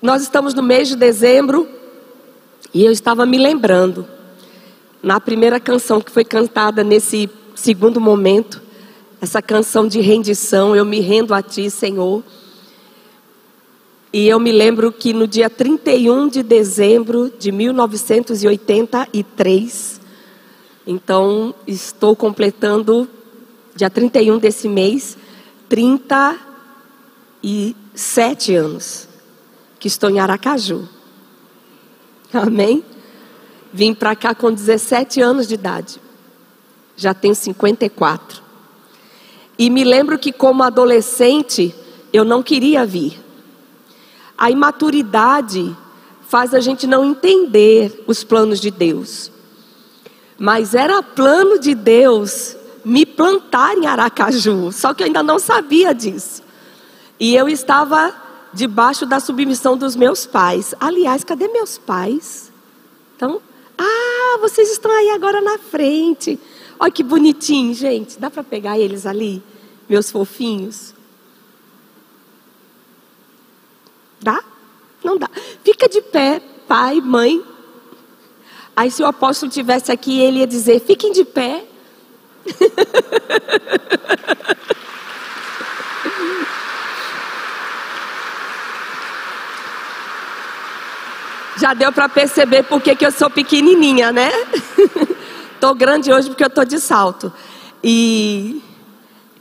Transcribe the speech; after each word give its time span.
nós 0.00 0.22
estamos 0.22 0.54
no 0.54 0.62
mês 0.62 0.86
de 0.88 0.94
dezembro 0.94 1.68
e 2.72 2.84
eu 2.84 2.92
estava 2.92 3.26
me 3.26 3.36
lembrando, 3.36 4.06
na 5.02 5.18
primeira 5.18 5.58
canção 5.58 6.00
que 6.00 6.12
foi 6.12 6.24
cantada 6.24 6.84
nesse 6.84 7.28
segundo 7.54 8.00
momento, 8.00 8.62
essa 9.20 9.42
canção 9.42 9.88
de 9.88 10.00
rendição, 10.00 10.76
eu 10.76 10.84
me 10.84 11.00
rendo 11.00 11.34
a 11.34 11.42
Ti, 11.42 11.68
Senhor. 11.68 12.22
E 14.12 14.28
eu 14.28 14.38
me 14.38 14.52
lembro 14.52 14.92
que 14.92 15.12
no 15.12 15.26
dia 15.26 15.50
31 15.50 16.28
de 16.28 16.44
dezembro 16.44 17.32
de 17.36 17.50
1983, 17.50 20.00
então 20.86 21.52
estou 21.66 22.14
completando, 22.14 23.08
dia 23.74 23.90
31 23.90 24.38
desse 24.38 24.68
mês, 24.68 25.18
37 25.68 28.54
anos 28.54 29.07
que 29.78 29.88
estou 29.88 30.10
em 30.10 30.18
Aracaju. 30.18 30.88
Amém? 32.32 32.84
Vim 33.72 33.94
para 33.94 34.16
cá 34.16 34.34
com 34.34 34.52
17 34.52 35.20
anos 35.20 35.46
de 35.46 35.54
idade. 35.54 36.00
Já 36.96 37.14
tenho 37.14 37.34
54. 37.34 38.42
E 39.58 39.70
me 39.70 39.84
lembro 39.84 40.18
que, 40.18 40.32
como 40.32 40.62
adolescente, 40.62 41.74
eu 42.12 42.24
não 42.24 42.42
queria 42.42 42.84
vir. 42.86 43.20
A 44.36 44.50
imaturidade 44.50 45.76
faz 46.28 46.54
a 46.54 46.60
gente 46.60 46.86
não 46.86 47.04
entender 47.04 48.04
os 48.06 48.22
planos 48.22 48.60
de 48.60 48.70
Deus. 48.70 49.30
Mas 50.38 50.74
era 50.74 51.02
plano 51.02 51.58
de 51.58 51.74
Deus 51.74 52.56
me 52.84 53.04
plantar 53.04 53.76
em 53.76 53.86
Aracaju, 53.86 54.70
só 54.72 54.94
que 54.94 55.02
eu 55.02 55.06
ainda 55.06 55.22
não 55.22 55.38
sabia 55.38 55.92
disso. 55.92 56.42
E 57.18 57.34
eu 57.34 57.48
estava 57.48 58.14
debaixo 58.52 59.06
da 59.06 59.20
submissão 59.20 59.76
dos 59.76 59.96
meus 59.96 60.26
pais. 60.26 60.74
Aliás, 60.80 61.24
cadê 61.24 61.48
meus 61.48 61.78
pais? 61.78 62.52
Então, 63.16 63.40
ah, 63.76 64.38
vocês 64.40 64.70
estão 64.70 64.90
aí 64.90 65.10
agora 65.10 65.40
na 65.40 65.58
frente. 65.58 66.38
Olha 66.78 66.90
que 66.90 67.02
bonitinho, 67.02 67.74
gente. 67.74 68.18
Dá 68.18 68.30
para 68.30 68.44
pegar 68.44 68.78
eles 68.78 69.06
ali, 69.06 69.42
meus 69.88 70.10
fofinhos? 70.10 70.94
Dá? 74.20 74.42
Não 75.02 75.16
dá. 75.16 75.30
Fica 75.64 75.88
de 75.88 76.02
pé, 76.02 76.40
pai, 76.66 77.00
mãe. 77.00 77.42
Aí 78.74 78.90
se 78.90 79.02
o 79.02 79.06
apóstolo 79.06 79.50
tivesse 79.50 79.90
aqui, 79.90 80.20
ele 80.20 80.38
ia 80.38 80.46
dizer: 80.46 80.80
"Fiquem 80.80 81.12
de 81.12 81.24
pé". 81.24 81.64
Já 91.60 91.74
deu 91.74 91.92
para 91.92 92.08
perceber 92.08 92.62
por 92.62 92.80
que 92.80 92.96
eu 93.04 93.10
sou 93.10 93.28
pequenininha, 93.28 94.12
né? 94.12 94.30
Estou 95.54 95.74
grande 95.74 96.12
hoje 96.12 96.28
porque 96.28 96.44
eu 96.44 96.48
estou 96.48 96.64
de 96.64 96.78
salto. 96.78 97.32
E 97.82 98.62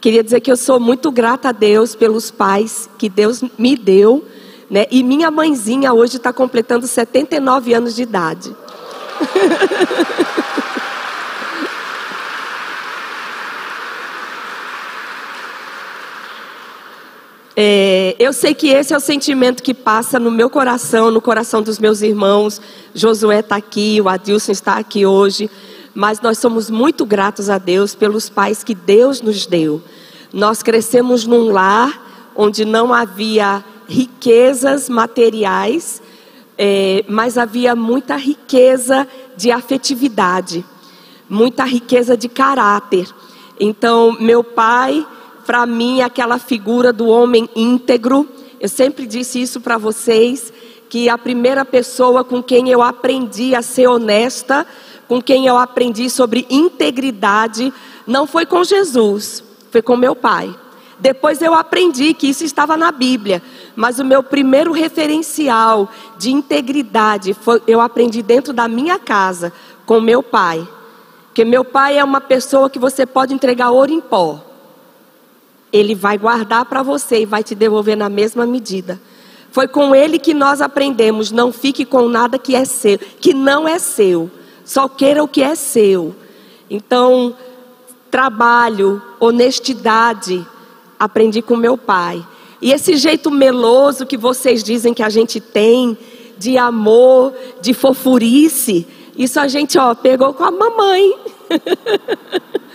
queria 0.02 0.24
dizer 0.24 0.40
que 0.40 0.52
eu 0.52 0.58
sou 0.58 0.80
muito 0.80 1.12
grata 1.12 1.50
a 1.50 1.52
Deus 1.52 1.96
pelos 1.96 2.32
pais 2.32 2.90
que 2.98 3.08
Deus 3.08 3.44
me 3.56 3.78
deu. 3.78 4.26
Né? 4.68 4.88
E 4.90 5.04
minha 5.04 5.30
mãezinha 5.30 5.94
hoje 5.94 6.18
está 6.18 6.34
completando 6.34 6.88
79 6.88 7.72
anos 7.76 7.96
de 7.96 8.02
idade. 8.02 8.56
É, 17.60 18.16
eu 18.20 18.32
sei 18.34 18.54
que 18.54 18.68
esse 18.68 18.94
é 18.94 18.98
o 18.98 19.00
sentimento 19.00 19.64
que 19.64 19.74
passa 19.74 20.20
no 20.20 20.30
meu 20.30 20.48
coração, 20.48 21.10
no 21.10 21.20
coração 21.20 21.64
dos 21.64 21.80
meus 21.80 22.04
irmãos. 22.04 22.62
Josué 22.94 23.40
está 23.40 23.56
aqui, 23.56 24.00
o 24.00 24.08
Adilson 24.08 24.52
está 24.52 24.76
aqui 24.76 25.08
hoje. 25.08 25.50
Mas 25.96 26.22
nós 26.22 26.38
somos 26.38 26.70
muito 26.70 27.04
gratos 27.04 27.50
a 27.50 27.58
Deus 27.58 27.96
pelos 27.96 28.30
pais 28.30 28.64
que 28.64 28.76
Deus 28.76 29.24
nos 29.24 29.48
deu. 29.48 29.82
Nós 30.32 30.62
crescemos 30.62 31.26
num 31.26 31.52
lar 31.52 32.32
onde 32.36 32.64
não 32.64 32.94
havia 32.94 33.66
riquezas 33.88 34.88
materiais, 34.88 36.00
é, 36.60 37.04
mas 37.08 37.40
havia 37.40 37.76
muita 37.76 38.16
riqueza 38.18 39.08
de 39.36 39.50
afetividade, 39.50 40.64
muita 41.28 41.64
riqueza 41.64 42.16
de 42.16 42.30
caráter. 42.30 43.08
Então, 43.60 44.16
meu 44.20 44.44
pai 44.44 45.04
para 45.48 45.66
mim, 45.66 46.02
aquela 46.02 46.38
figura 46.38 46.92
do 46.92 47.08
homem 47.08 47.50
íntegro. 47.56 48.28
Eu 48.60 48.68
sempre 48.68 49.08
disse 49.08 49.42
isso 49.42 49.62
para 49.62 49.78
vocês, 49.78 50.52
que 50.90 51.08
a 51.08 51.18
primeira 51.18 51.64
pessoa 51.64 52.22
com 52.22 52.44
quem 52.44 52.70
eu 52.70 52.82
aprendi 52.82 53.56
a 53.56 53.62
ser 53.62 53.88
honesta, 53.88 54.68
com 55.08 55.22
quem 55.22 55.48
eu 55.48 55.58
aprendi 55.58 56.10
sobre 56.10 56.46
integridade, 56.50 57.74
não 58.06 58.28
foi 58.28 58.46
com 58.46 58.62
Jesus, 58.62 59.42
foi 59.72 59.82
com 59.82 59.96
meu 59.96 60.14
pai. 60.14 60.54
Depois 61.00 61.42
eu 61.42 61.54
aprendi 61.54 62.14
que 62.14 62.28
isso 62.28 62.44
estava 62.44 62.76
na 62.76 62.92
Bíblia, 62.92 63.42
mas 63.74 64.00
o 64.00 64.06
meu 64.06 64.22
primeiro 64.22 64.74
referencial 64.74 65.90
de 66.18 66.30
integridade 66.30 67.34
foi, 67.34 67.62
eu 67.66 67.80
aprendi 67.80 68.22
dentro 68.22 68.52
da 68.52 68.68
minha 68.68 69.00
casa 69.00 69.54
com 69.86 70.02
meu 70.02 70.22
pai. 70.22 70.68
Porque 71.28 71.46
meu 71.46 71.64
pai 71.64 71.98
é 71.98 72.04
uma 72.04 72.20
pessoa 72.20 72.70
que 72.70 72.80
você 72.80 73.06
pode 73.06 73.34
entregar 73.34 73.70
ouro 73.70 73.94
em 73.94 74.02
pó. 74.02 74.47
Ele 75.72 75.94
vai 75.94 76.18
guardar 76.18 76.66
para 76.66 76.82
você 76.82 77.22
e 77.22 77.26
vai 77.26 77.44
te 77.44 77.54
devolver 77.54 77.98
na 77.98 78.10
mesma 78.10 78.46
medida. 78.46 79.00
Foi 79.52 79.68
com 79.68 79.96
ele 79.96 80.20
que 80.20 80.34
nós 80.34 80.62
aprendemos: 80.62 81.32
não 81.32 81.52
fique 81.52 81.86
com 81.86 82.08
nada 82.08 82.38
que 82.38 82.56
é 82.56 82.66
seu, 82.66 83.00
que 83.20 83.34
não 83.34 83.68
é 83.68 83.80
seu. 83.80 84.30
Só 84.64 84.88
queira 84.88 85.24
o 85.24 85.28
que 85.28 85.42
é 85.42 85.56
seu. 85.56 86.16
Então, 86.70 87.36
trabalho, 88.12 89.02
honestidade, 89.20 90.46
aprendi 91.00 91.42
com 91.42 91.56
meu 91.56 91.78
pai. 91.78 92.26
E 92.62 92.72
esse 92.72 92.98
jeito 92.98 93.30
meloso 93.30 94.06
que 94.06 94.18
vocês 94.18 94.64
dizem 94.64 94.94
que 94.94 95.04
a 95.04 95.10
gente 95.10 95.40
tem, 95.40 95.98
de 96.38 96.58
amor, 96.58 97.34
de 97.62 97.74
fofurice, 97.74 98.86
isso 99.18 99.40
a 99.40 99.48
gente, 99.48 99.78
ó, 99.78 99.96
pegou 99.96 100.34
com 100.34 100.44
a 100.44 100.52
mamãe. 100.52 101.16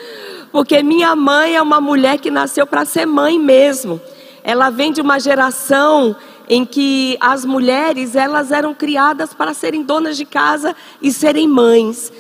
Porque 0.53 0.83
minha 0.83 1.17
mãe 1.17 1.57
é 1.57 1.63
uma 1.63 1.81
mulher 1.81 2.19
que 2.19 2.31
nasceu 2.31 2.67
para 2.67 2.85
ser 2.85 3.07
mãe 3.07 3.39
mesmo. 3.39 3.99
Ela 4.45 4.69
vem 4.69 4.93
de 4.93 5.01
uma 5.01 5.19
geração 5.19 6.15
em 6.49 6.67
que 6.67 7.17
as 7.19 7.47
mulheres 7.47 8.15
elas 8.15 8.53
eram 8.53 8.75
criadas 8.75 9.33
para 9.33 9.55
serem 9.55 9.83
donas 9.83 10.17
de 10.17 10.27
casa 10.27 10.77
e 11.01 11.11
serem 11.11 11.49
mães. 11.49 12.13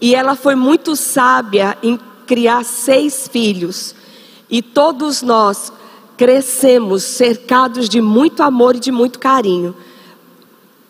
E 0.00 0.14
ela 0.14 0.36
foi 0.36 0.54
muito 0.54 0.94
sábia 0.94 1.76
em 1.82 1.98
criar 2.26 2.64
seis 2.64 3.26
filhos. 3.26 3.94
E 4.48 4.62
todos 4.62 5.20
nós 5.20 5.72
crescemos 6.16 7.02
cercados 7.02 7.88
de 7.88 8.00
muito 8.00 8.42
amor 8.42 8.76
e 8.76 8.80
de 8.80 8.92
muito 8.92 9.18
carinho. 9.18 9.74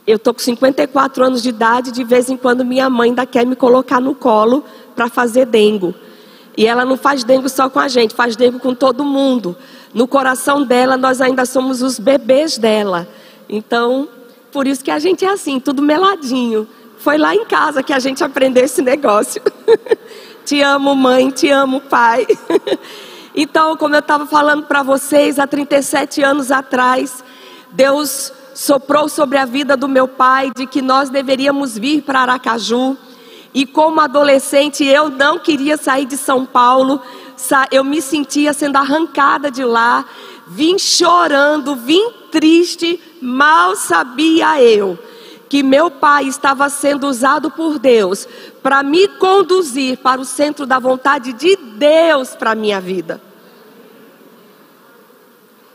Eu 0.07 0.17
estou 0.17 0.35
com 0.35 0.41
54 0.41 1.25
anos 1.25 1.43
de 1.43 1.49
idade, 1.49 1.93
de 1.93 2.05
vez 2.05 2.29
em 2.29 2.37
quando 2.37 2.65
minha 2.65 2.91
mãe 2.91 3.11
ainda 3.11 3.25
quer 3.25 3.47
me 3.47 3.57
colocar 3.57 4.01
no 4.01 4.15
colo 4.15 4.65
para 4.95 5.09
fazer 5.09 5.47
dengo. 5.47 5.95
E 6.57 6.67
ela 6.67 6.85
não 6.85 6.97
faz 6.97 7.25
dengo 7.25 7.49
só 7.49 7.69
com 7.71 7.79
a 7.79 7.89
gente, 7.89 8.15
faz 8.15 8.37
dengo 8.37 8.59
com 8.59 8.75
todo 8.75 9.05
mundo. 9.05 9.57
No 9.95 10.07
coração 10.07 10.63
dela, 10.63 10.97
nós 10.97 11.21
ainda 11.21 11.45
somos 11.45 11.83
os 11.83 11.99
bebês 11.99 12.59
dela. 12.59 13.09
Então, 13.49 14.09
por 14.53 14.67
isso 14.67 14.85
que 14.85 14.91
a 14.91 14.99
gente 14.99 15.25
é 15.25 15.31
assim, 15.31 15.59
tudo 15.59 15.83
meladinho. 15.83 16.69
Foi 16.99 17.17
lá 17.17 17.35
em 17.35 17.45
casa 17.45 17.83
que 17.83 17.93
a 17.93 17.99
gente 17.99 18.23
aprendeu 18.23 18.65
esse 18.65 18.83
negócio. 18.83 19.43
te 20.45 20.61
amo, 20.61 20.95
mãe, 20.95 21.31
te 21.31 21.49
amo, 21.49 21.81
pai. 21.81 22.27
então, 23.35 23.77
como 23.77 23.95
eu 23.95 24.01
estava 24.01 24.27
falando 24.27 24.65
para 24.65 24.83
vocês, 24.83 25.39
há 25.39 25.47
37 25.47 26.23
anos 26.23 26.51
atrás, 26.51 27.25
Deus 27.73 28.33
soprou 28.55 29.09
sobre 29.09 29.39
a 29.39 29.45
vida 29.45 29.77
do 29.77 29.89
meu 29.89 30.07
pai 30.07 30.51
de 30.55 30.67
que 30.67 30.83
nós 30.83 31.09
deveríamos 31.09 31.79
vir 31.79 32.03
para 32.03 32.21
Aracaju. 32.21 32.97
E 33.53 33.67
como 33.67 34.01
adolescente, 34.01 34.85
eu 34.85 35.09
não 35.09 35.39
queria 35.39 35.77
sair 35.77 36.07
de 36.07 36.17
São 36.17 36.47
Paulo, 36.47 37.01
eu 37.71 37.83
me 37.83 38.01
sentia 38.01 38.53
sendo 38.53 38.77
arrancada 38.77 39.51
de 39.51 39.65
lá, 39.65 40.05
vim 40.47 40.79
chorando, 40.79 41.75
vim 41.75 42.13
triste, 42.31 43.01
mal 43.21 43.75
sabia 43.75 44.63
eu 44.63 44.99
que 45.51 45.65
meu 45.65 45.91
pai 45.91 46.29
estava 46.29 46.69
sendo 46.69 47.09
usado 47.09 47.51
por 47.51 47.77
Deus 47.77 48.27
para 48.63 48.85
me 48.85 49.09
conduzir 49.09 49.99
para 49.99 50.21
o 50.21 50.25
centro 50.25 50.65
da 50.65 50.79
vontade 50.79 51.33
de 51.33 51.57
Deus 51.57 52.37
para 52.37 52.53
a 52.53 52.55
minha 52.55 52.81
vida. 52.81 53.21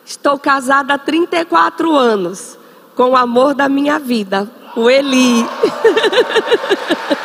Estou 0.05 0.39
casada 0.39 0.93
há 0.93 0.97
34 0.97 1.93
anos 1.93 2.57
com 2.95 3.09
o 3.09 3.17
amor 3.17 3.53
da 3.53 3.67
minha 3.67 3.99
vida, 3.99 4.49
o 4.77 4.89
Eli. 4.89 5.45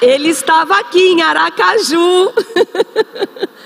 Ele 0.00 0.28
estava 0.28 0.76
aqui 0.78 1.00
em 1.00 1.22
Aracaju. 1.22 2.32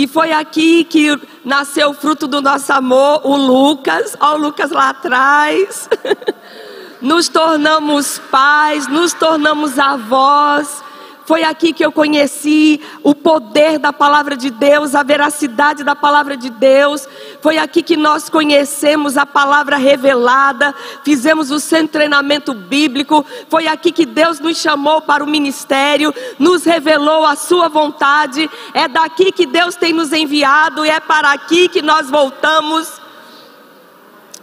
E 0.00 0.06
foi 0.06 0.30
aqui 0.30 0.84
que 0.84 1.20
nasceu 1.44 1.90
o 1.90 1.92
fruto 1.92 2.28
do 2.28 2.40
nosso 2.40 2.72
amor, 2.72 3.20
o 3.24 3.34
Lucas. 3.34 4.16
Olha 4.20 4.38
o 4.38 4.42
Lucas 4.42 4.70
lá 4.70 4.90
atrás. 4.90 5.90
nos 7.02 7.28
tornamos 7.28 8.20
pais, 8.30 8.86
nos 8.86 9.12
tornamos 9.12 9.76
avós. 9.76 10.84
Foi 11.28 11.44
aqui 11.44 11.74
que 11.74 11.84
eu 11.84 11.92
conheci 11.92 12.80
o 13.02 13.14
poder 13.14 13.78
da 13.78 13.92
palavra 13.92 14.34
de 14.34 14.48
Deus, 14.48 14.94
a 14.94 15.02
veracidade 15.02 15.84
da 15.84 15.94
palavra 15.94 16.38
de 16.38 16.48
Deus. 16.48 17.06
Foi 17.42 17.58
aqui 17.58 17.82
que 17.82 17.98
nós 17.98 18.30
conhecemos 18.30 19.14
a 19.18 19.26
palavra 19.26 19.76
revelada, 19.76 20.74
fizemos 21.04 21.50
o 21.50 21.60
de 21.60 21.86
treinamento 21.86 22.54
bíblico. 22.54 23.26
Foi 23.50 23.66
aqui 23.66 23.92
que 23.92 24.06
Deus 24.06 24.40
nos 24.40 24.56
chamou 24.56 25.02
para 25.02 25.22
o 25.22 25.26
ministério, 25.26 26.14
nos 26.38 26.64
revelou 26.64 27.26
a 27.26 27.36
sua 27.36 27.68
vontade. 27.68 28.48
É 28.72 28.88
daqui 28.88 29.30
que 29.30 29.44
Deus 29.44 29.76
tem 29.76 29.92
nos 29.92 30.14
enviado 30.14 30.86
e 30.86 30.88
é 30.88 30.98
para 30.98 31.30
aqui 31.32 31.68
que 31.68 31.82
nós 31.82 32.08
voltamos. 32.08 32.90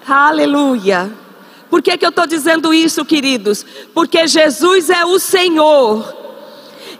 Aleluia. 0.08 1.12
Por 1.68 1.82
que, 1.82 1.98
que 1.98 2.06
eu 2.06 2.10
estou 2.10 2.28
dizendo 2.28 2.72
isso, 2.72 3.04
queridos? 3.04 3.66
Porque 3.92 4.28
Jesus 4.28 4.92
é 4.92 5.04
o 5.04 5.18
Senhor. 5.18 6.25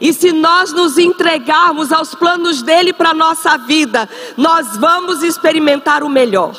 E 0.00 0.12
se 0.12 0.32
nós 0.32 0.72
nos 0.72 0.98
entregarmos 0.98 1.92
aos 1.92 2.14
planos 2.14 2.62
dele 2.62 2.92
para 2.92 3.14
nossa 3.14 3.56
vida, 3.56 4.08
nós 4.36 4.76
vamos 4.76 5.22
experimentar 5.22 6.02
o 6.02 6.08
melhor. 6.08 6.54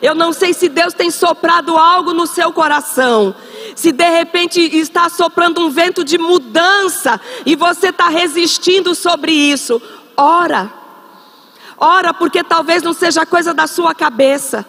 Eu 0.00 0.14
não 0.14 0.32
sei 0.32 0.54
se 0.54 0.68
Deus 0.68 0.94
tem 0.94 1.10
soprado 1.10 1.76
algo 1.76 2.12
no 2.12 2.26
seu 2.26 2.52
coração. 2.52 3.34
Se 3.74 3.92
de 3.92 4.08
repente 4.08 4.60
está 4.60 5.08
soprando 5.08 5.60
um 5.60 5.70
vento 5.70 6.04
de 6.04 6.18
mudança 6.18 7.20
e 7.44 7.56
você 7.56 7.88
está 7.88 8.08
resistindo 8.08 8.94
sobre 8.94 9.32
isso, 9.32 9.80
ora. 10.16 10.72
Ora, 11.76 12.12
porque 12.12 12.42
talvez 12.42 12.82
não 12.82 12.92
seja 12.92 13.24
coisa 13.24 13.54
da 13.54 13.66
sua 13.66 13.94
cabeça. 13.94 14.66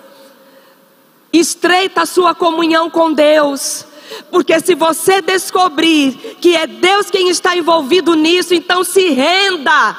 Estreita 1.32 2.04
a 2.04 2.06
sua 2.06 2.34
comunhão 2.34 2.90
com 2.90 3.14
Deus. 3.14 3.86
Porque 4.32 4.60
se 4.60 4.76
você 4.76 5.22
descobrir 5.22 6.38
que 6.42 6.56
é 6.56 6.68
Deus 6.68 7.10
quem 7.10 7.30
está 7.30 7.56
envolvido 7.56 8.16
nisso, 8.16 8.54
então 8.54 8.84
se 8.84 9.10
renda. 9.10 9.96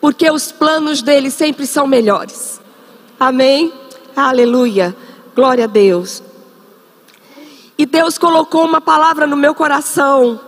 Porque 0.00 0.30
os 0.30 0.52
planos 0.52 1.02
dele 1.02 1.30
sempre 1.30 1.66
são 1.66 1.86
melhores. 1.86 2.60
Amém? 3.18 3.72
Aleluia. 4.14 4.96
Glória 5.34 5.64
a 5.64 5.68
Deus. 5.68 6.22
E 7.78 7.84
Deus 7.84 8.16
colocou 8.16 8.64
uma 8.64 8.80
palavra 8.80 9.26
no 9.26 9.36
meu 9.36 9.54
coração 9.54 10.40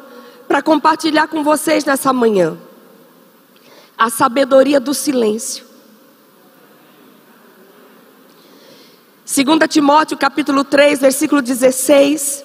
para 0.46 0.62
compartilhar 0.62 1.28
com 1.28 1.44
vocês 1.44 1.84
nessa 1.84 2.12
manhã. 2.12 2.56
A 3.96 4.08
sabedoria 4.08 4.80
do 4.80 4.94
silêncio. 4.94 5.67
2 9.30 9.68
Timóteo 9.68 10.16
capítulo 10.16 10.64
3, 10.64 11.00
versículo 11.00 11.42
16. 11.42 12.42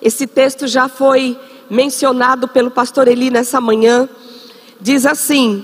Esse 0.00 0.26
texto 0.26 0.66
já 0.66 0.88
foi 0.88 1.38
mencionado 1.68 2.48
pelo 2.48 2.70
pastor 2.70 3.06
Eli 3.06 3.30
nessa 3.30 3.60
manhã. 3.60 4.08
Diz 4.80 5.04
assim: 5.04 5.62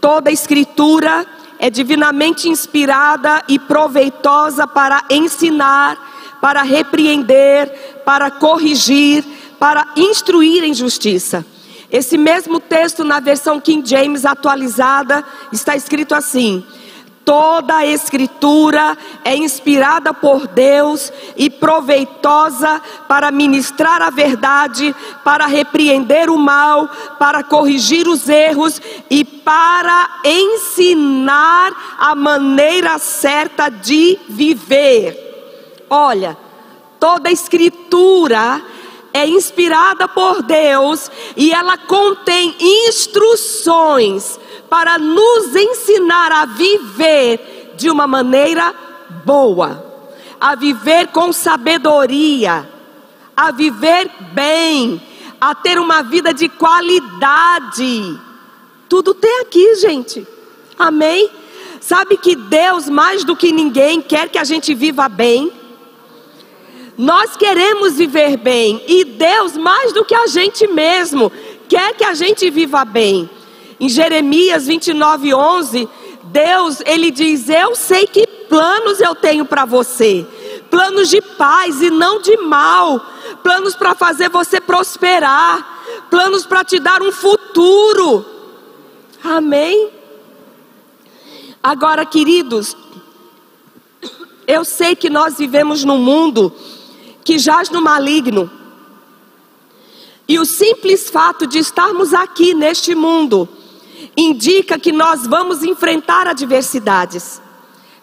toda 0.00 0.32
escritura 0.32 1.24
é 1.60 1.70
divinamente 1.70 2.48
inspirada 2.48 3.44
e 3.46 3.60
proveitosa 3.60 4.66
para 4.66 5.04
ensinar, 5.08 5.96
para 6.40 6.62
repreender, 6.62 8.02
para 8.04 8.28
corrigir, 8.28 9.24
para 9.56 9.86
instruir 9.96 10.64
em 10.64 10.74
justiça. 10.74 11.46
Esse 11.92 12.18
mesmo 12.18 12.58
texto, 12.58 13.04
na 13.04 13.20
versão 13.20 13.60
King 13.60 13.88
James 13.88 14.24
atualizada, 14.24 15.24
está 15.52 15.76
escrito 15.76 16.12
assim: 16.12 16.66
Toda 17.28 17.76
a 17.76 17.86
Escritura 17.86 18.96
é 19.22 19.36
inspirada 19.36 20.14
por 20.14 20.46
Deus 20.46 21.12
e 21.36 21.50
proveitosa 21.50 22.80
para 23.06 23.30
ministrar 23.30 24.00
a 24.00 24.08
verdade, 24.08 24.96
para 25.22 25.44
repreender 25.44 26.30
o 26.30 26.38
mal, 26.38 26.88
para 27.18 27.42
corrigir 27.42 28.08
os 28.08 28.30
erros 28.30 28.80
e 29.10 29.26
para 29.26 30.08
ensinar 30.24 31.98
a 31.98 32.14
maneira 32.14 32.98
certa 32.98 33.68
de 33.68 34.18
viver. 34.26 35.84
Olha, 35.90 36.34
toda 36.98 37.28
a 37.28 37.32
Escritura 37.32 38.62
é 39.12 39.26
inspirada 39.28 40.08
por 40.08 40.42
Deus 40.42 41.10
e 41.36 41.52
ela 41.52 41.76
contém 41.76 42.56
instruções 42.58 44.40
para 44.68 44.98
nos 44.98 45.54
ensinar 45.54 46.32
a 46.32 46.44
viver 46.46 47.74
de 47.76 47.90
uma 47.90 48.06
maneira 48.06 48.74
boa, 49.24 49.84
a 50.40 50.54
viver 50.54 51.08
com 51.08 51.32
sabedoria, 51.32 52.68
a 53.36 53.50
viver 53.50 54.10
bem, 54.32 55.00
a 55.40 55.54
ter 55.54 55.78
uma 55.78 56.02
vida 56.02 56.34
de 56.34 56.48
qualidade. 56.48 58.20
Tudo 58.88 59.14
tem 59.14 59.40
aqui, 59.40 59.76
gente. 59.76 60.26
Amém? 60.78 61.30
Sabe 61.80 62.16
que 62.16 62.34
Deus, 62.34 62.88
mais 62.88 63.24
do 63.24 63.36
que 63.36 63.52
ninguém, 63.52 64.02
quer 64.02 64.28
que 64.28 64.38
a 64.38 64.44
gente 64.44 64.74
viva 64.74 65.08
bem. 65.08 65.52
Nós 66.96 67.36
queremos 67.36 67.94
viver 67.94 68.36
bem 68.36 68.82
e 68.88 69.04
Deus, 69.04 69.56
mais 69.56 69.92
do 69.92 70.04
que 70.04 70.14
a 70.14 70.26
gente 70.26 70.66
mesmo, 70.66 71.30
quer 71.68 71.94
que 71.94 72.04
a 72.04 72.12
gente 72.12 72.50
viva 72.50 72.84
bem. 72.84 73.30
Em 73.80 73.88
Jeremias 73.88 74.66
29, 74.66 75.32
11, 75.34 75.88
Deus, 76.24 76.80
ele 76.84 77.10
diz: 77.10 77.48
Eu 77.48 77.74
sei 77.74 78.06
que 78.06 78.26
planos 78.48 79.00
eu 79.00 79.14
tenho 79.14 79.44
para 79.44 79.64
você, 79.64 80.26
planos 80.70 81.08
de 81.08 81.20
paz 81.20 81.80
e 81.80 81.90
não 81.90 82.20
de 82.20 82.36
mal, 82.38 83.00
planos 83.42 83.76
para 83.76 83.94
fazer 83.94 84.28
você 84.28 84.60
prosperar, 84.60 86.06
planos 86.10 86.44
para 86.44 86.64
te 86.64 86.80
dar 86.80 87.02
um 87.02 87.12
futuro. 87.12 88.24
Amém? 89.22 89.90
Agora, 91.62 92.04
queridos, 92.04 92.76
eu 94.46 94.64
sei 94.64 94.96
que 94.96 95.10
nós 95.10 95.38
vivemos 95.38 95.84
num 95.84 95.98
mundo 95.98 96.52
que 97.24 97.38
jaz 97.38 97.70
no 97.70 97.80
maligno. 97.80 98.50
E 100.26 100.38
o 100.38 100.44
simples 100.44 101.08
fato 101.08 101.46
de 101.46 101.58
estarmos 101.58 102.12
aqui 102.12 102.54
neste 102.54 102.94
mundo 102.94 103.48
indica 104.16 104.78
que 104.78 104.92
nós 104.92 105.26
vamos 105.26 105.62
enfrentar 105.62 106.26
adversidades. 106.26 107.40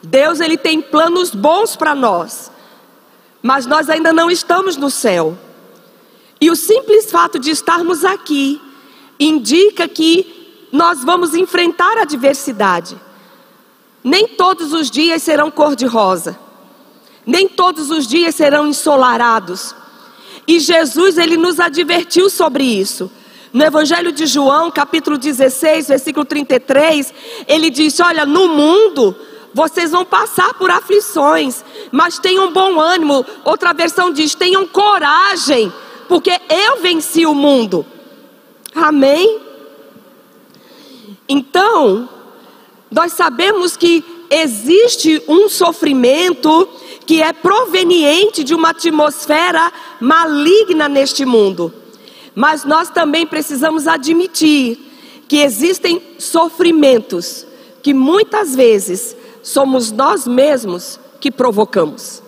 Deus 0.01 0.39
ele 0.39 0.57
tem 0.57 0.81
planos 0.81 1.31
bons 1.31 1.75
para 1.75 1.95
nós, 1.95 2.51
mas 3.41 3.65
nós 3.65 3.89
ainda 3.89 4.13
não 4.13 4.29
estamos 4.29 4.77
no 4.77 4.89
céu. 4.89 5.37
E 6.39 6.49
o 6.51 6.55
simples 6.55 7.09
fato 7.09 7.39
de 7.39 7.51
estarmos 7.51 8.03
aqui 8.03 8.61
indica 9.19 9.87
que 9.87 10.67
nós 10.71 11.03
vamos 11.03 11.33
enfrentar 11.33 11.97
adversidade. 11.97 12.99
Nem 14.03 14.27
todos 14.27 14.73
os 14.73 14.91
dias 14.91 15.23
serão 15.23 15.49
cor-de-rosa. 15.49 16.37
Nem 17.25 17.47
todos 17.47 17.89
os 17.89 18.05
dias 18.05 18.35
serão 18.35 18.67
ensolarados. 18.67 19.73
E 20.47 20.59
Jesus 20.59 21.17
ele 21.17 21.37
nos 21.37 21.59
advertiu 21.59 22.29
sobre 22.29 22.63
isso. 22.63 23.09
No 23.55 23.63
Evangelho 23.63 24.11
de 24.11 24.25
João, 24.25 24.69
capítulo 24.69 25.17
16, 25.17 25.87
versículo 25.87 26.25
33, 26.25 27.13
ele 27.47 27.69
diz: 27.69 27.97
Olha, 28.01 28.25
no 28.25 28.49
mundo 28.49 29.15
vocês 29.53 29.91
vão 29.91 30.03
passar 30.03 30.55
por 30.55 30.69
aflições, 30.69 31.63
mas 31.89 32.19
tenham 32.19 32.51
bom 32.51 32.81
ânimo. 32.81 33.25
Outra 33.45 33.71
versão 33.71 34.11
diz: 34.11 34.35
tenham 34.35 34.67
coragem, 34.67 35.71
porque 36.09 36.31
eu 36.49 36.81
venci 36.81 37.25
o 37.25 37.33
mundo. 37.33 37.85
Amém? 38.75 39.39
Então, 41.25 42.09
nós 42.91 43.13
sabemos 43.13 43.77
que 43.77 44.03
existe 44.29 45.23
um 45.29 45.47
sofrimento 45.47 46.67
que 47.05 47.21
é 47.21 47.31
proveniente 47.31 48.43
de 48.43 48.53
uma 48.53 48.71
atmosfera 48.71 49.71
maligna 50.01 50.89
neste 50.89 51.23
mundo. 51.25 51.84
Mas 52.35 52.65
nós 52.65 52.89
também 52.89 53.25
precisamos 53.25 53.87
admitir 53.87 54.77
que 55.27 55.37
existem 55.37 56.01
sofrimentos 56.19 57.47
que 57.81 57.93
muitas 57.93 58.53
vezes 58.55 59.15
somos 59.41 59.91
nós 59.91 60.27
mesmos 60.27 60.99
que 61.19 61.31
provocamos. 61.31 62.21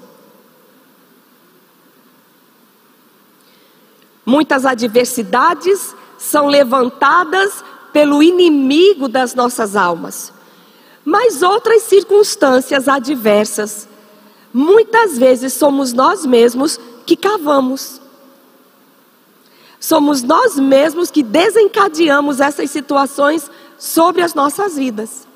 Muitas 4.25 4.65
adversidades 4.65 5.95
são 6.17 6.47
levantadas 6.47 7.63
pelo 7.93 8.21
inimigo 8.21 9.07
das 9.07 9.33
nossas 9.33 9.75
almas. 9.75 10.33
Mas 11.03 11.41
outras 11.41 11.83
circunstâncias 11.83 12.87
adversas, 12.87 13.87
muitas 14.53 15.17
vezes 15.17 15.53
somos 15.53 15.93
nós 15.93 16.25
mesmos 16.25 16.79
que 17.05 17.15
cavamos. 17.15 18.01
Somos 19.79 20.23
nós 20.23 20.57
mesmos 20.57 21.11
que 21.11 21.21
desencadeamos 21.21 22.39
essas 22.39 22.71
situações 22.71 23.49
sobre 23.77 24.21
as 24.21 24.33
nossas 24.33 24.75
vidas. 24.75 25.27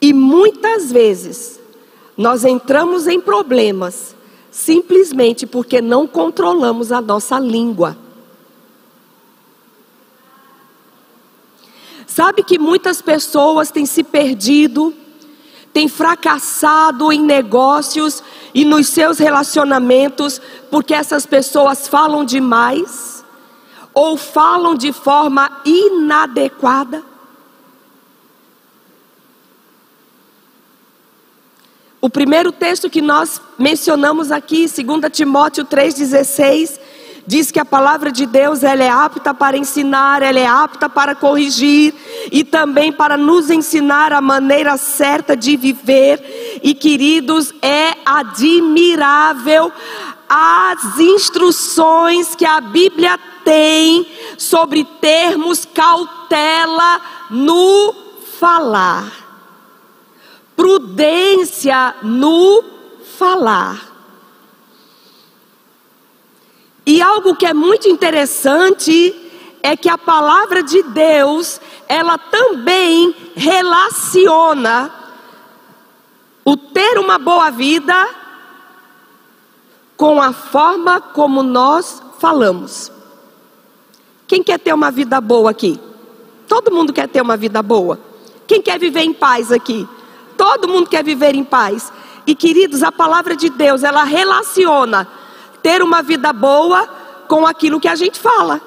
E 0.00 0.12
muitas 0.12 0.92
vezes 0.92 1.58
nós 2.16 2.44
entramos 2.44 3.06
em 3.06 3.20
problemas 3.20 4.14
simplesmente 4.50 5.46
porque 5.46 5.80
não 5.80 6.06
controlamos 6.06 6.92
a 6.92 7.00
nossa 7.00 7.38
língua. 7.38 7.96
Sabe 12.06 12.42
que 12.42 12.58
muitas 12.58 13.00
pessoas 13.00 13.70
têm 13.70 13.86
se 13.86 14.02
perdido, 14.02 14.92
têm 15.72 15.86
fracassado 15.86 17.12
em 17.12 17.22
negócios 17.22 18.22
e 18.54 18.64
nos 18.64 18.88
seus 18.88 19.18
relacionamentos 19.18 20.40
porque 20.70 20.94
essas 20.94 21.26
pessoas 21.26 21.86
falam 21.88 22.24
demais 22.24 23.24
ou 23.94 24.16
falam 24.16 24.74
de 24.74 24.92
forma 24.92 25.60
inadequada? 25.64 27.02
O 32.00 32.08
primeiro 32.08 32.52
texto 32.52 32.88
que 32.88 33.02
nós 33.02 33.40
mencionamos 33.58 34.30
aqui, 34.30 34.66
2 34.68 35.12
Timóteo 35.12 35.64
3,16, 35.64 36.78
diz 37.28 37.50
que 37.50 37.60
a 37.60 37.64
palavra 37.64 38.10
de 38.10 38.24
Deus 38.24 38.62
ela 38.62 38.82
é 38.82 38.88
apta 38.88 39.34
para 39.34 39.58
ensinar, 39.58 40.22
ela 40.22 40.38
é 40.38 40.46
apta 40.46 40.88
para 40.88 41.14
corrigir 41.14 41.94
e 42.32 42.42
também 42.42 42.90
para 42.90 43.18
nos 43.18 43.50
ensinar 43.50 44.14
a 44.14 44.20
maneira 44.22 44.78
certa 44.78 45.36
de 45.36 45.54
viver. 45.54 46.60
E 46.62 46.72
queridos, 46.72 47.52
é 47.60 47.98
admirável 48.06 49.70
as 50.26 50.98
instruções 50.98 52.34
que 52.34 52.46
a 52.46 52.62
Bíblia 52.62 53.20
tem 53.44 54.06
sobre 54.38 54.82
termos 54.98 55.66
cautela 55.66 56.98
no 57.28 57.94
falar, 58.40 59.12
prudência 60.56 61.94
no 62.02 62.64
falar. 63.18 63.87
E 66.88 67.02
algo 67.02 67.36
que 67.36 67.44
é 67.44 67.52
muito 67.52 67.86
interessante 67.86 69.14
é 69.62 69.76
que 69.76 69.90
a 69.90 69.98
palavra 69.98 70.62
de 70.62 70.82
Deus, 70.84 71.60
ela 71.86 72.16
também 72.16 73.14
relaciona 73.36 74.90
o 76.42 76.56
ter 76.56 76.98
uma 76.98 77.18
boa 77.18 77.50
vida 77.50 78.08
com 79.98 80.18
a 80.18 80.32
forma 80.32 80.98
como 80.98 81.42
nós 81.42 82.02
falamos. 82.18 82.90
Quem 84.26 84.42
quer 84.42 84.58
ter 84.58 84.72
uma 84.72 84.90
vida 84.90 85.20
boa 85.20 85.50
aqui? 85.50 85.78
Todo 86.48 86.72
mundo 86.72 86.90
quer 86.90 87.06
ter 87.06 87.20
uma 87.20 87.36
vida 87.36 87.62
boa. 87.62 88.00
Quem 88.46 88.62
quer 88.62 88.78
viver 88.78 89.02
em 89.02 89.12
paz 89.12 89.52
aqui? 89.52 89.86
Todo 90.38 90.66
mundo 90.66 90.88
quer 90.88 91.04
viver 91.04 91.34
em 91.34 91.44
paz. 91.44 91.92
E 92.26 92.34
queridos, 92.34 92.82
a 92.82 92.90
palavra 92.90 93.36
de 93.36 93.50
Deus, 93.50 93.82
ela 93.82 94.04
relaciona 94.04 95.17
ter 95.68 95.82
uma 95.82 96.00
vida 96.00 96.32
boa 96.32 96.88
com 97.28 97.46
aquilo 97.46 97.78
que 97.78 97.88
a 97.88 97.94
gente 97.94 98.18
fala. 98.18 98.58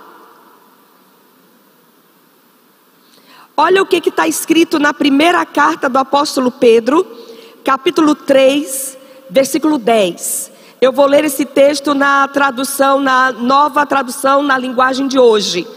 Olha 3.58 3.81
o 3.81 3.88
que 3.88 4.08
está 4.08 4.27
escrito 4.27 4.77
na 4.77 4.93
primeira 4.93 5.43
carta 5.43 5.89
do 5.89 5.98
apóstolo 5.98 6.51
Pedro, 6.51 7.03
capítulo 7.63 8.13
3, 8.13 9.00
versículo 9.31 9.79
10. 9.79 10.51
Eu 10.79 10.91
vou 10.91 11.08
ler 11.08 11.25
esse 11.25 11.43
texto 11.43 11.96
na 11.96 12.27
tradução, 12.27 13.00
na 13.00 13.31
nova 13.31 13.84
tradução, 13.84 14.43
na 14.43 14.55
linguagem 14.55 15.08
de 15.08 15.17
hoje. 15.17 15.67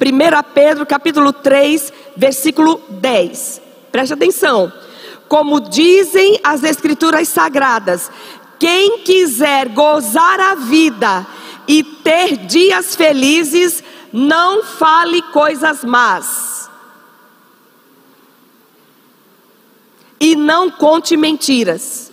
1 0.00 0.52
Pedro, 0.54 0.86
capítulo 0.86 1.32
3, 1.32 1.92
versículo 2.16 2.80
10. 2.88 3.60
Preste 3.90 4.14
atenção. 4.14 4.72
Como 5.26 5.60
dizem 5.60 6.38
as 6.42 6.62
escrituras 6.62 7.28
sagradas, 7.28 8.10
quem 8.58 8.98
quiser 8.98 9.68
gozar 9.68 10.40
a 10.40 10.54
vida 10.54 11.26
e 11.66 11.82
ter 11.82 12.36
dias 12.36 12.96
felizes, 12.96 13.82
não 14.12 14.62
fale 14.62 15.22
coisas 15.22 15.84
más. 15.84 16.68
E 20.20 20.34
não 20.34 20.70
conte 20.70 21.16
mentiras. 21.16 22.12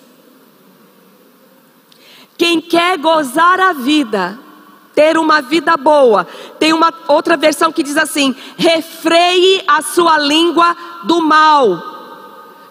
Quem 2.38 2.62
quer 2.62 2.98
gozar 3.00 3.60
a 3.60 3.74
vida, 3.74 4.38
ter 4.94 5.18
uma 5.18 5.42
vida 5.42 5.76
boa, 5.78 6.28
tem 6.60 6.74
uma 6.74 6.94
outra 7.08 7.36
versão 7.36 7.72
que 7.72 7.82
diz 7.82 7.98
assim: 7.98 8.36
refreie 8.58 9.64
a 9.66 9.82
sua 9.82 10.20
língua 10.20 10.76
do 11.06 11.22
mal 11.22 11.95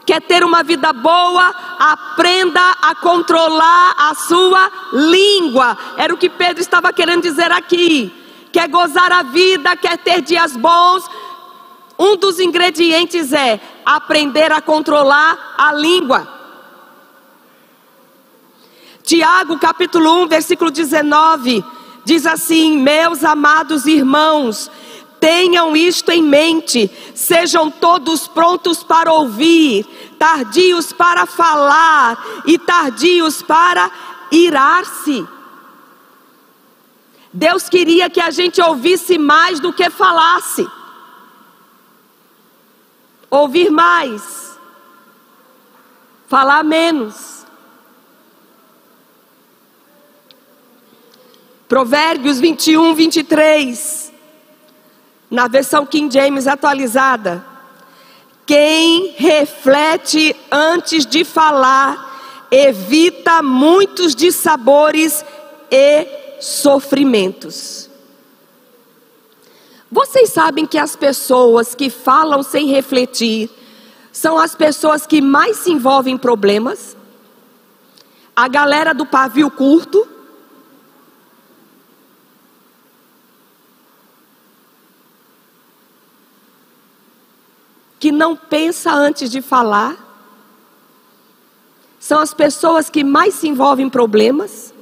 quer 0.04 0.20
ter 0.20 0.44
uma 0.44 0.62
vida 0.62 0.92
boa, 0.92 1.54
aprenda 1.78 2.60
a 2.82 2.94
controlar 2.94 3.94
a 3.98 4.14
sua 4.14 4.70
língua. 4.92 5.76
Era 5.96 6.12
o 6.14 6.16
que 6.16 6.28
Pedro 6.28 6.60
estava 6.60 6.92
querendo 6.92 7.22
dizer 7.22 7.50
aqui. 7.50 8.12
Quer 8.52 8.68
gozar 8.68 9.10
a 9.10 9.22
vida, 9.22 9.76
quer 9.76 9.98
ter 9.98 10.20
dias 10.20 10.56
bons. 10.56 11.04
Um 11.98 12.16
dos 12.16 12.38
ingredientes 12.38 13.32
é 13.32 13.60
aprender 13.84 14.52
a 14.52 14.60
controlar 14.60 15.54
a 15.56 15.72
língua. 15.72 16.28
Tiago, 19.02 19.58
capítulo 19.58 20.22
1, 20.22 20.28
versículo 20.28 20.70
19, 20.70 21.64
diz 22.04 22.26
assim: 22.26 22.78
Meus 22.78 23.22
amados 23.22 23.86
irmãos, 23.86 24.70
Tenham 25.24 25.74
isto 25.74 26.10
em 26.10 26.20
mente, 26.20 26.90
sejam 27.14 27.70
todos 27.70 28.28
prontos 28.28 28.84
para 28.84 29.10
ouvir, 29.10 29.86
tardios 30.18 30.92
para 30.92 31.24
falar 31.24 32.42
e 32.44 32.58
tardios 32.58 33.40
para 33.40 33.90
irar-se. 34.30 35.26
Deus 37.32 37.70
queria 37.70 38.10
que 38.10 38.20
a 38.20 38.30
gente 38.30 38.60
ouvisse 38.60 39.16
mais 39.16 39.58
do 39.60 39.72
que 39.72 39.88
falasse. 39.88 40.68
Ouvir 43.30 43.70
mais, 43.70 44.58
falar 46.28 46.62
menos. 46.62 47.46
Provérbios 51.66 52.38
21, 52.38 52.92
23 52.92 54.13
na 55.34 55.48
versão 55.48 55.84
King 55.84 56.14
James 56.14 56.46
atualizada, 56.46 57.44
quem 58.46 59.14
reflete 59.16 60.34
antes 60.50 61.04
de 61.04 61.24
falar 61.24 62.46
evita 62.52 63.42
muitos 63.42 64.14
dissabores 64.14 65.24
e 65.68 66.06
sofrimentos. 66.40 67.90
Vocês 69.90 70.30
sabem 70.30 70.66
que 70.66 70.78
as 70.78 70.94
pessoas 70.94 71.74
que 71.74 71.90
falam 71.90 72.44
sem 72.44 72.66
refletir 72.68 73.50
são 74.12 74.38
as 74.38 74.54
pessoas 74.54 75.04
que 75.04 75.20
mais 75.20 75.56
se 75.56 75.72
envolvem 75.72 76.14
em 76.14 76.18
problemas? 76.18 76.96
A 78.36 78.46
galera 78.46 78.94
do 78.94 79.04
pavio 79.04 79.50
curto, 79.50 80.06
que 88.04 88.12
não 88.12 88.36
pensa 88.36 88.92
antes 88.92 89.30
de 89.30 89.40
falar, 89.40 89.96
são 91.98 92.20
as 92.20 92.34
pessoas 92.34 92.90
que 92.90 93.02
mais 93.02 93.32
se 93.32 93.48
envolvem 93.48 93.86
em 93.86 93.88
problemas. 93.88 94.74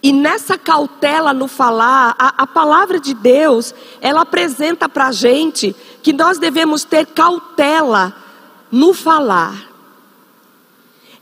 E 0.00 0.12
nessa 0.12 0.56
cautela 0.56 1.34
no 1.34 1.48
falar, 1.48 2.14
a, 2.16 2.42
a 2.44 2.46
palavra 2.46 3.00
de 3.00 3.12
Deus, 3.12 3.74
ela 4.00 4.20
apresenta 4.20 4.88
para 4.88 5.08
a 5.08 5.12
gente 5.12 5.74
que 6.04 6.12
nós 6.12 6.38
devemos 6.38 6.84
ter 6.84 7.04
cautela 7.04 8.14
no 8.70 8.94
falar. 8.94 9.72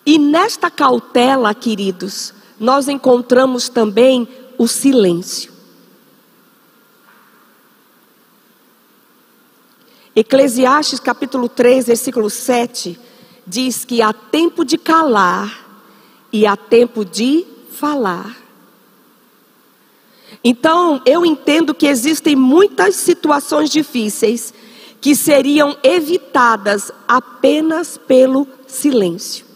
E 0.05 0.19
nesta 0.19 0.71
cautela, 0.71 1.55
queridos, 1.55 2.35
nós 2.61 2.87
encontramos 2.87 3.71
também 3.71 4.29
o 4.59 4.69
silêncio. 4.69 5.52
Eclesiastes 10.15 11.01
capítulo 11.01 11.49
3, 11.49 11.87
versículo 11.87 12.29
7 12.29 12.99
diz 13.47 13.85
que 13.85 14.03
há 14.03 14.13
tempo 14.13 14.65
de 14.65 14.77
calar 14.77 15.67
e 16.33 16.47
há 16.47 16.57
tempo 16.57 17.05
de 17.05 17.47
falar. 17.73 18.37
Então, 20.45 21.01
eu 21.07 21.25
entendo 21.25 21.75
que 21.75 21.87
existem 21.87 22.37
muitas 22.37 22.97
situações 22.97 23.71
difíceis 23.71 24.53
que 25.01 25.17
seriam 25.17 25.77
evitadas 25.83 26.93
apenas 27.09 27.97
pelo 27.97 28.47
silêncio. 28.67 29.47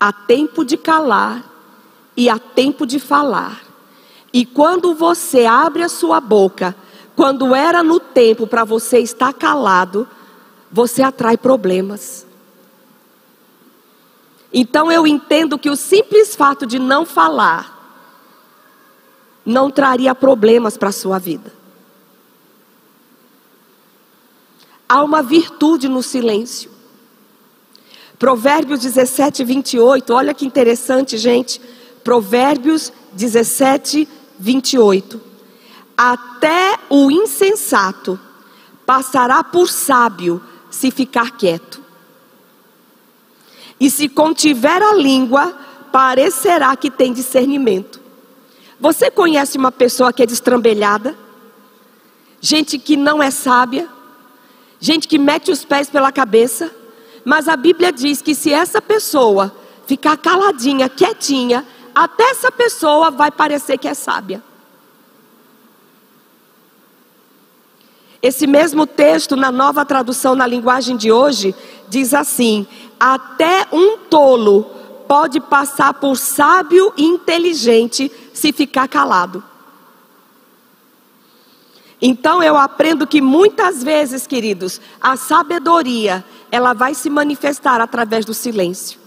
Há 0.00 0.12
tempo 0.12 0.64
de 0.64 0.76
calar 0.76 1.44
e 2.16 2.28
há 2.28 2.38
tempo 2.38 2.86
de 2.86 2.98
falar. 2.98 3.62
E 4.32 4.44
quando 4.44 4.94
você 4.94 5.44
abre 5.46 5.82
a 5.82 5.88
sua 5.88 6.20
boca, 6.20 6.74
quando 7.18 7.52
era 7.52 7.82
no 7.82 7.98
tempo 7.98 8.46
para 8.46 8.62
você 8.62 9.00
estar 9.00 9.32
calado, 9.32 10.06
você 10.70 11.02
atrai 11.02 11.36
problemas. 11.36 12.24
Então 14.52 14.88
eu 14.88 15.04
entendo 15.04 15.58
que 15.58 15.68
o 15.68 15.74
simples 15.74 16.36
fato 16.36 16.64
de 16.64 16.78
não 16.78 17.04
falar 17.04 17.76
não 19.44 19.68
traria 19.68 20.14
problemas 20.14 20.76
para 20.76 20.90
a 20.90 20.92
sua 20.92 21.18
vida. 21.18 21.52
Há 24.88 25.02
uma 25.02 25.20
virtude 25.20 25.88
no 25.88 26.04
silêncio. 26.04 26.70
Provérbios 28.16 28.78
17, 28.78 29.42
28, 29.42 30.14
olha 30.14 30.32
que 30.32 30.46
interessante, 30.46 31.18
gente. 31.18 31.60
Provérbios 32.04 32.92
17, 33.12 34.08
28. 34.38 35.27
Até 35.98 36.78
o 36.88 37.10
insensato 37.10 38.20
passará 38.86 39.42
por 39.42 39.68
sábio 39.68 40.40
se 40.70 40.92
ficar 40.92 41.32
quieto. 41.32 41.82
E 43.80 43.90
se 43.90 44.08
contiver 44.08 44.80
a 44.80 44.94
língua, 44.94 45.52
parecerá 45.90 46.76
que 46.76 46.88
tem 46.88 47.12
discernimento. 47.12 48.00
Você 48.78 49.10
conhece 49.10 49.58
uma 49.58 49.72
pessoa 49.72 50.12
que 50.12 50.22
é 50.22 50.26
destrambelhada? 50.26 51.18
Gente 52.40 52.78
que 52.78 52.96
não 52.96 53.20
é 53.20 53.32
sábia? 53.32 53.88
Gente 54.78 55.08
que 55.08 55.18
mete 55.18 55.50
os 55.50 55.64
pés 55.64 55.90
pela 55.90 56.12
cabeça? 56.12 56.70
Mas 57.24 57.48
a 57.48 57.56
Bíblia 57.56 57.90
diz 57.90 58.22
que 58.22 58.36
se 58.36 58.52
essa 58.52 58.80
pessoa 58.80 59.52
ficar 59.84 60.16
caladinha, 60.16 60.88
quietinha, 60.88 61.66
até 61.92 62.30
essa 62.30 62.52
pessoa 62.52 63.10
vai 63.10 63.32
parecer 63.32 63.78
que 63.78 63.88
é 63.88 63.94
sábia. 63.94 64.47
Esse 68.28 68.46
mesmo 68.46 68.86
texto, 68.86 69.36
na 69.36 69.50
nova 69.50 69.86
tradução 69.86 70.34
na 70.34 70.46
linguagem 70.46 70.98
de 70.98 71.10
hoje, 71.10 71.54
diz 71.88 72.12
assim: 72.12 72.66
Até 73.00 73.66
um 73.72 73.96
tolo 73.96 74.64
pode 75.08 75.40
passar 75.40 75.94
por 75.94 76.14
sábio 76.14 76.92
e 76.94 77.06
inteligente 77.06 78.12
se 78.34 78.52
ficar 78.52 78.86
calado. 78.86 79.42
Então 82.02 82.42
eu 82.42 82.54
aprendo 82.54 83.06
que 83.06 83.22
muitas 83.22 83.82
vezes, 83.82 84.26
queridos, 84.26 84.78
a 85.00 85.16
sabedoria, 85.16 86.22
ela 86.52 86.74
vai 86.74 86.92
se 86.92 87.08
manifestar 87.08 87.80
através 87.80 88.26
do 88.26 88.34
silêncio. 88.34 89.00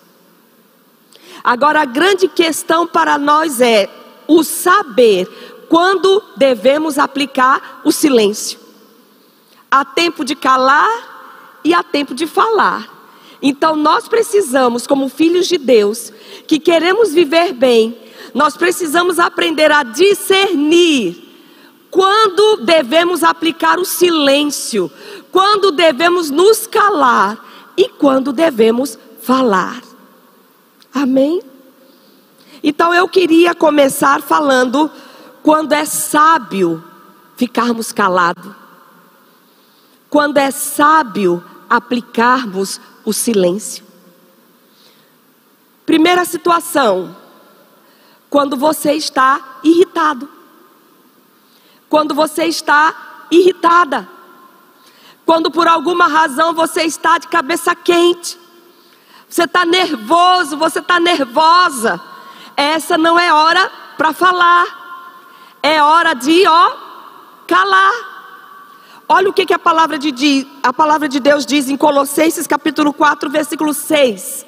Agora 1.43 1.81
a 1.81 1.85
grande 1.85 2.27
questão 2.27 2.87
para 2.87 3.19
nós 3.19 3.61
é 3.61 3.87
o 4.27 4.43
saber 4.43 5.27
quando 5.69 6.23
devemos 6.35 6.97
aplicar 6.97 7.81
o 7.85 7.91
silêncio. 7.91 8.60
Há 9.71 9.85
tempo 9.85 10.25
de 10.25 10.35
calar 10.35 11.59
e 11.63 11.73
há 11.73 11.81
tempo 11.81 12.13
de 12.13 12.27
falar. 12.27 12.89
Então 13.41 13.75
nós 13.77 14.07
precisamos, 14.07 14.85
como 14.85 15.07
filhos 15.07 15.47
de 15.47 15.57
Deus, 15.57 16.11
que 16.45 16.59
queremos 16.59 17.13
viver 17.13 17.53
bem, 17.53 17.97
nós 18.33 18.57
precisamos 18.57 19.17
aprender 19.17 19.71
a 19.71 19.83
discernir 19.83 21.29
quando 21.89 22.57
devemos 22.57 23.23
aplicar 23.23 23.79
o 23.79 23.85
silêncio, 23.85 24.91
quando 25.31 25.71
devemos 25.71 26.29
nos 26.29 26.67
calar 26.67 27.39
e 27.77 27.87
quando 27.87 28.33
devemos 28.33 28.99
falar. 29.21 29.81
Amém? 30.93 31.41
Então 32.61 32.93
eu 32.93 33.07
queria 33.07 33.55
começar 33.55 34.21
falando 34.21 34.91
quando 35.41 35.71
é 35.71 35.85
sábio 35.85 36.83
ficarmos 37.37 37.91
calados 37.91 38.60
quando 40.11 40.37
é 40.37 40.51
sábio 40.51 41.41
aplicarmos 41.69 42.81
o 43.05 43.13
silêncio. 43.13 43.85
Primeira 45.85 46.25
situação, 46.25 47.15
quando 48.29 48.57
você 48.57 48.91
está 48.91 49.59
irritado. 49.63 50.27
Quando 51.89 52.13
você 52.13 52.43
está 52.43 53.25
irritada. 53.31 54.07
Quando 55.25 55.49
por 55.49 55.65
alguma 55.65 56.07
razão 56.07 56.53
você 56.53 56.83
está 56.83 57.17
de 57.17 57.29
cabeça 57.29 57.73
quente. 57.73 58.37
Você 59.29 59.45
está 59.45 59.65
nervoso, 59.65 60.57
você 60.57 60.79
está 60.79 60.99
nervosa. 60.99 62.01
Essa 62.57 62.97
não 62.97 63.17
é 63.17 63.31
hora 63.33 63.71
para 63.97 64.11
falar. 64.11 64.67
É 65.63 65.81
hora 65.81 66.13
de, 66.13 66.45
ó, 66.45 66.75
calar. 67.47 68.10
Olha 69.13 69.29
o 69.29 69.33
que, 69.33 69.45
que 69.45 69.53
a, 69.53 69.59
palavra 69.59 69.99
de, 69.99 70.47
a 70.63 70.71
palavra 70.71 71.09
de 71.09 71.19
Deus 71.19 71.45
diz 71.45 71.67
em 71.67 71.75
Colossenses 71.75 72.47
capítulo 72.47 72.93
4, 72.93 73.29
versículo 73.29 73.73
6. 73.73 74.45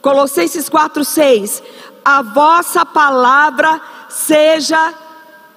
Colossenses 0.00 0.66
4, 0.66 1.04
6. 1.04 1.62
A 2.02 2.22
vossa 2.22 2.86
palavra 2.86 3.78
seja 4.08 4.94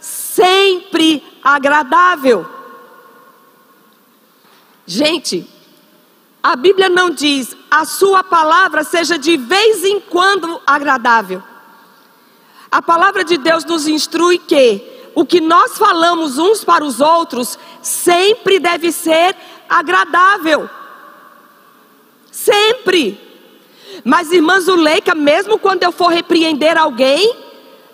sempre 0.02 1.24
agradável. 1.42 2.46
Gente, 4.86 5.50
a 6.44 6.54
Bíblia 6.58 6.90
não 6.90 7.10
diz 7.10 7.56
a 7.72 7.86
sua 7.86 8.22
palavra 8.22 8.84
seja 8.84 9.18
de 9.18 9.38
vez 9.38 9.86
em 9.86 10.02
quando 10.02 10.62
agradável. 10.68 11.42
A 12.70 12.82
palavra 12.82 13.24
de 13.24 13.38
Deus 13.38 13.64
nos 13.64 13.88
instrui 13.88 14.38
que 14.38 14.91
o 15.14 15.26
que 15.26 15.42
nós 15.42 15.78
falamos 15.78 16.38
uns 16.38 16.64
para 16.64 16.84
os 16.84 17.02
outros 17.02 17.58
sempre 17.82 18.60
deve 18.60 18.92
ser 18.92 19.36
agradável. 19.68 20.70
Sempre. 22.32 23.20
Mas, 24.06 24.32
irmã 24.32 24.60
Zuleika, 24.60 25.14
mesmo 25.14 25.60
quando 25.60 25.84
eu 25.84 25.92
for 25.92 26.08
repreender 26.08 26.78
alguém, 26.78 27.36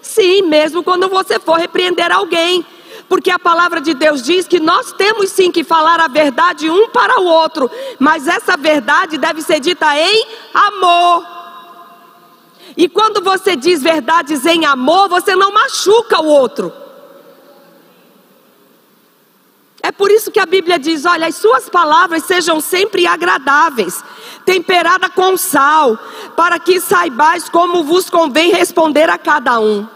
sim, 0.01 0.43
mesmo 0.43 0.83
quando 0.83 1.09
você 1.09 1.39
for 1.39 1.55
repreender 1.55 2.11
alguém, 2.11 2.65
porque 3.09 3.31
a 3.31 3.39
palavra 3.39 3.81
de 3.81 3.93
Deus 3.93 4.21
diz 4.21 4.47
que 4.47 4.59
nós 4.59 4.91
temos 4.91 5.31
sim 5.31 5.51
que 5.51 5.63
falar 5.63 5.99
a 5.99 6.07
verdade 6.07 6.69
um 6.69 6.89
para 6.89 7.19
o 7.19 7.25
outro, 7.25 7.69
mas 7.97 8.27
essa 8.27 8.55
verdade 8.55 9.17
deve 9.17 9.41
ser 9.41 9.59
dita 9.59 9.97
em 9.97 10.27
amor. 10.53 11.25
E 12.75 12.87
quando 12.87 13.23
você 13.23 13.55
diz 13.55 13.81
verdades 13.81 14.45
em 14.45 14.65
amor, 14.65 15.09
você 15.09 15.35
não 15.35 15.51
machuca 15.51 16.21
o 16.21 16.27
outro. 16.27 16.71
É 19.87 19.91
por 19.93 20.11
isso 20.11 20.29
que 20.29 20.39
a 20.39 20.45
Bíblia 20.45 20.77
diz: 20.77 21.05
olha, 21.05 21.27
as 21.27 21.35
suas 21.35 21.69
palavras 21.69 22.25
sejam 22.25 22.59
sempre 22.59 23.07
agradáveis, 23.07 24.03
temperada 24.43 25.09
com 25.09 25.37
sal, 25.37 25.97
para 26.35 26.59
que 26.59 26.81
saibais 26.81 27.47
como 27.47 27.85
vos 27.85 28.09
convém 28.09 28.51
responder 28.51 29.09
a 29.09 29.17
cada 29.17 29.61
um. 29.61 29.87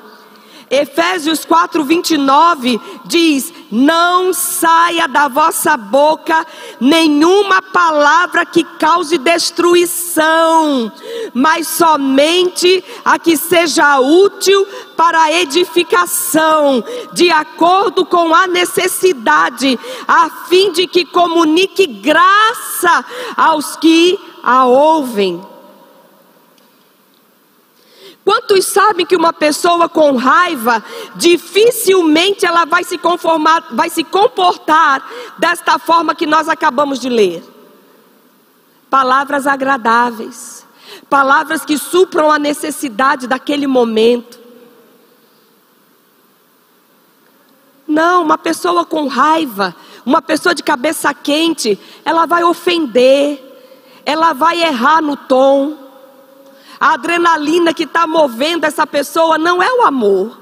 Efésios 0.71 1.43
4, 1.43 1.83
29 1.83 2.79
diz: 3.03 3.53
Não 3.69 4.31
saia 4.31 5.05
da 5.05 5.27
vossa 5.27 5.75
boca 5.75 6.47
nenhuma 6.79 7.61
palavra 7.61 8.45
que 8.45 8.63
cause 8.79 9.17
destruição, 9.17 10.89
mas 11.33 11.67
somente 11.67 12.81
a 13.03 13.19
que 13.19 13.35
seja 13.35 13.99
útil 13.99 14.65
para 14.95 15.23
a 15.23 15.33
edificação, 15.41 16.81
de 17.11 17.29
acordo 17.29 18.05
com 18.05 18.33
a 18.33 18.47
necessidade, 18.47 19.77
a 20.07 20.29
fim 20.47 20.71
de 20.71 20.87
que 20.87 21.03
comunique 21.03 21.85
graça 21.85 23.03
aos 23.35 23.75
que 23.75 24.17
a 24.41 24.65
ouvem. 24.65 25.50
Quantos 28.23 28.67
sabem 28.67 29.05
que 29.05 29.15
uma 29.15 29.33
pessoa 29.33 29.89
com 29.89 30.15
raiva 30.15 30.83
dificilmente 31.15 32.45
ela 32.45 32.65
vai 32.65 32.83
se 32.83 32.97
conformar, 32.97 33.67
vai 33.71 33.89
se 33.89 34.03
comportar 34.03 35.03
desta 35.39 35.79
forma 35.79 36.13
que 36.13 36.27
nós 36.27 36.47
acabamos 36.47 36.99
de 36.99 37.09
ler? 37.09 37.43
Palavras 38.89 39.47
agradáveis, 39.47 40.67
palavras 41.09 41.65
que 41.65 41.77
supram 41.77 42.31
a 42.31 42.37
necessidade 42.37 43.25
daquele 43.25 43.65
momento. 43.65 44.39
Não, 47.87 48.21
uma 48.21 48.37
pessoa 48.37 48.85
com 48.85 49.07
raiva, 49.07 49.75
uma 50.05 50.21
pessoa 50.21 50.53
de 50.53 50.61
cabeça 50.61 51.11
quente, 51.13 51.79
ela 52.05 52.27
vai 52.27 52.43
ofender, 52.43 53.41
ela 54.05 54.31
vai 54.31 54.61
errar 54.61 55.01
no 55.01 55.17
tom, 55.17 55.80
a 56.81 56.93
adrenalina 56.93 57.73
que 57.73 57.83
está 57.83 58.05
movendo 58.05 58.65
essa 58.65 58.85
pessoa 58.85 59.37
não 59.37 59.63
é 59.63 59.71
o 59.71 59.83
amor. 59.83 60.37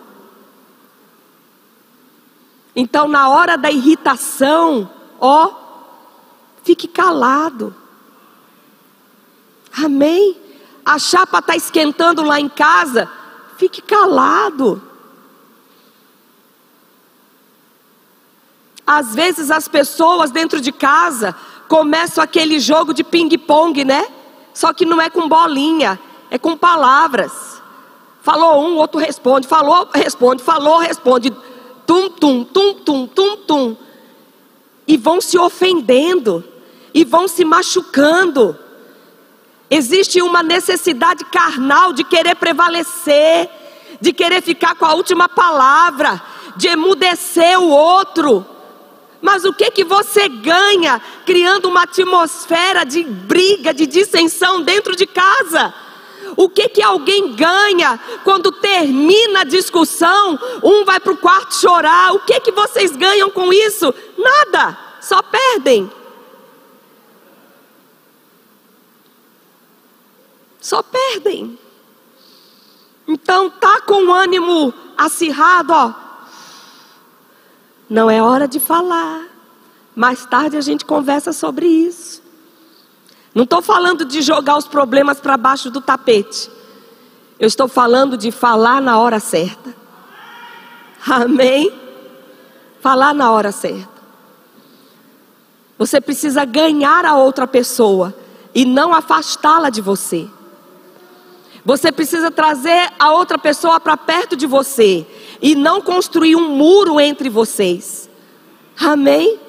Então, 2.76 3.08
na 3.08 3.30
hora 3.30 3.58
da 3.58 3.70
irritação, 3.70 4.90
ó, 5.20 5.52
fique 6.64 6.88
calado. 6.88 7.76
Amém? 9.84 10.50
a 10.90 10.98
chapa 10.98 11.38
está 11.38 11.56
esquentando 11.56 12.24
lá 12.24 12.40
em 12.40 12.50
casa, 12.50 13.08
fique 13.58 13.80
calado. 13.80 14.82
Às 18.88 19.14
vezes 19.14 19.52
as 19.52 19.68
pessoas 19.68 20.32
dentro 20.32 20.60
de 20.60 20.72
casa 20.72 21.36
começam 21.68 22.24
aquele 22.24 22.60
jogo 22.60 22.92
de 22.92 23.04
ping-pong, 23.04 23.86
né? 23.86 24.04
Só 24.52 24.74
que 24.74 24.84
não 24.84 25.00
é 25.00 25.12
com 25.12 25.30
bolinha, 25.30 26.00
é 26.30 26.38
com 26.38 26.56
palavras. 26.56 27.62
Falou 28.22 28.64
um, 28.64 28.78
outro 28.78 29.00
responde, 29.00 29.48
falou, 29.48 29.90
responde, 29.94 30.44
falou, 30.44 30.80
responde. 30.80 31.34
Tum, 31.88 32.10
tum, 32.10 32.44
tum, 32.44 32.74
tum, 32.76 33.08
tum, 33.08 33.38
tum. 33.38 33.78
E 34.88 34.98
vão 34.98 35.22
se 35.22 35.38
ofendendo, 35.38 36.44
e 36.94 37.04
vão 37.04 37.28
se 37.28 37.46
machucando. 37.46 38.58
Existe 39.70 40.22
uma 40.22 40.44
necessidade 40.44 41.24
carnal 41.26 41.94
de 41.94 42.04
querer 42.04 42.36
prevalecer, 42.36 43.50
de 44.02 44.12
querer 44.12 44.42
ficar 44.42 44.76
com 44.76 44.86
a 44.86 44.94
última 44.94 45.30
palavra, 45.30 46.22
de 46.56 46.68
emudecer 46.68 47.60
o 47.60 47.70
outro. 47.70 48.46
Mas 49.22 49.44
o 49.46 49.54
que 49.54 49.70
que 49.72 49.84
você 49.84 50.28
ganha 50.28 51.02
criando 51.26 51.68
uma 51.68 51.84
atmosfera 51.84 52.86
de 52.86 53.04
briga, 53.04 53.74
de 53.74 53.86
dissensão 53.86 54.62
dentro 54.62 54.96
de 54.96 55.06
casa? 55.06 55.74
O 56.36 56.50
que 56.50 56.70
que 56.70 56.82
alguém 56.82 57.36
ganha 57.36 58.00
quando 58.24 58.52
termina 58.52 59.42
a 59.42 59.46
discussão, 59.46 60.40
um 60.64 60.86
vai 60.86 61.00
para 61.00 61.14
o 61.14 61.18
quarto 61.18 61.56
chorar? 61.56 62.14
O 62.14 62.20
que 62.20 62.40
que 62.40 62.52
vocês 62.52 62.96
ganham 62.96 63.30
com 63.30 63.52
isso? 63.52 63.94
Nada, 64.18 64.78
só 65.02 65.22
perdem. 65.22 65.92
Só 70.60 70.84
perdem. 70.84 71.58
Então 73.08 73.50
tá 73.50 73.82
com 73.82 74.06
o 74.06 74.14
ânimo 74.14 74.74
acirrado, 74.98 75.74
ó. 75.74 75.94
Não 77.90 78.10
é 78.10 78.22
hora 78.22 78.48
de 78.48 78.60
falar. 78.60 79.28
Mais 79.96 80.26
tarde 80.26 80.56
a 80.56 80.62
gente 80.62 80.86
conversa 80.86 81.34
sobre 81.34 81.66
isso. 81.66 82.19
Não 83.40 83.46
estou 83.46 83.62
falando 83.62 84.04
de 84.04 84.22
jogar 84.22 84.58
os 84.58 84.68
problemas 84.68 85.22
para 85.22 85.38
baixo 85.38 85.72
do 85.72 85.80
tapete. 85.80 86.52
Eu 87.40 87.48
estou 87.48 87.70
falando 87.70 88.18
de 88.18 88.32
falar 88.32 88.82
na 88.82 89.00
hora 89.00 89.18
certa. 89.18 89.74
Amém? 91.08 91.72
Falar 92.82 93.14
na 93.14 93.32
hora 93.32 93.54
certa. 93.54 93.88
Você 95.78 96.02
precisa 96.02 96.44
ganhar 96.44 97.06
a 97.06 97.16
outra 97.16 97.48
pessoa 97.48 98.14
e 98.54 98.66
não 98.66 98.94
afastá-la 98.94 99.70
de 99.70 99.80
você. 99.80 100.28
Você 101.64 101.94
precisa 101.94 102.30
trazer 102.30 102.92
a 103.00 103.14
outra 103.14 103.38
pessoa 103.38 103.80
para 103.80 103.96
perto 103.96 104.36
de 104.36 104.46
você 104.46 105.08
e 105.42 105.56
não 105.56 105.80
construir 105.80 106.36
um 106.36 106.50
muro 106.50 107.00
entre 107.00 107.30
vocês. 107.30 108.10
Amém? 108.78 109.40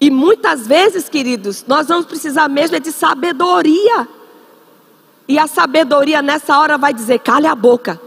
E 0.00 0.10
muitas 0.10 0.66
vezes, 0.66 1.08
queridos, 1.08 1.64
nós 1.66 1.88
vamos 1.88 2.06
precisar 2.06 2.48
mesmo 2.48 2.76
é 2.76 2.80
de 2.80 2.92
sabedoria. 2.92 4.08
E 5.26 5.38
a 5.38 5.46
sabedoria 5.46 6.20
nessa 6.20 6.58
hora 6.58 6.76
vai 6.76 6.92
dizer: 6.92 7.20
cale 7.20 7.46
a 7.46 7.54
boca. 7.54 8.00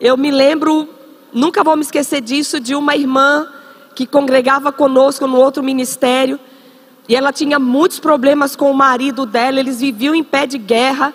Eu 0.00 0.16
me 0.16 0.30
lembro, 0.30 0.88
nunca 1.32 1.64
vou 1.64 1.74
me 1.74 1.82
esquecer 1.82 2.20
disso, 2.20 2.60
de 2.60 2.74
uma 2.74 2.94
irmã 2.94 3.48
que 3.94 4.06
congregava 4.06 4.70
conosco 4.70 5.26
no 5.26 5.36
outro 5.36 5.62
ministério. 5.62 6.38
E 7.08 7.16
ela 7.16 7.32
tinha 7.32 7.58
muitos 7.58 7.98
problemas 7.98 8.54
com 8.54 8.70
o 8.70 8.74
marido 8.74 9.26
dela, 9.26 9.58
eles 9.58 9.80
viviam 9.80 10.14
em 10.14 10.22
pé 10.22 10.46
de 10.46 10.58
guerra. 10.58 11.12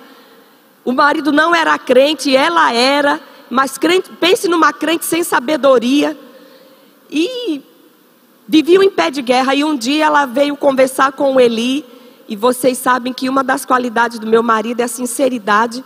O 0.84 0.92
marido 0.92 1.32
não 1.32 1.56
era 1.56 1.78
crente, 1.80 2.36
ela 2.36 2.74
era, 2.74 3.22
mas 3.50 3.78
crente, 3.78 4.10
pense 4.20 4.50
numa 4.50 4.74
crente 4.74 5.06
sem 5.06 5.24
sabedoria. 5.24 6.18
E 7.10 7.62
viviam 8.48 8.84
em 8.84 8.90
pé 8.90 9.10
de 9.10 9.22
guerra. 9.22 9.56
E 9.56 9.64
um 9.64 9.76
dia 9.76 10.06
ela 10.06 10.26
veio 10.26 10.56
conversar 10.56 11.12
com 11.12 11.36
o 11.36 11.40
Eli. 11.40 11.86
E 12.28 12.36
vocês 12.36 12.78
sabem 12.78 13.14
que 13.14 13.30
uma 13.30 13.44
das 13.44 13.66
qualidades 13.66 14.20
do 14.20 14.28
meu 14.28 14.42
marido 14.42 14.80
é 14.80 14.84
a 14.84 14.88
sinceridade. 14.88 15.84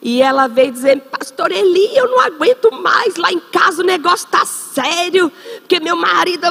E 0.00 0.22
ela 0.22 0.46
veio 0.46 0.70
dizer: 0.70 1.00
Pastor 1.02 1.50
Eli, 1.50 1.96
eu 1.96 2.08
não 2.08 2.20
aguento 2.20 2.70
mais. 2.72 3.16
Lá 3.16 3.32
em 3.32 3.40
casa 3.40 3.82
o 3.82 3.86
negócio 3.86 4.26
está 4.26 4.44
sério. 4.44 5.32
Porque 5.60 5.80
meu 5.80 5.96
marido. 5.96 6.46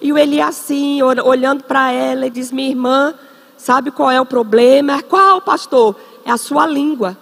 E 0.00 0.12
o 0.12 0.18
Eli 0.18 0.40
assim, 0.40 1.02
olhando 1.02 1.64
para 1.64 1.92
ela, 1.92 2.26
e 2.26 2.30
diz: 2.30 2.52
Minha 2.52 2.70
irmã, 2.70 3.14
sabe 3.56 3.90
qual 3.90 4.10
é 4.10 4.20
o 4.20 4.26
problema? 4.26 5.02
Qual, 5.02 5.40
pastor? 5.40 5.96
É 6.24 6.30
a 6.30 6.36
sua 6.36 6.66
língua. 6.66 7.16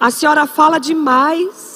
A 0.00 0.10
senhora 0.10 0.46
fala 0.46 0.78
demais. 0.78 1.73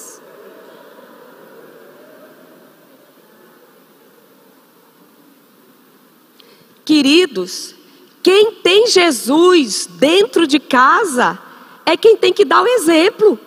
Queridos, 6.89 7.75
quem 8.23 8.51
tem 8.51 8.87
Jesus 8.87 9.87
dentro 9.87 10.47
de 10.47 10.57
casa 10.57 11.37
é 11.85 11.95
quem 11.95 12.17
tem 12.17 12.33
que 12.33 12.43
dar 12.43 12.63
o 12.63 12.67
exemplo. 12.67 13.39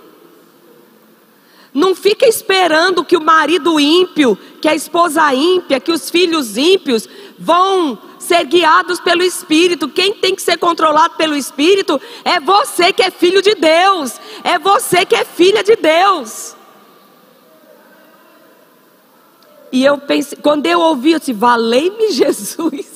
Não 1.74 1.92
fica 1.92 2.24
esperando 2.24 3.04
que 3.04 3.16
o 3.16 3.20
marido 3.20 3.80
ímpio, 3.80 4.38
que 4.60 4.68
a 4.68 4.76
esposa 4.76 5.34
ímpia, 5.34 5.80
que 5.80 5.90
os 5.90 6.08
filhos 6.08 6.56
ímpios 6.56 7.08
vão 7.36 7.98
ser 8.16 8.44
guiados 8.44 9.00
pelo 9.00 9.24
Espírito. 9.24 9.88
Quem 9.88 10.14
tem 10.14 10.36
que 10.36 10.42
ser 10.42 10.56
controlado 10.56 11.16
pelo 11.16 11.34
Espírito 11.34 12.00
é 12.24 12.38
você 12.38 12.92
que 12.92 13.02
é 13.02 13.10
filho 13.10 13.42
de 13.42 13.56
Deus. 13.56 14.20
É 14.44 14.56
você 14.56 15.04
que 15.04 15.16
é 15.16 15.24
filha 15.24 15.64
de 15.64 15.74
Deus. 15.74 16.54
E 19.72 19.84
eu 19.84 19.98
pensei, 19.98 20.38
quando 20.40 20.64
eu 20.66 20.78
ouvi, 20.78 21.10
eu 21.10 21.18
disse, 21.18 21.32
valei-me 21.32 22.12
Jesus. 22.14 22.91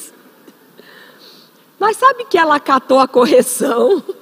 Mas 1.78 1.96
sabe 1.96 2.24
que 2.24 2.38
ela 2.38 2.58
catou 2.58 2.98
a 2.98 3.08
correção? 3.08 4.02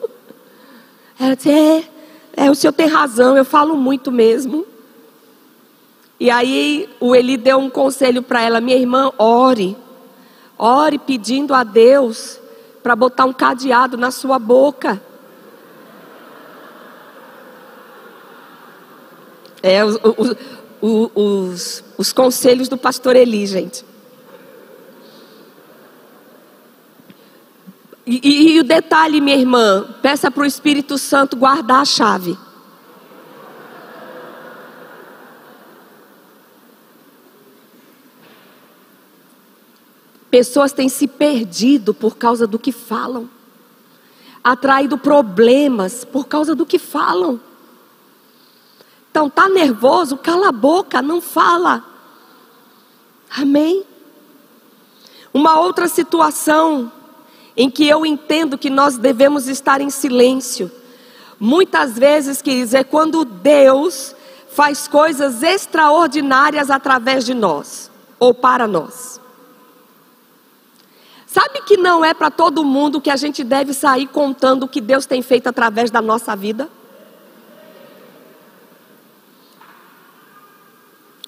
Ela 1.17 1.37
disse, 1.37 1.49
é, 1.49 1.85
é, 2.37 2.51
o 2.51 2.57
senhor 2.57 2.73
tem 2.73 2.89
razão, 2.89 3.37
eu 3.37 3.45
falo 3.45 3.77
muito 3.77 4.11
mesmo. 4.11 4.67
E 6.19 6.29
aí 6.29 6.89
o 6.99 7.15
Eli 7.15 7.37
deu 7.37 7.59
um 7.59 7.71
conselho 7.71 8.23
para 8.23 8.43
ela: 8.43 8.61
minha 8.61 8.77
irmã, 8.77 9.13
ore. 9.17 9.77
Ore 10.59 10.99
pedindo 10.99 11.55
a 11.55 11.63
Deus 11.63 12.41
para 12.83 12.97
botar 12.97 13.25
um 13.25 13.33
cadeado 13.33 13.97
na 13.97 14.11
sua 14.11 14.39
boca. 14.39 15.01
É, 19.63 19.85
os, 19.85 19.97
os, 20.03 21.09
os, 21.15 21.85
os 21.97 22.13
conselhos 22.13 22.69
do 22.69 22.77
pastor 22.77 23.17
Eli, 23.17 23.47
gente. 23.47 23.85
E, 28.07 28.21
e, 28.23 28.53
e 28.53 28.61
o 28.61 28.65
detalhe, 28.65 29.21
minha 29.21 29.37
irmã, 29.37 29.87
peça 30.03 30.31
para 30.31 30.43
o 30.43 30.47
Espírito 30.47 30.99
Santo 30.99 31.37
guardar 31.37 31.81
a 31.81 31.85
chave. 31.85 32.37
Pessoas 40.31 40.73
têm 40.73 40.89
se 40.89 41.07
perdido 41.07 41.95
por 41.95 42.17
causa 42.17 42.47
do 42.47 42.59
que 42.59 42.73
falam, 42.73 43.31
atraído 44.43 44.99
problemas 44.99 46.05
por 46.05 46.27
causa 46.27 46.55
do 46.55 46.67
que 46.67 46.79
falam. 46.79 47.41
Então, 49.11 49.31
tá 49.31 49.49
nervoso? 49.49 50.17
Cala 50.17 50.49
a 50.49 50.53
boca, 50.53 51.01
não 51.01 51.21
fala. 51.21 51.85
Amém? 53.31 53.85
Uma 55.33 55.61
outra 55.61 55.87
situação 55.87 56.91
em 57.57 57.71
que 57.71 57.87
eu 57.87 58.05
entendo 58.05 58.59
que 58.59 58.71
nós 58.71 58.97
devemos 58.97 59.49
estar 59.49 59.81
em 59.81 59.91
silêncio. 59.91 60.71
Muitas 61.39 61.99
vezes, 61.99 62.43
queridos, 62.43 62.75
é 62.75 62.83
quando 62.83 63.25
Deus 63.25 64.15
faz 64.51 64.87
coisas 64.87 65.43
extraordinárias 65.43 66.71
através 66.71 67.25
de 67.25 67.35
nós 67.35 67.91
ou 68.19 68.33
para 68.33 68.67
nós. 68.67 69.21
Sabe 71.27 71.63
que 71.63 71.77
não 71.77 72.05
é 72.05 72.15
para 72.15 72.31
todo 72.31 72.63
mundo 72.63 73.01
que 73.01 73.11
a 73.11 73.17
gente 73.17 73.43
deve 73.43 73.75
sair 73.75 74.07
contando 74.07 74.63
o 74.63 74.69
que 74.69 74.81
Deus 74.81 75.05
tem 75.05 75.21
feito 75.21 75.49
através 75.49 75.91
da 75.91 76.01
nossa 76.01 76.37
vida? 76.37 76.69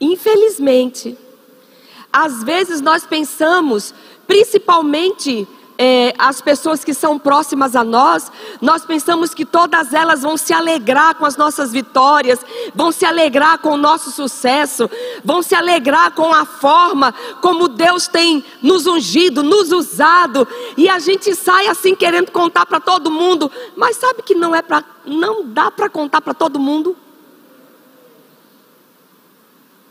Infelizmente, 0.01 1.19
às 2.12 2.45
vezes 2.45 2.81
nós 2.81 3.05
pensamos, 3.05 3.93
principalmente 4.27 5.49
é, 5.79 6.15
as 6.19 6.41
pessoas 6.41 6.85
que 6.85 6.95
são 6.95 7.19
próximas 7.19 7.77
a 7.77 7.85
nós, 7.85 8.31
nós 8.61 8.85
pensamos 8.85 9.35
que 9.35 9.45
todas 9.45 9.93
elas 9.93 10.23
vão 10.23 10.37
se 10.37 10.53
alegrar 10.53 11.15
com 11.17 11.27
as 11.27 11.37
nossas 11.37 11.73
vitórias, 11.73 12.41
vão 12.75 12.91
se 12.91 13.05
alegrar 13.05 13.59
com 13.59 13.71
o 13.71 13.77
nosso 13.77 14.11
sucesso, 14.11 14.89
vão 15.25 15.43
se 15.43 15.55
alegrar 15.55 16.12
com 16.12 16.33
a 16.33 16.45
forma 16.45 17.15
como 17.43 17.69
Deus 17.69 18.09
tem 18.09 18.45
nos 18.62 18.87
ungido, 18.87 19.43
nos 19.43 19.71
usado, 19.73 20.49
e 20.77 20.89
a 20.89 20.99
gente 20.99 21.35
sai 21.35 21.69
assim 21.69 21.95
querendo 21.95 22.31
contar 22.31 22.65
para 22.65 22.81
todo 22.81 23.11
mundo, 23.11 23.51
mas 23.77 23.97
sabe 23.97 24.23
que 24.23 24.35
não 24.35 24.55
é 24.55 24.62
para, 24.62 24.85
não 25.05 25.45
dá 25.45 25.71
para 25.71 25.89
contar 25.89 26.21
para 26.21 26.35
todo 26.35 26.59
mundo. 26.59 26.97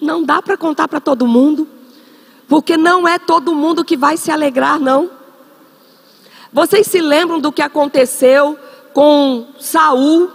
Não 0.01 0.23
dá 0.23 0.41
para 0.41 0.57
contar 0.57 0.87
para 0.87 0.99
todo 0.99 1.25
mundo, 1.25 1.67
porque 2.49 2.75
não 2.75 3.07
é 3.07 3.17
todo 3.17 3.55
mundo 3.55 3.85
que 3.85 3.95
vai 3.95 4.17
se 4.17 4.29
alegrar, 4.29 4.77
não. 4.77 5.09
Vocês 6.55 6.87
se 6.87 7.01
lembram 7.01 7.41
do 7.41 7.51
que 7.51 7.61
aconteceu 7.61 8.57
com 8.93 9.45
Saul, 9.59 10.31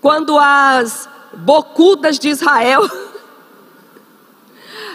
quando 0.00 0.38
as 0.38 1.06
bocudas 1.34 2.18
de 2.18 2.30
Israel, 2.30 2.80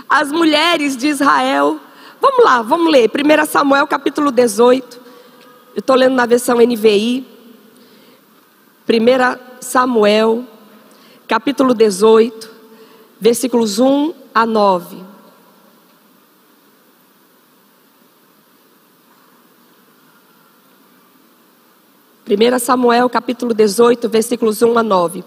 as 0.10 0.32
mulheres 0.32 0.98
de 0.98 1.10
Israel, 1.10 1.80
vamos 2.20 2.44
lá, 2.44 2.64
vamos 2.64 2.92
ler, 2.92 3.12
1 3.12 3.46
Samuel 3.46 3.86
capítulo 3.86 4.32
18, 4.32 5.00
eu 5.76 5.80
estou 5.82 5.96
lendo 5.96 6.16
na 6.16 6.26
versão 6.26 6.58
NVI, 6.58 7.28
1 8.90 9.62
Samuel 9.62 10.46
capítulo 11.28 11.76
18, 11.76 12.50
versículos 13.22 13.78
1 13.78 14.16
a 14.34 14.48
9. 14.48 15.09
1 22.30 22.60
Samuel 22.60 23.10
capítulo 23.10 23.56
18, 23.56 24.08
versículos 24.08 24.62
1 24.62 24.78
a 24.78 24.84
9. 24.84 25.24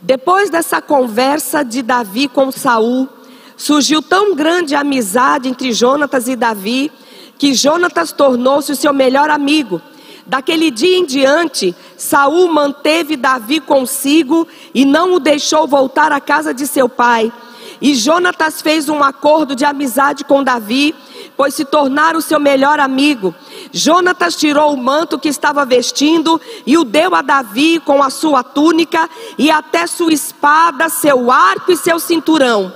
Depois 0.00 0.48
dessa 0.48 0.80
conversa 0.80 1.64
de 1.64 1.82
Davi 1.82 2.28
com 2.28 2.52
Saul, 2.52 3.08
surgiu 3.56 4.00
tão 4.00 4.36
grande 4.36 4.76
amizade 4.76 5.48
entre 5.48 5.72
Jonatas 5.72 6.28
e 6.28 6.36
Davi, 6.36 6.92
que 7.36 7.52
Jonatas 7.52 8.12
tornou-se 8.12 8.70
o 8.70 8.76
seu 8.76 8.92
melhor 8.92 9.28
amigo. 9.28 9.80
Daquele 10.24 10.70
dia 10.70 10.96
em 10.96 11.04
diante, 11.04 11.74
Saul 11.96 12.52
manteve 12.52 13.16
Davi 13.16 13.58
consigo 13.58 14.46
e 14.72 14.84
não 14.84 15.14
o 15.14 15.20
deixou 15.20 15.66
voltar 15.66 16.12
à 16.12 16.20
casa 16.20 16.54
de 16.54 16.66
seu 16.66 16.88
pai. 16.88 17.32
E 17.80 17.94
Jonatas 17.94 18.62
fez 18.62 18.88
um 18.88 19.02
acordo 19.02 19.56
de 19.56 19.64
amizade 19.64 20.24
com 20.24 20.44
Davi, 20.44 20.94
pois 21.36 21.54
se 21.54 21.64
tornara 21.64 22.16
o 22.16 22.22
seu 22.22 22.40
melhor 22.40 22.80
amigo. 22.80 23.34
Jonatas 23.72 24.36
tirou 24.36 24.72
o 24.72 24.76
manto 24.76 25.18
que 25.18 25.28
estava 25.28 25.64
vestindo 25.64 26.40
e 26.66 26.78
o 26.78 26.84
deu 26.84 27.14
a 27.14 27.22
Davi 27.22 27.78
com 27.80 28.02
a 28.02 28.10
sua 28.10 28.42
túnica 28.42 29.08
e 29.36 29.50
até 29.50 29.86
sua 29.86 30.12
espada, 30.12 30.88
seu 30.88 31.30
arco 31.30 31.70
e 31.70 31.76
seu 31.76 31.98
cinturão. 32.00 32.72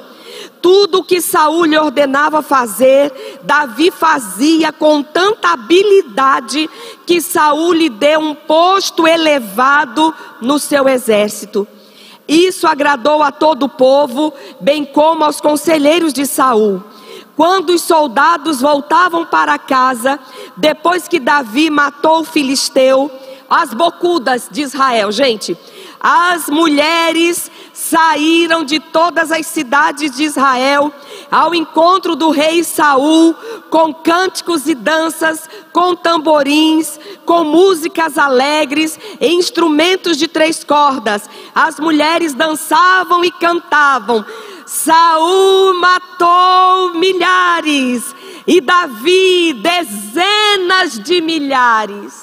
Tudo 0.63 0.99
o 0.99 1.05
que 1.05 1.23
Saul 1.23 1.65
lhe 1.65 1.79
ordenava 1.79 2.43
fazer, 2.43 3.41
Davi 3.43 3.91
fazia 3.91 4.73
com 4.73 5.03
tanta 5.03 5.53
habilidade 5.53 6.69
que 7.07 7.21
Saul 7.21 7.73
lhe 7.73 7.89
deu 7.89 8.21
um 8.21 8.35
posto 8.35 9.07
elevado 9.07 10.15
no 10.41 10.59
seu 10.59 10.87
exército. 10.87 11.67
Isso 12.29 12.67
agradou 12.67 13.23
a 13.23 13.33
todo 13.33 13.65
o 13.65 13.69
povo, 13.69 14.33
bem 14.61 14.85
como 14.85 15.25
aos 15.25 15.41
conselheiros 15.41 16.13
de 16.13 16.27
Saul. 16.27 16.83
Quando 17.41 17.71
os 17.71 17.81
soldados 17.81 18.61
voltavam 18.61 19.25
para 19.25 19.59
casa, 19.59 20.21
depois 20.59 21.09
que 21.09 21.19
Davi 21.19 21.71
matou 21.71 22.21
o 22.21 22.25
filisteu, 22.25 23.11
as 23.49 23.73
bocudas 23.73 24.47
de 24.51 24.61
Israel, 24.61 25.11
gente, 25.11 25.57
as 25.99 26.51
mulheres 26.51 27.51
saíram 27.73 28.63
de 28.63 28.79
todas 28.79 29.33
as 29.33 29.47
cidades 29.47 30.15
de 30.15 30.25
Israel 30.25 30.93
ao 31.31 31.55
encontro 31.55 32.15
do 32.15 32.29
rei 32.29 32.63
Saul 32.63 33.35
com 33.71 33.95
cânticos 33.95 34.67
e 34.67 34.75
danças, 34.75 35.49
com 35.73 35.97
tamborins, 35.97 37.01
com 37.25 37.43
músicas 37.43 38.19
alegres 38.19 38.99
e 39.19 39.29
instrumentos 39.29 40.19
de 40.19 40.29
três 40.29 40.63
cordas. 40.63 41.23
As 41.55 41.81
mulheres 41.81 42.35
dançavam 42.35 43.25
e 43.25 43.31
cantavam. 43.31 44.27
Saul 44.73 45.75
matou 45.81 46.95
milhares 46.95 48.15
e 48.47 48.61
Davi 48.61 49.53
dezenas 49.53 50.97
de 50.97 51.21
milhares. 51.21 52.15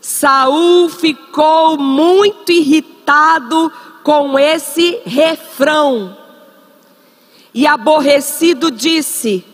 Saul 0.00 0.88
ficou 0.88 1.76
muito 1.76 2.50
irritado 2.50 3.70
com 4.02 4.38
esse 4.38 5.02
refrão. 5.04 6.16
E 7.52 7.66
aborrecido 7.66 8.70
disse: 8.70 9.44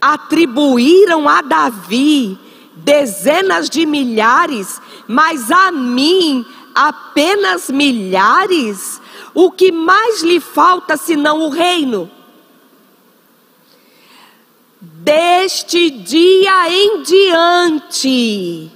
Atribuíram 0.00 1.28
a 1.28 1.40
Davi 1.40 2.36
dezenas 2.74 3.70
de 3.70 3.86
milhares, 3.86 4.80
mas 5.06 5.52
a 5.52 5.70
mim 5.70 6.44
apenas 6.78 7.68
milhares? 7.68 9.00
O 9.34 9.50
que 9.50 9.72
mais 9.72 10.22
lhe 10.22 10.38
falta 10.38 10.96
senão 10.96 11.42
o 11.42 11.48
reino? 11.48 12.08
Deste 14.80 15.90
dia 15.90 16.70
em 16.70 17.02
diante, 17.02 18.70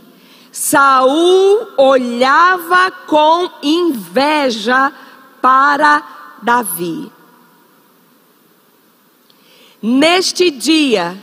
Saul 0.50 1.68
olhava 1.76 2.90
com 3.06 3.48
inveja 3.62 4.92
para 5.40 6.02
Davi. 6.42 7.10
Neste 9.80 10.50
dia 10.50 11.16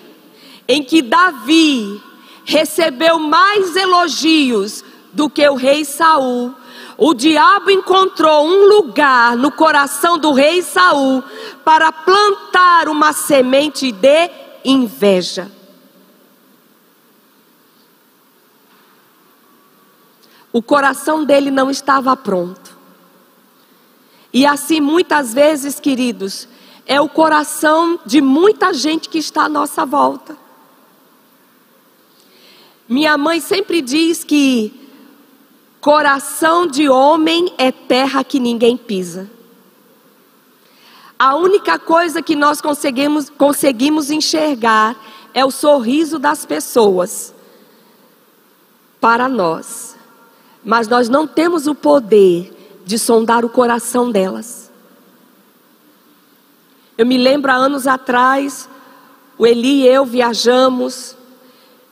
em 0.66 0.82
que 0.82 1.02
Davi 1.02 2.02
recebeu 2.46 3.20
mais 3.20 3.76
elogios 3.76 4.84
do 5.12 5.30
que 5.30 5.48
o 5.48 5.56
rei 5.56 5.84
Saul, 5.84 6.54
o 7.02 7.14
diabo 7.14 7.72
encontrou 7.72 8.46
um 8.46 8.68
lugar 8.68 9.38
no 9.38 9.50
coração 9.50 10.18
do 10.18 10.34
rei 10.34 10.62
Saul 10.62 11.24
para 11.64 11.94
plantar 11.94 12.90
uma 12.90 13.14
semente 13.14 13.90
de 13.90 14.30
inveja. 14.66 15.50
O 20.52 20.62
coração 20.62 21.24
dele 21.24 21.50
não 21.50 21.72
estava 21.72 22.18
pronto. 22.18 22.78
E 24.34 24.46
assim, 24.46 24.82
muitas 24.82 25.34
vezes, 25.34 25.80
queridos, 25.80 26.50
é 26.86 27.00
o 27.00 27.08
coração 27.08 27.98
de 28.06 28.20
muita 28.20 28.74
gente 28.74 29.08
que 29.08 29.20
está 29.20 29.44
à 29.44 29.50
nossa 29.50 29.86
volta. 29.86 30.36
Minha 32.90 33.18
mãe 33.18 33.40
sempre 33.40 33.82
diz 33.82 34.26
que 34.26 34.79
coração 35.90 36.68
de 36.68 36.88
homem 36.88 37.52
é 37.58 37.72
terra 37.72 38.24
que 38.24 38.40
ninguém 38.40 38.78
pisa. 38.78 39.28
A 41.18 41.36
única 41.36 41.80
coisa 41.80 42.22
que 42.22 42.36
nós 42.36 42.62
conseguimos, 42.62 43.28
conseguimos 43.28 44.12
enxergar 44.12 44.96
é 45.34 45.44
o 45.44 45.50
sorriso 45.50 46.20
das 46.20 46.46
pessoas 46.46 47.34
para 49.02 49.28
nós 49.28 49.98
mas 50.64 50.88
nós 50.88 51.10
não 51.10 51.26
temos 51.26 51.66
o 51.66 51.74
poder 51.74 52.54
de 52.86 53.00
sondar 53.00 53.44
o 53.44 53.50
coração 53.50 54.12
delas. 54.12 54.70
Eu 56.98 57.06
me 57.08 57.18
lembro 57.18 57.52
há 57.52 57.56
anos 57.56 57.88
atrás, 57.88 58.70
o 59.40 59.48
Eli 59.48 59.84
e 59.84 59.88
eu 59.88 60.06
viajamos 60.06 61.16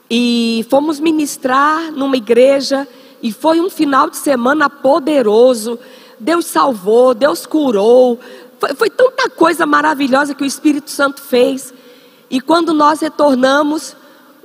e 0.08 0.64
fomos 0.70 1.00
ministrar 1.00 1.92
numa 1.92 2.18
igreja 2.18 2.88
e 3.22 3.32
foi 3.32 3.60
um 3.60 3.70
final 3.70 4.10
de 4.10 4.18
semana 4.18 4.70
poderoso. 4.70 5.80
Deus 6.20 6.46
salvou, 6.46 7.14
Deus 7.14 7.46
curou. 7.46 8.20
Foi, 8.60 8.74
foi 8.76 8.90
tanta 8.90 9.30
coisa 9.30 9.66
maravilhosa 9.66 10.34
que 10.34 10.44
o 10.44 10.46
Espírito 10.46 10.90
Santo 10.90 11.22
fez. 11.22 11.74
E 12.30 12.42
quando 12.42 12.74
nós 12.74 13.00
retornamos, 13.00 13.96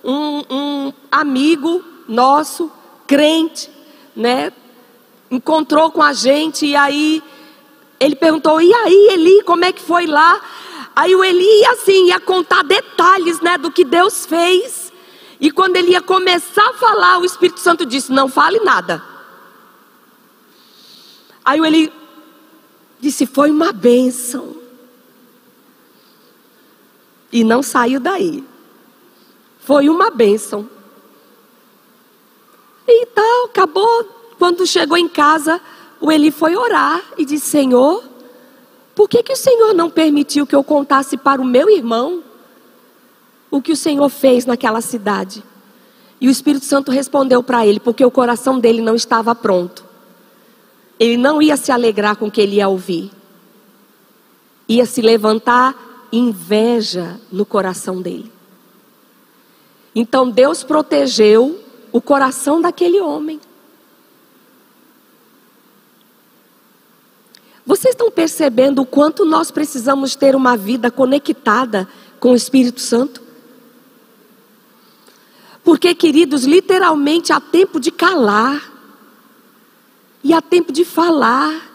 um, 0.04 0.42
um 0.50 0.92
amigo 1.10 1.82
nosso, 2.08 2.70
crente, 3.06 3.70
né, 4.14 4.52
encontrou 5.30 5.90
com 5.90 6.02
a 6.02 6.12
gente 6.12 6.66
e 6.66 6.76
aí 6.76 7.22
ele 7.98 8.16
perguntou: 8.16 8.60
"E 8.60 8.72
aí, 8.72 9.08
Eli, 9.12 9.42
como 9.42 9.64
é 9.64 9.72
que 9.72 9.82
foi 9.82 10.06
lá?" 10.06 10.40
Aí 10.94 11.14
o 11.14 11.24
Eli 11.24 11.64
assim 11.66 12.08
ia 12.08 12.20
contar 12.20 12.62
detalhes, 12.64 13.40
né, 13.40 13.56
do 13.56 13.70
que 13.70 13.84
Deus 13.84 14.26
fez. 14.26 14.81
E 15.42 15.50
quando 15.50 15.74
ele 15.74 15.90
ia 15.90 16.00
começar 16.00 16.70
a 16.70 16.74
falar, 16.74 17.18
o 17.18 17.24
Espírito 17.24 17.58
Santo 17.58 17.84
disse: 17.84 18.12
"Não 18.12 18.28
fale 18.28 18.60
nada". 18.60 19.02
Aí 21.44 21.60
o 21.60 21.64
Eli 21.64 21.92
disse: 23.00 23.26
"Foi 23.26 23.50
uma 23.50 23.72
bênção". 23.72 24.56
E 27.32 27.42
não 27.42 27.60
saiu 27.60 27.98
daí. 27.98 28.44
Foi 29.58 29.88
uma 29.88 30.10
bênção. 30.10 30.70
E 32.86 33.06
tal, 33.06 33.46
acabou. 33.46 34.04
Quando 34.38 34.64
chegou 34.64 34.96
em 34.96 35.08
casa, 35.08 35.60
o 36.00 36.12
Eli 36.12 36.30
foi 36.30 36.54
orar 36.54 37.02
e 37.18 37.24
disse: 37.24 37.50
Senhor, 37.50 38.04
por 38.94 39.08
que, 39.08 39.24
que 39.24 39.32
o 39.32 39.36
Senhor 39.36 39.74
não 39.74 39.90
permitiu 39.90 40.46
que 40.46 40.54
eu 40.54 40.62
contasse 40.62 41.16
para 41.16 41.42
o 41.42 41.44
meu 41.44 41.68
irmão 41.68 42.22
o 43.52 43.60
que 43.60 43.70
o 43.70 43.76
Senhor 43.76 44.08
fez 44.08 44.46
naquela 44.46 44.80
cidade? 44.80 45.44
E 46.18 46.26
o 46.26 46.30
Espírito 46.30 46.64
Santo 46.64 46.90
respondeu 46.90 47.42
para 47.42 47.66
ele, 47.66 47.78
porque 47.78 48.02
o 48.02 48.10
coração 48.10 48.58
dele 48.58 48.80
não 48.80 48.94
estava 48.94 49.34
pronto. 49.34 49.84
Ele 50.98 51.18
não 51.18 51.42
ia 51.42 51.56
se 51.56 51.70
alegrar 51.70 52.16
com 52.16 52.28
o 52.28 52.30
que 52.30 52.40
ele 52.40 52.56
ia 52.56 52.68
ouvir. 52.68 53.10
Ia 54.66 54.86
se 54.86 55.02
levantar 55.02 55.76
inveja 56.10 57.20
no 57.30 57.44
coração 57.44 58.00
dele. 58.00 58.32
Então 59.94 60.30
Deus 60.30 60.64
protegeu 60.64 61.60
o 61.92 62.00
coração 62.00 62.60
daquele 62.60 63.00
homem. 63.00 63.38
Vocês 67.66 67.94
estão 67.94 68.10
percebendo 68.10 68.80
o 68.80 68.86
quanto 68.86 69.26
nós 69.26 69.50
precisamos 69.50 70.16
ter 70.16 70.34
uma 70.34 70.56
vida 70.56 70.90
conectada 70.90 71.86
com 72.18 72.32
o 72.32 72.36
Espírito 72.36 72.80
Santo? 72.80 73.21
Porque, 75.64 75.94
queridos, 75.94 76.44
literalmente 76.44 77.32
há 77.32 77.40
tempo 77.40 77.78
de 77.78 77.90
calar, 77.90 78.70
e 80.24 80.32
há 80.32 80.40
tempo 80.40 80.72
de 80.72 80.84
falar, 80.84 81.70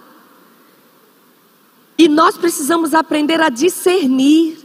e 1.98 2.08
nós 2.08 2.38
precisamos 2.38 2.94
aprender 2.94 3.42
a 3.42 3.50
discernir 3.50 4.60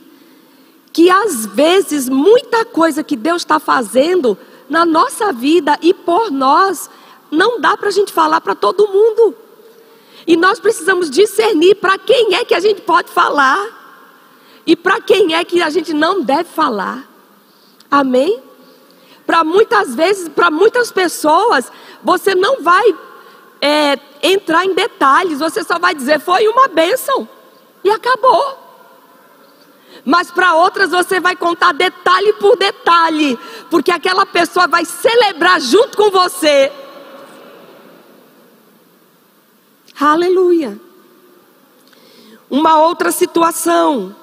que 0.93 1.11
às 1.11 1.47
vezes 1.47 2.09
muita 2.09 2.65
coisa 2.65 3.03
que 3.03 3.17
Deus 3.17 3.43
está 3.43 3.59
fazendo 3.59 4.37
na 4.69 4.85
nossa 4.85 5.33
vida 5.33 5.79
e 5.81 5.95
por 5.95 6.31
nós 6.31 6.91
não 7.31 7.61
dá 7.61 7.77
para 7.77 7.89
a 7.89 7.93
gente 7.93 8.13
falar 8.13 8.41
para 8.43 8.55
todo 8.55 8.87
mundo. 8.89 9.35
E 10.27 10.37
nós 10.37 10.61
precisamos 10.61 11.11
discernir 11.11 11.77
para 11.77 11.99
quem 11.99 12.35
é 12.35 12.45
que 12.45 12.55
a 12.55 12.61
gente 12.61 12.83
pode 12.83 13.11
falar 13.11 13.81
e 14.67 14.77
para 14.77 15.01
quem 15.01 15.35
é 15.35 15.43
que 15.45 15.63
a 15.63 15.71
gente 15.71 15.95
não 15.95 16.21
deve 16.21 16.45
falar. 16.51 17.09
Amém? 17.91 18.41
Para 19.33 19.45
muitas 19.45 19.95
vezes, 19.95 20.29
para 20.29 20.51
muitas 20.51 20.93
pessoas, 20.93 21.73
você 22.03 22.35
não 22.35 22.63
vai 22.63 22.95
é, 23.63 23.99
entrar 24.23 24.67
em 24.67 24.75
detalhes, 24.75 25.39
você 25.39 25.65
só 25.65 25.79
vai 25.79 25.95
dizer 25.95 26.21
foi 26.21 26.47
uma 26.47 26.69
bênção 26.69 27.27
e 27.83 27.89
acabou. 27.89 28.59
Mas 30.05 30.31
para 30.31 30.53
outras 30.53 30.91
você 30.91 31.19
vai 31.19 31.35
contar 31.35 31.73
detalhe 31.73 32.35
por 32.35 32.59
detalhe, 32.59 33.39
porque 33.71 33.91
aquela 33.91 34.27
pessoa 34.27 34.67
vai 34.67 34.85
celebrar 34.85 35.59
junto 35.63 35.97
com 35.97 36.11
você 36.11 36.71
Aleluia. 39.99 40.79
Uma 42.51 42.83
outra 42.83 43.11
situação 43.11 44.15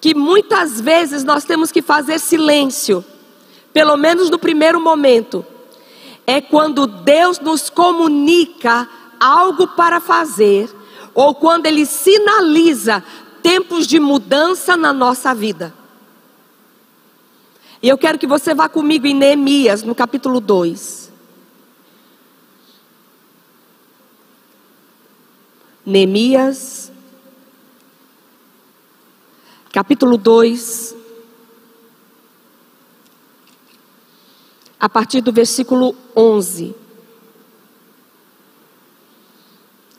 que 0.00 0.16
muitas 0.16 0.80
vezes 0.80 1.22
nós 1.22 1.44
temos 1.44 1.70
que 1.70 1.80
fazer 1.80 2.18
silêncio, 2.18 3.04
pelo 3.72 3.96
menos 3.96 4.30
no 4.30 4.38
primeiro 4.38 4.80
momento, 4.80 5.44
é 6.26 6.40
quando 6.40 6.86
Deus 6.86 7.40
nos 7.40 7.70
comunica 7.70 8.88
algo 9.18 9.68
para 9.68 10.00
fazer, 10.00 10.70
ou 11.14 11.34
quando 11.34 11.66
Ele 11.66 11.86
sinaliza 11.86 13.02
tempos 13.42 13.86
de 13.86 13.98
mudança 13.98 14.76
na 14.76 14.92
nossa 14.92 15.34
vida. 15.34 15.74
E 17.82 17.88
eu 17.88 17.98
quero 17.98 18.18
que 18.18 18.26
você 18.26 18.54
vá 18.54 18.68
comigo 18.68 19.06
em 19.06 19.14
Neemias, 19.14 19.82
no 19.82 19.94
capítulo 19.94 20.40
2. 20.40 21.10
Neemias, 25.84 26.92
capítulo 29.72 30.16
2, 30.16 30.94
a 34.82 34.88
partir 34.88 35.20
do 35.20 35.30
versículo 35.30 35.94
11. 36.16 36.74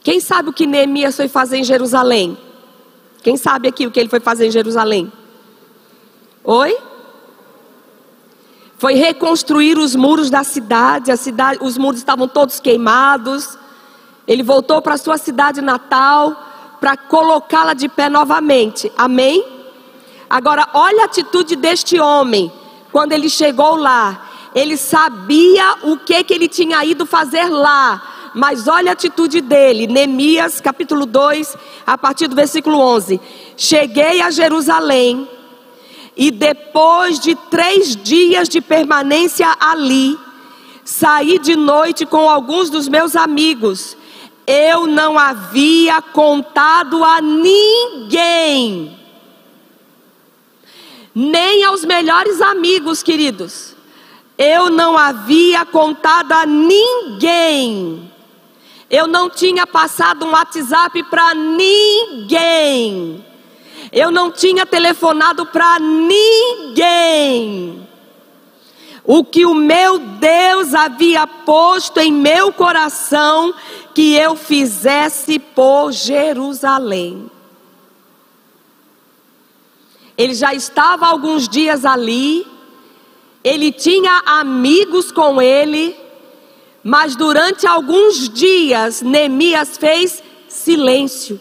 Quem 0.01 0.19
sabe 0.19 0.49
o 0.49 0.53
que 0.53 0.67
Neemias 0.67 1.15
foi 1.15 1.29
fazer 1.29 1.55
em 1.55 1.63
Jerusalém? 1.63 2.37
Quem 3.21 3.37
sabe 3.37 3.69
aqui 3.69 3.87
o 3.87 3.91
que 3.91 3.97
ele 3.97 4.09
foi 4.09 4.19
fazer 4.19 4.47
em 4.47 4.51
Jerusalém? 4.51 5.09
Oi? 6.43 6.77
Foi 8.77 8.95
reconstruir 8.95 9.77
os 9.77 9.95
muros 9.95 10.29
da 10.29 10.43
cidade, 10.43 11.15
cidade, 11.15 11.59
os 11.61 11.77
muros 11.77 12.01
estavam 12.01 12.27
todos 12.27 12.59
queimados. 12.59 13.57
Ele 14.27 14.43
voltou 14.43 14.81
para 14.81 14.97
sua 14.97 15.17
cidade 15.17 15.61
natal 15.61 16.35
para 16.81 16.97
colocá-la 16.97 17.73
de 17.73 17.87
pé 17.87 18.09
novamente. 18.09 18.91
Amém? 18.97 19.45
Agora, 20.29 20.67
olha 20.73 21.03
a 21.03 21.05
atitude 21.05 21.55
deste 21.55 21.97
homem 21.97 22.51
quando 22.91 23.13
ele 23.13 23.29
chegou 23.29 23.77
lá. 23.77 24.32
Ele 24.53 24.77
sabia 24.77 25.77
o 25.83 25.97
que, 25.97 26.23
que 26.23 26.33
ele 26.33 26.47
tinha 26.47 26.83
ido 26.85 27.05
fazer 27.05 27.49
lá. 27.49 28.31
Mas 28.35 28.67
olha 28.67 28.91
a 28.91 28.93
atitude 28.93 29.41
dele, 29.41 29.85
Neemias 29.85 30.59
capítulo 30.59 31.05
2, 31.05 31.55
a 31.85 31.97
partir 31.97 32.27
do 32.27 32.35
versículo 32.35 32.79
11: 32.79 33.21
Cheguei 33.55 34.21
a 34.21 34.31
Jerusalém, 34.31 35.27
e 36.17 36.31
depois 36.31 37.19
de 37.19 37.35
três 37.35 37.95
dias 37.95 38.49
de 38.49 38.59
permanência 38.59 39.55
ali, 39.59 40.17
saí 40.83 41.37
de 41.37 41.55
noite 41.55 42.05
com 42.05 42.27
alguns 42.27 42.69
dos 42.71 42.87
meus 42.87 43.15
amigos 43.15 43.97
eu 44.45 44.87
não 44.87 45.17
havia 45.17 46.01
contado 46.01 47.03
a 47.03 47.21
ninguém, 47.21 48.97
nem 51.15 51.63
aos 51.63 51.85
melhores 51.85 52.41
amigos, 52.41 53.01
queridos. 53.01 53.72
Eu 54.43 54.69
não 54.69 54.97
havia 54.97 55.65
contado 55.65 56.33
a 56.33 56.45
ninguém. 56.45 58.11
Eu 58.89 59.07
não 59.07 59.29
tinha 59.29 59.65
passado 59.65 60.25
um 60.25 60.31
WhatsApp 60.31 61.01
para 61.03 61.33
ninguém. 61.33 63.25
Eu 63.89 64.11
não 64.11 64.29
tinha 64.29 64.65
telefonado 64.65 65.45
para 65.45 65.79
ninguém. 65.79 67.07
O 69.05 69.23
que 69.23 69.45
o 69.45 69.53
meu 69.53 69.97
Deus 69.97 70.73
havia 70.73 71.25
posto 71.25 72.01
em 72.01 72.11
meu 72.11 72.51
coração 72.51 73.53
que 73.95 74.13
eu 74.13 74.35
fizesse 74.35 75.39
por 75.39 75.93
Jerusalém. 75.93 77.31
Ele 80.17 80.33
já 80.33 80.53
estava 80.53 81.07
alguns 81.07 81.47
dias 81.47 81.85
ali, 81.85 82.52
ele 83.43 83.71
tinha 83.71 84.21
amigos 84.25 85.11
com 85.11 85.41
ele, 85.41 85.95
mas 86.83 87.15
durante 87.15 87.67
alguns 87.67 88.29
dias 88.29 89.01
Neemias 89.01 89.77
fez 89.77 90.23
silêncio. 90.47 91.39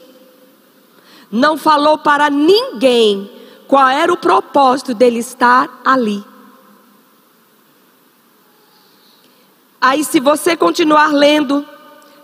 Não 1.30 1.56
falou 1.56 1.98
para 1.98 2.28
ninguém 2.28 3.30
qual 3.66 3.88
era 3.88 4.12
o 4.12 4.16
propósito 4.16 4.94
dele 4.94 5.18
estar 5.18 5.80
ali. 5.84 6.22
Aí, 9.80 10.04
se 10.04 10.20
você 10.20 10.56
continuar 10.56 11.12
lendo, 11.12 11.66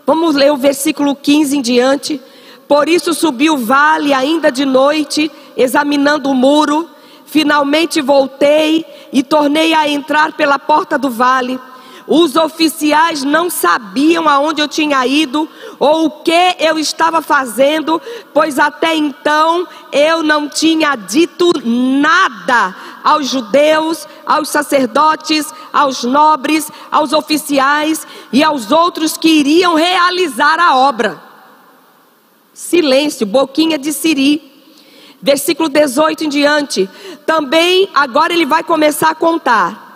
Vamos 0.09 0.33
ler 0.33 0.51
o 0.51 0.57
versículo 0.57 1.15
15 1.15 1.57
em 1.57 1.61
diante. 1.61 2.19
Por 2.67 2.89
isso 2.89 3.13
subi 3.13 3.47
o 3.47 3.57
vale 3.57 4.11
ainda 4.11 4.51
de 4.51 4.65
noite, 4.65 5.31
examinando 5.55 6.31
o 6.31 6.33
muro. 6.33 6.89
Finalmente 7.29 8.01
voltei 8.01 8.83
e 9.13 9.21
tornei 9.21 9.71
a 9.73 9.87
entrar 9.87 10.33
pela 10.33 10.57
porta 10.57 10.97
do 10.97 11.11
vale. 11.11 11.59
Os 12.07 12.35
oficiais 12.35 13.23
não 13.23 13.51
sabiam 13.51 14.27
aonde 14.27 14.63
eu 14.63 14.67
tinha 14.67 15.05
ido 15.05 15.47
ou 15.77 16.07
o 16.07 16.09
que 16.23 16.55
eu 16.57 16.79
estava 16.79 17.21
fazendo, 17.21 18.01
pois 18.33 18.57
até 18.57 18.95
então 18.95 19.67
eu 19.91 20.23
não 20.23 20.49
tinha 20.49 20.95
dito 20.95 21.51
nada 21.63 22.75
aos 23.03 23.27
judeus, 23.27 24.07
aos 24.25 24.49
sacerdotes, 24.49 25.53
aos 25.71 26.03
nobres, 26.03 26.71
aos 26.91 27.13
oficiais 27.13 28.07
e 28.33 28.43
aos 28.43 28.71
outros 28.71 29.15
que 29.15 29.29
iriam 29.29 29.75
realizar 29.75 30.59
a 30.59 30.77
obra. 30.77 31.21
Silêncio, 32.55 33.27
boquinha 33.27 33.77
de 33.77 33.93
siri. 33.93 34.48
Versículo 35.21 35.67
18 35.69 36.25
em 36.25 36.29
diante. 36.29 36.89
Também, 37.25 37.89
agora 37.93 38.33
ele 38.33 38.45
vai 38.45 38.63
começar 38.63 39.09
a 39.09 39.15
contar. 39.15 39.89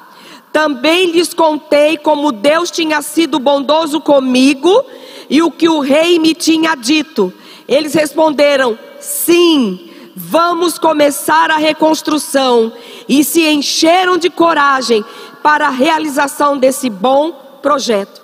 Também 0.52 1.12
lhes 1.12 1.34
contei 1.34 1.98
como 1.98 2.32
Deus 2.32 2.70
tinha 2.70 3.02
sido 3.02 3.40
bondoso 3.40 4.00
comigo 4.00 4.86
e 5.30 5.42
o 5.42 5.50
que 5.50 5.68
o 5.68 5.80
rei 5.80 6.20
me 6.20 6.36
tinha 6.36 6.76
dito. 6.76 7.34
Eles 7.68 7.94
responderam: 7.94 8.78
Sim, 9.00 9.90
vamos 10.16 10.78
começar 10.78 11.50
a 11.50 11.58
reconstrução. 11.58 12.72
E 13.10 13.24
se 13.24 13.48
encheram 13.48 14.18
de 14.18 14.30
coragem 14.30 15.04
para 15.42 15.68
a 15.68 15.72
realização 15.72 16.58
desse 16.58 16.90
bom 16.90 17.32
projeto. 17.62 18.22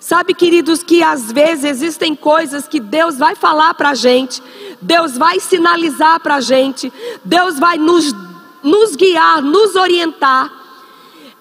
Sabe, 0.00 0.32
queridos, 0.32 0.82
que 0.82 1.02
às 1.02 1.30
vezes 1.30 1.64
existem 1.64 2.16
coisas 2.16 2.66
que 2.66 2.80
Deus 2.80 3.18
vai 3.18 3.36
falar 3.36 3.74
para 3.74 3.90
a 3.90 3.94
gente, 3.94 4.42
Deus 4.80 5.16
vai 5.16 5.38
sinalizar 5.40 6.20
para 6.20 6.36
a 6.36 6.40
gente, 6.40 6.92
Deus 7.24 7.58
vai 7.58 7.76
nos, 7.78 8.14
nos 8.62 8.96
guiar, 8.96 9.42
nos 9.42 9.76
orientar, 9.76 10.50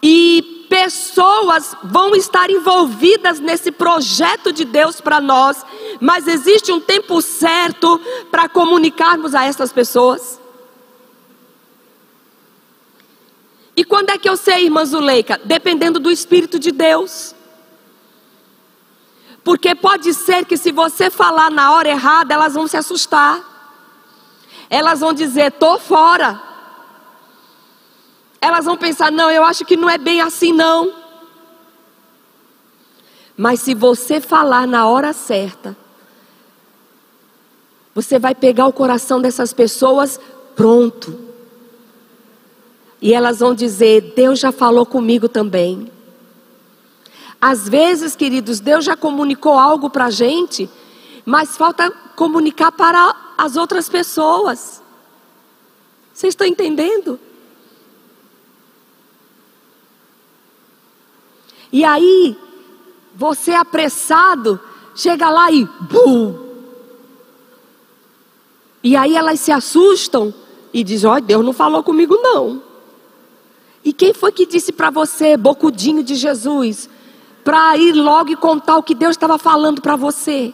e 0.01 0.65
pessoas 0.69 1.75
vão 1.83 2.15
estar 2.15 2.49
envolvidas 2.49 3.39
nesse 3.39 3.71
projeto 3.71 4.53
de 4.53 4.63
Deus 4.63 5.01
para 5.01 5.19
nós, 5.19 5.65
mas 5.99 6.27
existe 6.27 6.71
um 6.71 6.79
tempo 6.79 7.21
certo 7.21 7.99
para 8.29 8.47
comunicarmos 8.47 9.33
a 9.33 9.45
essas 9.45 9.73
pessoas. 9.73 10.39
E 13.75 13.83
quando 13.83 14.09
é 14.09 14.17
que 14.17 14.29
eu 14.29 14.35
sei, 14.35 14.65
irmã 14.65 14.85
Zuleika? 14.85 15.39
Dependendo 15.43 15.99
do 15.99 16.11
Espírito 16.11 16.59
de 16.59 16.71
Deus. 16.71 17.33
Porque 19.49 19.73
pode 19.73 20.13
ser 20.13 20.45
que 20.45 20.55
se 20.55 20.71
você 20.71 21.09
falar 21.09 21.49
na 21.49 21.73
hora 21.73 21.89
errada, 21.89 22.35
elas 22.35 22.53
vão 22.53 22.67
se 22.67 22.77
assustar. 22.77 23.43
Elas 24.69 24.99
vão 24.99 25.11
dizer, 25.11 25.53
tô 25.53 25.79
fora. 25.79 26.39
Elas 28.39 28.65
vão 28.65 28.77
pensar, 28.77 29.11
não, 29.11 29.31
eu 29.31 29.43
acho 29.43 29.65
que 29.65 29.75
não 29.75 29.89
é 29.89 29.97
bem 29.97 30.21
assim 30.21 30.53
não. 30.53 30.93
Mas 33.35 33.61
se 33.61 33.73
você 33.73 34.21
falar 34.21 34.67
na 34.67 34.87
hora 34.87 35.13
certa, 35.13 35.75
você 37.95 38.19
vai 38.19 38.35
pegar 38.35 38.67
o 38.67 38.71
coração 38.71 39.19
dessas 39.19 39.51
pessoas 39.51 40.19
pronto. 40.55 41.19
E 43.01 43.15
elas 43.15 43.39
vão 43.39 43.55
dizer: 43.55 44.13
Deus 44.15 44.37
já 44.37 44.51
falou 44.51 44.85
comigo 44.85 45.27
também. 45.27 45.91
Às 47.41 47.69
vezes, 47.69 48.15
queridos, 48.15 48.59
Deus 48.59 48.83
já 48.83 48.97
comunicou 48.97 49.57
algo 49.57 49.89
para 49.89 50.05
a 50.05 50.11
gente, 50.11 50.69
mas 51.25 51.55
falta 51.55 51.89
comunicar 52.15 52.71
para 52.71 53.33
as 53.37 53.55
outras 53.55 53.87
pessoas. 53.87 54.83
Vocês 56.13 56.33
estão 56.33 56.45
entendendo? 56.45 57.17
E 61.71 61.85
aí, 61.85 62.35
você 63.15 63.53
apressado, 63.53 64.59
chega 64.93 65.29
lá 65.29 65.51
e 65.51 65.65
bum! 65.65 66.49
E 68.83 68.95
aí 68.95 69.15
elas 69.15 69.39
se 69.39 69.51
assustam 69.51 70.33
e 70.73 70.83
dizem: 70.83 71.09
Olha, 71.09 71.21
Deus 71.21 71.45
não 71.45 71.53
falou 71.53 71.83
comigo, 71.83 72.17
não. 72.21 72.63
E 73.83 73.93
quem 73.93 74.13
foi 74.13 74.31
que 74.31 74.45
disse 74.45 74.71
para 74.71 74.89
você, 74.89 75.37
bocudinho 75.37 76.03
de 76.03 76.15
Jesus, 76.15 76.89
para 77.49 77.75
ir 77.77 77.93
logo 77.93 78.29
e 78.29 78.35
contar 78.35 78.77
o 78.77 78.83
que 78.83 78.93
Deus 78.93 79.15
estava 79.15 79.39
falando 79.39 79.81
para 79.81 79.95
você? 79.95 80.53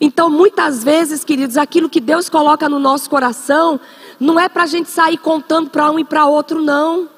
Então, 0.00 0.30
muitas 0.30 0.84
vezes, 0.84 1.24
queridos, 1.24 1.56
aquilo 1.56 1.90
que 1.90 1.98
Deus 1.98 2.28
coloca 2.28 2.68
no 2.68 2.78
nosso 2.78 3.10
coração, 3.10 3.80
não 4.20 4.38
é 4.38 4.48
para 4.48 4.62
a 4.62 4.66
gente 4.66 4.88
sair 4.88 5.18
contando 5.18 5.70
para 5.70 5.90
um 5.90 5.98
e 5.98 6.04
para 6.04 6.26
outro, 6.26 6.62
não. 6.62 7.08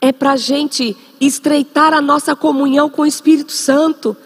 É 0.00 0.12
para 0.12 0.34
a 0.34 0.36
gente 0.36 0.96
estreitar 1.20 1.92
a 1.92 2.00
nossa 2.00 2.36
comunhão 2.36 2.88
com 2.88 3.02
o 3.02 3.06
Espírito 3.06 3.50
Santo. 3.50 4.16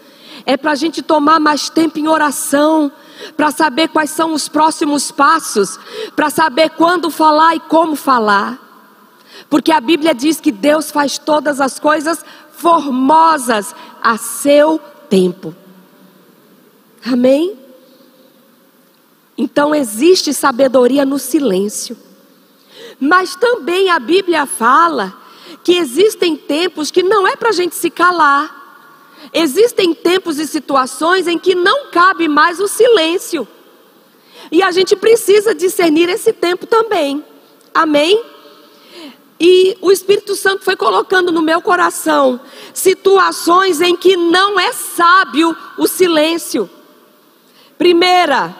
É 0.45 0.55
para 0.57 0.73
a 0.73 0.75
gente 0.75 1.01
tomar 1.01 1.39
mais 1.39 1.71
tempo 1.71 1.97
em 1.97 2.07
oração 2.07 2.91
para 3.35 3.49
saber 3.49 3.87
quais 3.87 4.11
são 4.11 4.31
os 4.31 4.47
próximos 4.47 5.09
passos, 5.09 5.79
para 6.15 6.29
saber 6.29 6.69
quando 6.69 7.09
falar 7.09 7.55
e 7.55 7.59
como 7.61 7.95
falar. 7.95 8.66
Porque 9.49 9.71
a 9.71 9.79
Bíblia 9.79 10.13
diz 10.13 10.41
que 10.41 10.51
Deus 10.51 10.91
faz 10.91 11.17
todas 11.17 11.61
as 11.61 11.79
coisas 11.79 12.23
formosas 12.51 13.73
a 14.01 14.17
seu 14.17 14.79
tempo. 15.09 15.55
Amém? 17.05 17.57
Então 19.37 19.73
existe 19.73 20.33
sabedoria 20.33 21.05
no 21.05 21.19
silêncio. 21.19 21.97
Mas 22.99 23.35
também 23.35 23.89
a 23.89 23.99
Bíblia 23.99 24.45
fala 24.45 25.15
que 25.63 25.77
existem 25.77 26.35
tempos 26.35 26.89
que 26.89 27.03
não 27.03 27.27
é 27.27 27.35
para 27.35 27.49
a 27.49 27.53
gente 27.53 27.75
se 27.75 27.89
calar. 27.89 28.55
Existem 29.33 29.93
tempos 29.93 30.39
e 30.39 30.47
situações 30.47 31.27
em 31.27 31.37
que 31.37 31.53
não 31.53 31.91
cabe 31.91 32.27
mais 32.27 32.59
o 32.59 32.67
silêncio. 32.67 33.47
E 34.51 34.63
a 34.63 34.71
gente 34.71 34.95
precisa 34.95 35.53
discernir 35.53 36.09
esse 36.09 36.33
tempo 36.33 36.65
também. 36.65 37.23
Amém? 37.73 38.23
E 39.39 39.77
o 39.81 39.91
Espírito 39.91 40.35
Santo 40.35 40.63
foi 40.63 40.75
colocando 40.75 41.31
no 41.31 41.41
meu 41.41 41.61
coração 41.61 42.39
situações 42.73 43.81
em 43.81 43.95
que 43.95 44.17
não 44.17 44.59
é 44.59 44.73
sábio 44.73 45.55
o 45.77 45.85
silêncio. 45.87 46.69
Primeira, 47.77 48.55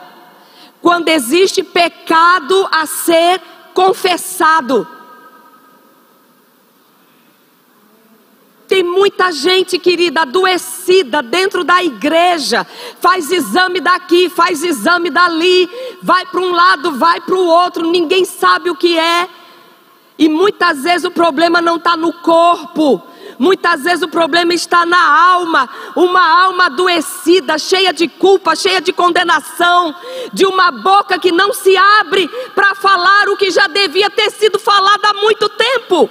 quando 0.82 1.10
existe 1.10 1.64
pecado 1.64 2.68
a 2.72 2.86
ser 2.86 3.42
confessado. 3.74 4.88
Tem 8.68 8.84
muita 8.84 9.32
gente, 9.32 9.80
querida, 9.80 10.22
adoecida 10.22 11.24
dentro 11.24 11.64
da 11.64 11.84
igreja. 11.84 12.68
Faz 13.00 13.32
exame 13.32 13.80
daqui, 13.80 14.30
faz 14.30 14.62
exame 14.62 15.10
dali, 15.10 15.70
vai 16.04 16.26
para 16.26 16.42
um 16.42 16.52
lado, 16.52 16.92
vai 16.92 17.22
para 17.22 17.36
o 17.36 17.48
outro, 17.48 17.90
ninguém 17.90 18.26
sabe 18.26 18.70
o 18.70 18.76
que 18.76 19.00
é. 19.00 19.30
E 20.18 20.28
muitas 20.28 20.82
vezes 20.82 21.04
o 21.04 21.12
problema 21.12 21.62
não 21.62 21.76
está 21.76 21.96
no 21.96 22.12
corpo, 22.12 23.04
muitas 23.38 23.84
vezes 23.84 24.02
o 24.02 24.08
problema 24.08 24.54
está 24.54 24.84
na 24.84 25.32
alma, 25.32 25.70
uma 25.96 26.44
alma 26.44 26.66
adoecida, 26.66 27.58
cheia 27.60 27.94
de 27.94 28.08
culpa, 28.08 28.56
cheia 28.56 28.82
de 28.82 28.92
condenação, 28.92 29.94
de 30.34 30.46
uma 30.46 30.72
boca 30.72 31.20
que 31.20 31.32
não 31.32 31.54
se 31.54 31.78
abre 31.78 32.28
para 32.56 32.74
falar 32.74 33.30
o 33.30 33.38
que 33.38 33.52
já 33.52 33.68
devia 33.68 34.10
ter 34.10 34.32
sido 34.32 34.58
falado 34.58 35.06
há 35.06 35.14
muito 35.14 35.48
tempo. 35.50 36.10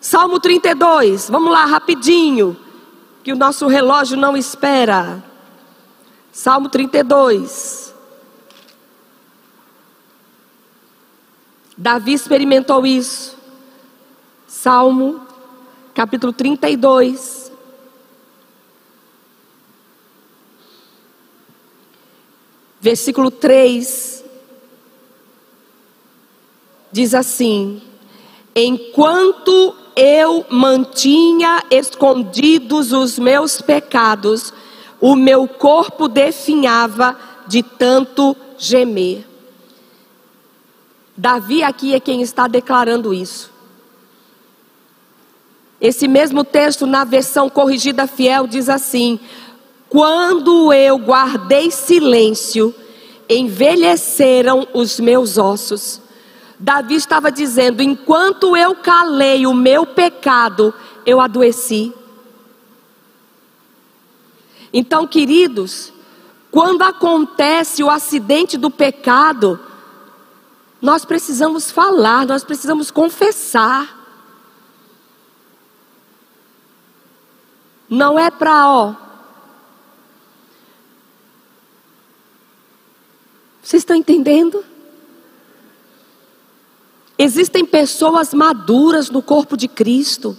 Salmo 0.00 0.38
32, 0.38 1.28
vamos 1.28 1.50
lá 1.50 1.64
rapidinho, 1.64 2.56
que 3.24 3.32
o 3.32 3.36
nosso 3.36 3.66
relógio 3.66 4.16
não 4.16 4.36
espera. 4.36 5.20
Salmo 6.30 6.68
32. 6.68 7.85
Davi 11.76 12.14
experimentou 12.14 12.86
isso. 12.86 13.36
Salmo, 14.46 15.20
capítulo 15.92 16.32
32. 16.32 17.52
Versículo 22.80 23.30
3. 23.30 24.24
Diz 26.90 27.12
assim: 27.12 27.82
Enquanto 28.54 29.76
eu 29.94 30.46
mantinha 30.48 31.62
escondidos 31.70 32.92
os 32.92 33.18
meus 33.18 33.60
pecados, 33.60 34.52
o 34.98 35.14
meu 35.14 35.46
corpo 35.46 36.08
definhava 36.08 37.18
de 37.46 37.62
tanto 37.62 38.34
gemer. 38.56 39.35
Davi 41.16 41.62
aqui 41.62 41.94
é 41.94 42.00
quem 42.00 42.22
está 42.22 42.46
declarando 42.46 43.14
isso. 43.14 43.50
Esse 45.80 46.08
mesmo 46.08 46.44
texto, 46.44 46.86
na 46.86 47.04
versão 47.04 47.48
corrigida 47.48 48.06
fiel, 48.06 48.46
diz 48.46 48.68
assim: 48.68 49.18
Quando 49.88 50.72
eu 50.72 50.98
guardei 50.98 51.70
silêncio, 51.70 52.74
envelheceram 53.28 54.66
os 54.72 54.98
meus 55.00 55.38
ossos 55.38 56.00
Davi 56.58 56.94
estava 56.94 57.30
dizendo: 57.30 57.82
enquanto 57.82 58.56
eu 58.56 58.74
calei 58.74 59.46
o 59.46 59.54
meu 59.54 59.86
pecado, 59.86 60.72
eu 61.04 61.20
adoeci. 61.20 61.92
Então, 64.72 65.06
queridos, 65.06 65.92
quando 66.50 66.82
acontece 66.82 67.82
o 67.82 67.90
acidente 67.90 68.56
do 68.56 68.70
pecado, 68.70 69.60
nós 70.80 71.04
precisamos 71.04 71.70
falar, 71.70 72.26
nós 72.26 72.44
precisamos 72.44 72.90
confessar. 72.90 73.96
Não 77.88 78.18
é 78.18 78.30
para, 78.30 78.68
ó. 78.68 78.94
Vocês 83.62 83.82
estão 83.82 83.96
entendendo? 83.96 84.64
Existem 87.18 87.64
pessoas 87.64 88.34
maduras 88.34 89.10
no 89.10 89.22
corpo 89.22 89.56
de 89.56 89.66
Cristo. 89.66 90.36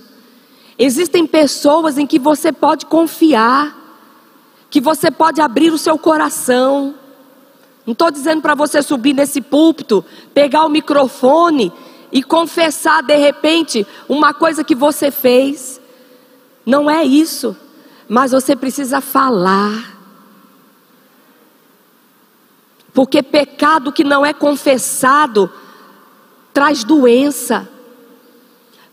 Existem 0.77 1.25
pessoas 1.25 1.97
em 1.97 2.05
que 2.05 2.19
você 2.19 2.51
pode 2.51 2.85
confiar, 2.85 3.75
que 4.69 4.79
você 4.79 5.09
pode 5.09 5.41
abrir 5.41 5.73
o 5.73 5.77
seu 5.77 5.97
coração. 5.97 6.95
Não 7.87 7.93
estou 7.93 8.11
dizendo 8.11 8.41
para 8.41 8.53
você 8.53 8.81
subir 8.81 9.13
nesse 9.13 9.39
púlpito, 9.39 10.03
pegar 10.33 10.65
o 10.65 10.69
microfone 10.69 11.71
e 12.11 12.21
confessar 12.21 13.01
de 13.01 13.15
repente 13.15 13.87
uma 14.09 14.33
coisa 14.33 14.61
que 14.61 14.75
você 14.75 15.09
fez. 15.09 15.79
Não 16.65 16.89
é 16.89 17.05
isso, 17.05 17.55
mas 18.09 18.33
você 18.33 18.57
precisa 18.57 18.99
falar. 18.99 19.97
Porque 22.93 23.23
pecado 23.23 23.93
que 23.93 24.03
não 24.03 24.25
é 24.25 24.33
confessado 24.33 25.49
traz 26.53 26.83
doença. 26.83 27.69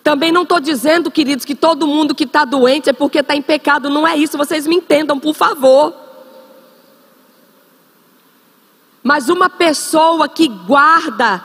Também 0.05 0.31
não 0.31 0.43
estou 0.43 0.61
dizendo, 0.61 1.11
queridos, 1.11 1.45
que 1.45 1.57
todo 1.57 1.85
mundo 1.85 2.15
que 2.15 2.23
está 2.23 2.45
doente 2.45 2.91
é 2.91 2.93
porque 2.93 3.19
está 3.19 3.35
em 3.35 3.43
pecado. 3.43 3.91
Não 3.91 4.07
é 4.07 4.17
isso, 4.17 4.39
vocês 4.39 4.69
me 4.69 4.77
entendam, 4.77 5.19
por 5.19 5.35
favor. 5.35 6.04
Mas 9.05 9.29
uma 9.29 9.51
pessoa 9.51 10.27
que 10.27 10.49
guarda 10.49 11.45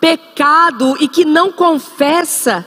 pecado 0.00 0.96
e 0.98 1.06
que 1.06 1.26
não 1.26 1.52
confessa, 1.52 2.66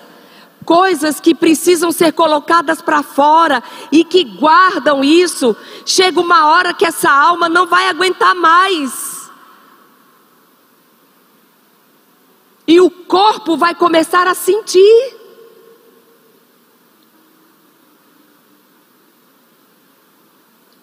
coisas 0.64 1.20
que 1.20 1.34
precisam 1.34 1.92
ser 1.92 2.14
colocadas 2.14 2.80
para 2.80 3.02
fora 3.02 3.64
e 3.92 4.04
que 4.04 4.24
guardam 4.24 5.04
isso, 5.04 5.58
chega 5.84 6.22
uma 6.22 6.46
hora 6.46 6.76
que 6.76 6.86
essa 6.86 7.10
alma 7.10 7.50
não 7.50 7.66
vai 7.66 7.90
aguentar 7.90 8.36
mais. 8.36 9.32
E 12.68 12.80
o 12.80 12.92
corpo 12.92 13.58
vai 13.58 13.74
começar 13.74 14.28
a 14.28 14.36
sentir. 14.36 15.19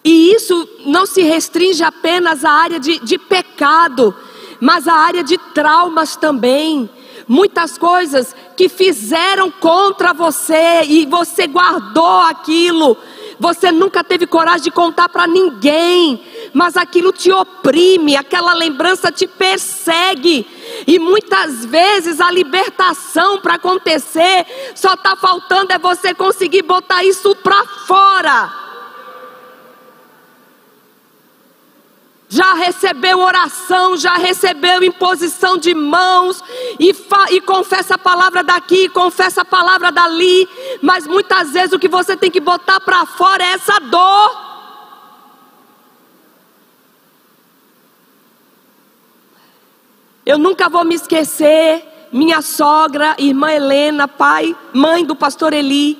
E 0.07 0.33
isso 0.33 0.69
não 0.85 1.05
se 1.05 1.21
restringe 1.21 1.83
apenas 1.83 2.45
à 2.45 2.49
área 2.49 2.79
de, 2.79 2.97
de 2.99 3.17
pecado, 3.17 4.15
mas 4.57 4.87
à 4.87 4.93
área 4.93 5.21
de 5.21 5.37
traumas 5.37 6.15
também. 6.15 6.89
Muitas 7.27 7.77
coisas 7.77 8.33
que 8.55 8.69
fizeram 8.69 9.51
contra 9.51 10.13
você 10.13 10.83
e 10.85 11.05
você 11.05 11.45
guardou 11.45 12.21
aquilo. 12.21 12.95
Você 13.37 13.69
nunca 13.69 14.01
teve 14.01 14.25
coragem 14.25 14.61
de 14.61 14.71
contar 14.71 15.09
para 15.09 15.27
ninguém, 15.27 16.23
mas 16.53 16.77
aquilo 16.77 17.11
te 17.11 17.29
oprime, 17.29 18.15
aquela 18.15 18.53
lembrança 18.53 19.11
te 19.11 19.27
persegue. 19.27 20.47
E 20.87 20.97
muitas 20.99 21.65
vezes 21.65 22.21
a 22.21 22.31
libertação 22.31 23.41
para 23.41 23.55
acontecer 23.55 24.45
só 24.73 24.93
está 24.93 25.17
faltando 25.17 25.73
é 25.73 25.77
você 25.77 26.13
conseguir 26.13 26.61
botar 26.61 27.03
isso 27.03 27.35
para 27.35 27.65
fora. 27.85 28.66
Já 32.29 32.53
recebeu 32.55 33.19
oração, 33.19 33.95
já 33.95 34.15
recebeu 34.15 34.83
imposição 34.83 35.57
de 35.57 35.73
mãos, 35.73 36.43
e, 36.79 36.93
e, 37.31 37.41
confessa 37.41 37.95
a 37.95 37.97
palavra 37.97 38.43
daqui, 38.43 38.89
confessa 38.89 39.41
a 39.41 39.45
palavra 39.45 39.91
dali, 39.91 40.47
mas 40.81 41.07
muitas 41.07 41.51
vezes 41.51 41.71
o 41.71 41.79
que 41.79 41.87
você 41.87 42.17
tem 42.17 42.29
que 42.29 42.41
botar 42.41 42.79
para 42.81 43.05
fora 43.05 43.43
é 43.43 43.53
essa 43.53 43.79
dor. 43.79 44.47
Eu 50.25 50.37
nunca 50.37 50.67
vou 50.67 50.83
me 50.83 50.95
esquecer, 50.95 52.09
minha 52.11 52.41
sogra, 52.41 53.15
irmã 53.17 53.49
Helena, 53.53 54.05
pai, 54.05 54.53
mãe 54.73 55.05
do 55.05 55.15
pastor 55.15 55.53
Eli, 55.53 55.97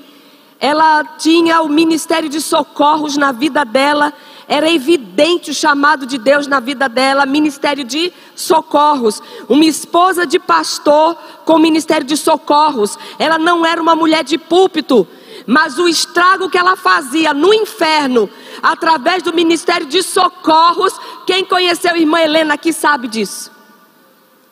ela 0.59 1.03
tinha 1.17 1.61
o 1.61 1.69
ministério 1.69 2.27
de 2.27 2.41
socorros 2.41 3.15
na 3.15 3.31
vida 3.31 3.63
dela 3.63 4.11
era 4.47 4.71
evidente 4.71 5.51
o 5.51 5.53
chamado 5.53 6.05
de 6.05 6.17
Deus 6.17 6.47
na 6.47 6.61
vida 6.61 6.87
dela, 6.87 7.25
ministério 7.25 7.83
de 7.83 8.13
socorros. 8.33 9.21
Uma 9.49 9.65
esposa 9.65 10.25
de 10.25 10.39
pastor 10.39 11.15
com 11.43 11.59
ministério 11.59 12.07
de 12.07 12.15
socorros. 12.15 12.97
Ela 13.19 13.37
não 13.37 13.65
era 13.65 13.81
uma 13.81 13.93
mulher 13.93 14.23
de 14.23 14.37
púlpito, 14.37 15.05
mas 15.45 15.77
o 15.77 15.87
estrago 15.87 16.49
que 16.49 16.57
ela 16.57 16.77
fazia 16.77 17.33
no 17.33 17.53
inferno, 17.53 18.29
através 18.63 19.21
do 19.21 19.33
ministério 19.33 19.85
de 19.85 20.01
socorros, 20.01 20.93
quem 21.25 21.43
conheceu 21.43 21.91
a 21.91 21.97
irmã 21.97 22.21
Helena 22.21 22.53
aqui 22.53 22.71
sabe 22.71 23.09
disso. 23.09 23.51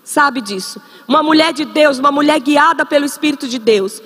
Sabe 0.03 0.41
disso. 0.41 0.81
Uma 1.07 1.23
mulher 1.23 1.53
de 1.53 1.63
Deus, 1.63 1.99
uma 1.99 2.11
mulher 2.11 2.39
guiada 2.41 2.85
pelo 2.85 3.05
Espírito 3.05 3.47
de 3.47 3.57
Deus. 3.57 4.01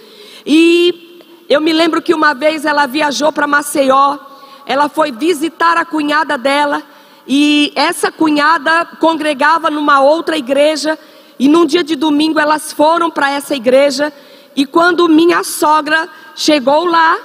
E 0.46 1.20
eu 1.50 1.60
me 1.60 1.74
lembro 1.74 2.00
que 2.00 2.14
uma 2.14 2.36
vez 2.36 2.64
ela 2.64 2.86
viajou 2.86 3.34
para 3.34 3.48
Maceió 3.48 4.29
ela 4.70 4.88
foi 4.88 5.12
visitar 5.12 5.78
a 5.78 5.84
cunhada 5.84 6.38
dela 6.38 6.84
e 7.28 7.74
essa 7.76 8.12
cunhada 8.12 8.86
congregava 9.00 9.72
numa 9.72 10.00
outra 10.00 10.38
igreja 10.38 10.98
e 11.40 11.50
num 11.50 11.66
dia 11.66 11.84
de 11.84 11.96
domingo 11.96 12.40
elas 12.40 12.72
foram 12.72 13.10
para 13.10 13.32
essa 13.32 13.56
igreja 13.56 14.14
e 14.56 14.68
quando 14.68 15.10
minha 15.10 15.44
sogra 15.44 16.08
chegou 16.36 16.86
lá, 16.86 17.18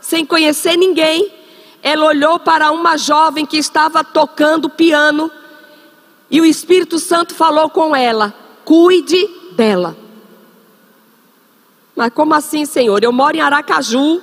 sem 0.00 0.24
conhecer 0.24 0.78
ninguém, 0.78 1.30
ela 1.82 2.06
olhou 2.06 2.38
para 2.38 2.72
uma 2.72 2.96
jovem 2.96 3.44
que 3.44 3.58
estava 3.58 4.02
tocando 4.02 4.70
piano 4.70 5.30
e 6.30 6.40
o 6.40 6.44
Espírito 6.46 6.98
Santo 6.98 7.34
falou 7.34 7.68
com 7.68 7.94
ela: 7.94 8.32
cuide 8.64 9.28
dela. 9.52 9.94
Mas 11.94 12.10
como 12.14 12.32
assim, 12.32 12.64
Senhor? 12.64 13.04
Eu 13.04 13.12
moro 13.12 13.36
em 13.36 13.40
Aracaju, 13.40 14.22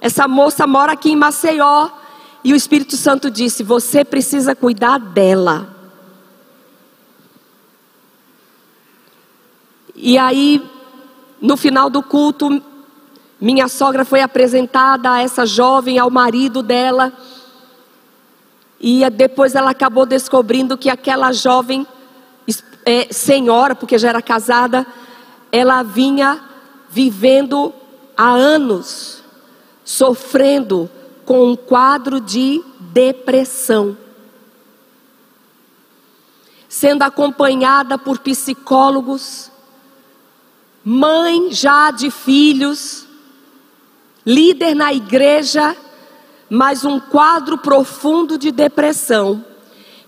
essa 0.00 0.26
moça 0.26 0.66
mora 0.66 0.92
aqui 0.92 1.10
em 1.10 1.16
Maceió. 1.16 1.97
E 2.48 2.52
o 2.54 2.56
Espírito 2.56 2.96
Santo 2.96 3.30
disse: 3.30 3.62
Você 3.62 4.02
precisa 4.02 4.56
cuidar 4.56 4.98
dela. 4.98 5.68
E 9.94 10.16
aí, 10.16 10.66
no 11.42 11.58
final 11.58 11.90
do 11.90 12.02
culto, 12.02 12.62
minha 13.38 13.68
sogra 13.68 14.02
foi 14.02 14.22
apresentada 14.22 15.12
a 15.12 15.20
essa 15.20 15.44
jovem, 15.44 15.98
ao 15.98 16.10
marido 16.10 16.62
dela. 16.62 17.12
E 18.80 19.02
depois 19.10 19.54
ela 19.54 19.72
acabou 19.72 20.06
descobrindo 20.06 20.78
que 20.78 20.88
aquela 20.88 21.32
jovem, 21.32 21.86
é, 22.86 23.12
senhora, 23.12 23.74
porque 23.74 23.98
já 23.98 24.08
era 24.08 24.22
casada, 24.22 24.86
ela 25.52 25.82
vinha 25.82 26.42
vivendo 26.88 27.74
há 28.16 28.30
anos, 28.30 29.22
sofrendo 29.84 30.90
com 31.28 31.50
um 31.50 31.54
quadro 31.54 32.22
de 32.22 32.64
depressão, 32.80 33.98
sendo 36.66 37.02
acompanhada 37.02 37.98
por 37.98 38.18
psicólogos, 38.20 39.50
mãe 40.82 41.52
já 41.52 41.90
de 41.90 42.10
filhos, 42.10 43.06
líder 44.24 44.74
na 44.74 44.94
igreja, 44.94 45.76
mas 46.48 46.86
um 46.86 46.98
quadro 46.98 47.58
profundo 47.58 48.38
de 48.38 48.50
depressão. 48.50 49.44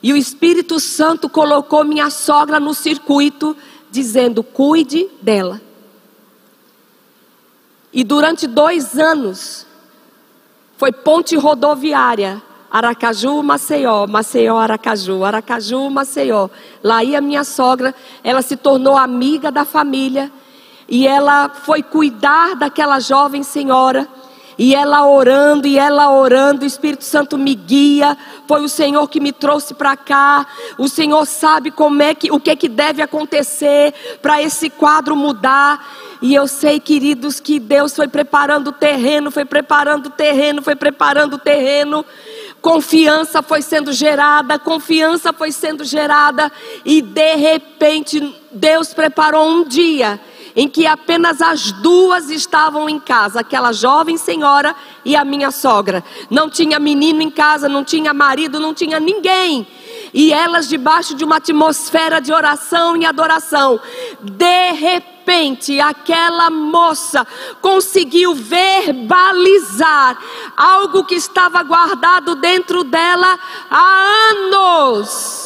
E 0.03 0.15
o 0.15 0.17
Espírito 0.17 0.81
Santo 0.81 1.29
colocou 1.29 1.85
minha 1.85 2.09
sogra 2.09 2.59
no 2.59 2.73
circuito, 2.73 3.55
dizendo: 3.91 4.43
cuide 4.43 5.07
dela. 5.21 5.61
E 7.93 8.03
durante 8.03 8.47
dois 8.47 8.99
anos, 8.99 9.67
foi 10.81 10.93
ponte 10.93 11.37
rodoviária. 11.37 12.43
Aracaju, 12.71 13.43
Maceió, 13.43 14.07
Maceió, 14.07 14.57
Aracaju, 14.57 15.25
Aracaju, 15.25 15.91
Maceió. 15.91 16.49
Lá 16.83 17.05
ia 17.05 17.21
minha 17.21 17.45
sogra, 17.45 17.95
ela 18.25 18.41
se 18.41 18.57
tornou 18.57 18.97
amiga 18.97 19.51
da 19.53 19.67
família 19.67 20.33
e 20.89 21.07
ela 21.07 21.51
foi 21.51 21.83
cuidar 21.83 22.57
daquela 22.57 22.99
jovem 22.99 23.43
senhora. 23.43 24.09
E 24.57 24.75
ela 24.75 25.07
orando, 25.07 25.67
e 25.67 25.79
ela 25.79 26.11
orando, 26.13 26.65
o 26.65 26.67
Espírito 26.67 27.05
Santo 27.05 27.37
me 27.37 27.55
guia. 27.55 28.17
Foi 28.47 28.63
o 28.63 28.69
Senhor 28.69 29.07
que 29.09 29.21
me 29.21 29.33
trouxe 29.33 29.75
para 29.75 29.97
cá. 29.99 30.47
O 30.79 30.89
Senhor 30.89 31.27
sabe 31.27 31.71
como 31.71 32.03
é 32.03 32.15
que 32.15 32.33
o 32.33 32.41
que, 32.41 32.57
que 32.57 32.69
deve 32.69 33.03
acontecer 33.03 33.93
para 34.23 34.41
esse 34.41 34.71
quadro 34.71 35.15
mudar. 35.15 35.83
E 36.23 36.35
eu 36.35 36.47
sei, 36.47 36.79
queridos, 36.79 37.41
que 37.41 37.59
Deus 37.59 37.97
foi 37.97 38.07
preparando 38.07 38.69
o 38.69 38.73
terreno, 38.73 39.31
foi 39.31 39.45
preparando 39.45 40.07
o 40.07 40.11
terreno, 40.11 40.61
foi 40.61 40.77
preparando 40.77 41.35
o 41.35 41.39
terreno. 41.39 42.05
Confiança 42.61 43.43
foi 43.43 43.63
sendo 43.63 43.91
gerada, 43.91 44.59
confiança 44.59 45.33
foi 45.33 45.51
sendo 45.51 45.83
gerada, 45.83 46.53
e 46.85 47.01
de 47.01 47.37
repente 47.37 48.35
Deus 48.53 48.93
preparou 48.93 49.49
um 49.49 49.65
dia 49.65 50.21
em 50.55 50.69
que 50.69 50.87
apenas 50.87 51.41
as 51.41 51.73
duas 51.73 52.29
estavam 52.29 52.89
em 52.89 52.99
casa, 52.99 53.41
aquela 53.41 53.73
jovem 53.73 54.17
senhora 54.17 54.75
e 55.05 55.17
a 55.17 55.25
minha 55.25 55.51
sogra. 55.51 56.05
Não 56.29 56.51
tinha 56.51 56.79
menino 56.79 57.23
em 57.23 57.31
casa, 57.31 57.69
não 57.69 57.85
tinha 57.85 58.13
marido, 58.13 58.61
não 58.61 58.75
tinha 58.75 59.01
ninguém. 59.01 59.67
E 60.13 60.33
elas 60.33 60.69
debaixo 60.69 61.15
de 61.15 61.25
uma 61.25 61.37
atmosfera 61.37 62.21
de 62.21 62.33
oração 62.33 62.97
e 62.97 63.07
adoração. 63.07 63.81
De 64.21 64.73
repente, 64.73 65.81
aquela 65.81 66.51
moça 66.51 67.27
conseguiu 67.61 68.35
verbalizar 68.35 70.19
algo 70.57 71.05
que 71.05 71.15
estava 71.15 71.63
guardado 71.63 72.35
dentro 72.35 72.83
dela 72.83 73.39
há 73.71 74.31
anos. 74.33 75.41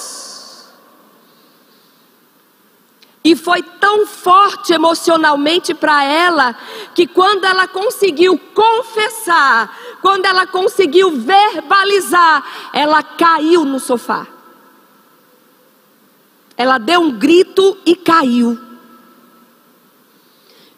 E 3.27 3.35
foi 3.35 3.63
tão 3.63 4.07
forte 4.07 4.75
emocionalmente 4.75 5.73
para 5.73 6.05
ela 6.05 6.55
que 6.95 7.07
quando 7.07 7.47
ela 7.47 7.67
conseguiu 7.67 8.39
confessar, 8.55 9.75
quando 10.03 10.27
ela 10.27 10.47
conseguiu 10.47 11.11
verbalizar, 11.11 12.45
ela 12.75 13.03
caiu 13.03 13.65
no 13.65 13.81
sofá. 13.81 14.34
Ela 16.57 16.79
deu 16.79 17.01
um 17.01 17.13
grito 17.13 17.77
e 17.85 17.97
caiu. 17.97 18.59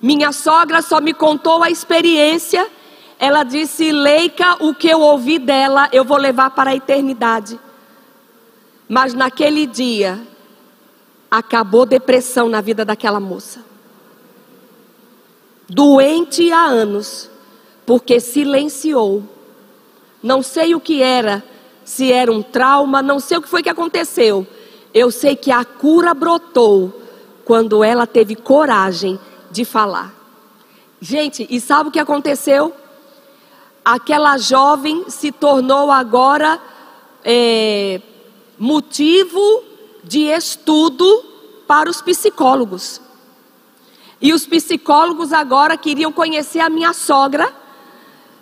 Minha 0.00 0.32
sogra 0.32 0.82
só 0.82 1.00
me 1.00 1.12
contou 1.12 1.62
a 1.62 1.70
experiência. 1.70 2.66
Ela 3.18 3.44
disse: 3.44 3.92
Leica, 3.92 4.64
o 4.64 4.74
que 4.74 4.88
eu 4.88 5.00
ouvi 5.00 5.38
dela, 5.38 5.88
eu 5.92 6.04
vou 6.04 6.16
levar 6.16 6.50
para 6.50 6.70
a 6.70 6.76
eternidade. 6.76 7.58
Mas 8.88 9.14
naquele 9.14 9.66
dia, 9.66 10.20
acabou 11.30 11.84
depressão 11.84 12.48
na 12.48 12.60
vida 12.60 12.84
daquela 12.84 13.20
moça. 13.20 13.64
Doente 15.68 16.52
há 16.52 16.64
anos, 16.64 17.28
porque 17.84 18.20
silenciou. 18.20 19.22
Não 20.22 20.42
sei 20.42 20.74
o 20.74 20.80
que 20.80 21.02
era, 21.02 21.42
se 21.84 22.12
era 22.12 22.30
um 22.30 22.42
trauma, 22.42 23.02
não 23.02 23.18
sei 23.18 23.38
o 23.38 23.42
que 23.42 23.48
foi 23.48 23.62
que 23.62 23.68
aconteceu. 23.68 24.46
Eu 24.98 25.10
sei 25.10 25.36
que 25.36 25.50
a 25.50 25.62
cura 25.62 26.14
brotou 26.14 27.02
quando 27.44 27.84
ela 27.84 28.06
teve 28.06 28.34
coragem 28.34 29.20
de 29.50 29.62
falar. 29.62 30.10
Gente, 30.98 31.46
e 31.50 31.60
sabe 31.60 31.90
o 31.90 31.92
que 31.92 31.98
aconteceu? 31.98 32.74
Aquela 33.84 34.38
jovem 34.38 35.04
se 35.10 35.30
tornou 35.30 35.92
agora 35.92 36.58
é, 37.22 38.00
motivo 38.58 39.62
de 40.02 40.30
estudo 40.30 41.04
para 41.66 41.90
os 41.90 42.00
psicólogos. 42.00 42.98
E 44.18 44.32
os 44.32 44.46
psicólogos 44.46 45.30
agora 45.30 45.76
queriam 45.76 46.10
conhecer 46.10 46.60
a 46.60 46.70
minha 46.70 46.94
sogra 46.94 47.54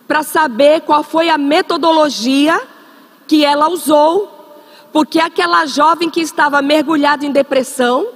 para 0.06 0.22
saber 0.22 0.82
qual 0.82 1.02
foi 1.02 1.28
a 1.28 1.36
metodologia 1.36 2.62
que 3.26 3.44
ela 3.44 3.68
usou, 3.68 4.33
porque 4.94 5.18
aquela 5.18 5.66
jovem 5.66 6.08
que 6.08 6.20
estava 6.20 6.62
mergulhada 6.62 7.26
em 7.26 7.32
depressão, 7.32 8.06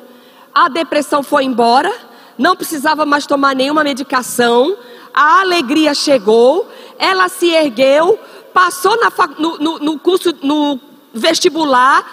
a 0.54 0.68
depressão 0.68 1.24
foi 1.24 1.42
embora, 1.42 1.92
não 2.38 2.54
precisava 2.54 3.04
mais 3.04 3.26
tomar 3.26 3.52
nenhuma 3.52 3.82
medicação, 3.82 4.78
a 5.12 5.40
alegria 5.40 5.92
chegou, 5.92 6.70
ela 6.96 7.28
se 7.28 7.50
ergueu, 7.50 8.16
passou 8.54 8.96
na, 8.96 9.10
no, 9.40 9.58
no, 9.58 9.78
no 9.80 9.98
curso, 9.98 10.32
no 10.40 10.78
vestibular, 11.12 12.06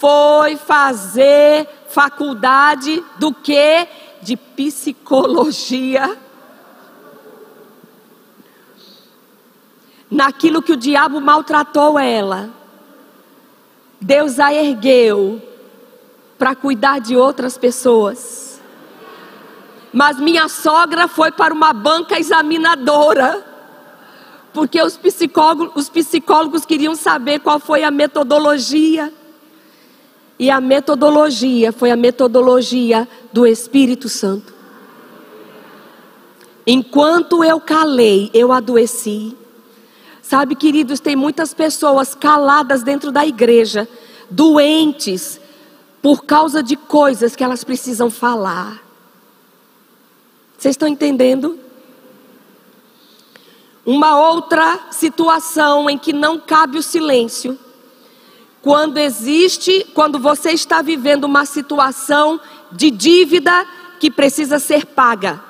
foi 0.00 0.56
fazer 0.56 1.68
faculdade 1.88 3.04
do 3.16 3.32
que? 3.32 3.86
De 4.20 4.36
psicologia. 4.36 6.18
Naquilo 10.10 10.60
que 10.60 10.72
o 10.72 10.76
diabo 10.76 11.20
maltratou 11.20 11.96
ela, 11.96 12.58
Deus 14.00 14.40
a 14.40 14.52
ergueu 14.54 15.42
para 16.38 16.54
cuidar 16.54 17.00
de 17.00 17.16
outras 17.16 17.58
pessoas. 17.58 18.60
Mas 19.92 20.18
minha 20.18 20.48
sogra 20.48 21.06
foi 21.06 21.30
para 21.30 21.52
uma 21.52 21.72
banca 21.72 22.18
examinadora, 22.18 23.44
porque 24.52 24.80
os 24.80 24.96
psicólogos, 24.96 25.72
os 25.74 25.88
psicólogos 25.90 26.64
queriam 26.64 26.94
saber 26.94 27.40
qual 27.40 27.58
foi 27.58 27.84
a 27.84 27.90
metodologia. 27.90 29.12
E 30.38 30.50
a 30.50 30.60
metodologia 30.60 31.70
foi 31.70 31.90
a 31.90 31.96
metodologia 31.96 33.06
do 33.30 33.46
Espírito 33.46 34.08
Santo. 34.08 34.54
Enquanto 36.66 37.44
eu 37.44 37.60
calei, 37.60 38.30
eu 38.32 38.50
adoeci. 38.50 39.36
Sabe, 40.30 40.54
queridos, 40.54 41.00
tem 41.00 41.16
muitas 41.16 41.52
pessoas 41.52 42.14
caladas 42.14 42.84
dentro 42.84 43.10
da 43.10 43.26
igreja, 43.26 43.88
doentes, 44.30 45.40
por 46.00 46.22
causa 46.22 46.62
de 46.62 46.76
coisas 46.76 47.34
que 47.34 47.42
elas 47.42 47.64
precisam 47.64 48.08
falar. 48.08 48.80
Vocês 50.56 50.74
estão 50.74 50.86
entendendo? 50.86 51.58
Uma 53.84 54.20
outra 54.20 54.78
situação 54.92 55.90
em 55.90 55.98
que 55.98 56.12
não 56.12 56.38
cabe 56.38 56.78
o 56.78 56.82
silêncio 56.82 57.58
quando 58.62 58.98
existe, 58.98 59.84
quando 59.94 60.20
você 60.20 60.52
está 60.52 60.80
vivendo 60.80 61.24
uma 61.24 61.44
situação 61.44 62.40
de 62.70 62.88
dívida 62.88 63.66
que 63.98 64.08
precisa 64.08 64.60
ser 64.60 64.86
paga. 64.86 65.49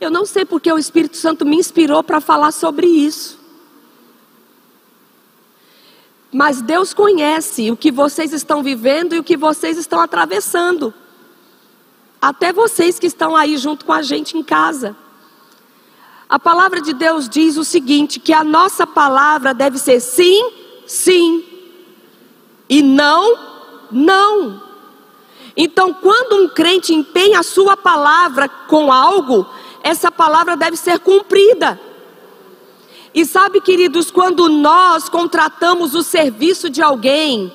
Eu 0.00 0.10
não 0.10 0.24
sei 0.24 0.44
porque 0.44 0.72
o 0.72 0.78
Espírito 0.78 1.16
Santo 1.16 1.44
me 1.44 1.56
inspirou 1.56 2.02
para 2.02 2.20
falar 2.20 2.52
sobre 2.52 2.86
isso. 2.86 3.38
Mas 6.32 6.60
Deus 6.60 6.92
conhece 6.92 7.70
o 7.70 7.76
que 7.76 7.90
vocês 7.90 8.32
estão 8.32 8.62
vivendo 8.62 9.14
e 9.14 9.18
o 9.18 9.24
que 9.24 9.36
vocês 9.36 9.78
estão 9.78 10.00
atravessando. 10.00 10.92
Até 12.20 12.52
vocês 12.52 12.98
que 12.98 13.06
estão 13.06 13.34
aí 13.34 13.56
junto 13.56 13.84
com 13.84 13.92
a 13.92 14.02
gente 14.02 14.36
em 14.36 14.42
casa. 14.42 14.96
A 16.28 16.38
palavra 16.38 16.80
de 16.80 16.92
Deus 16.92 17.28
diz 17.28 17.56
o 17.56 17.64
seguinte: 17.64 18.20
que 18.20 18.32
a 18.32 18.44
nossa 18.44 18.86
palavra 18.86 19.54
deve 19.54 19.78
ser 19.78 20.00
sim, 20.00 20.52
sim, 20.86 21.44
e 22.68 22.82
não, 22.82 23.38
não. 23.90 24.62
Então, 25.56 25.92
quando 25.94 26.36
um 26.36 26.48
crente 26.48 26.92
empenha 26.92 27.40
a 27.40 27.42
sua 27.42 27.76
palavra 27.76 28.48
com 28.48 28.92
algo, 28.92 29.46
essa 29.88 30.12
palavra 30.12 30.56
deve 30.56 30.76
ser 30.76 30.98
cumprida. 30.98 31.80
E 33.14 33.24
sabe, 33.24 33.60
queridos, 33.60 34.10
quando 34.10 34.48
nós 34.48 35.08
contratamos 35.08 35.94
o 35.94 36.02
serviço 36.02 36.68
de 36.68 36.82
alguém, 36.82 37.50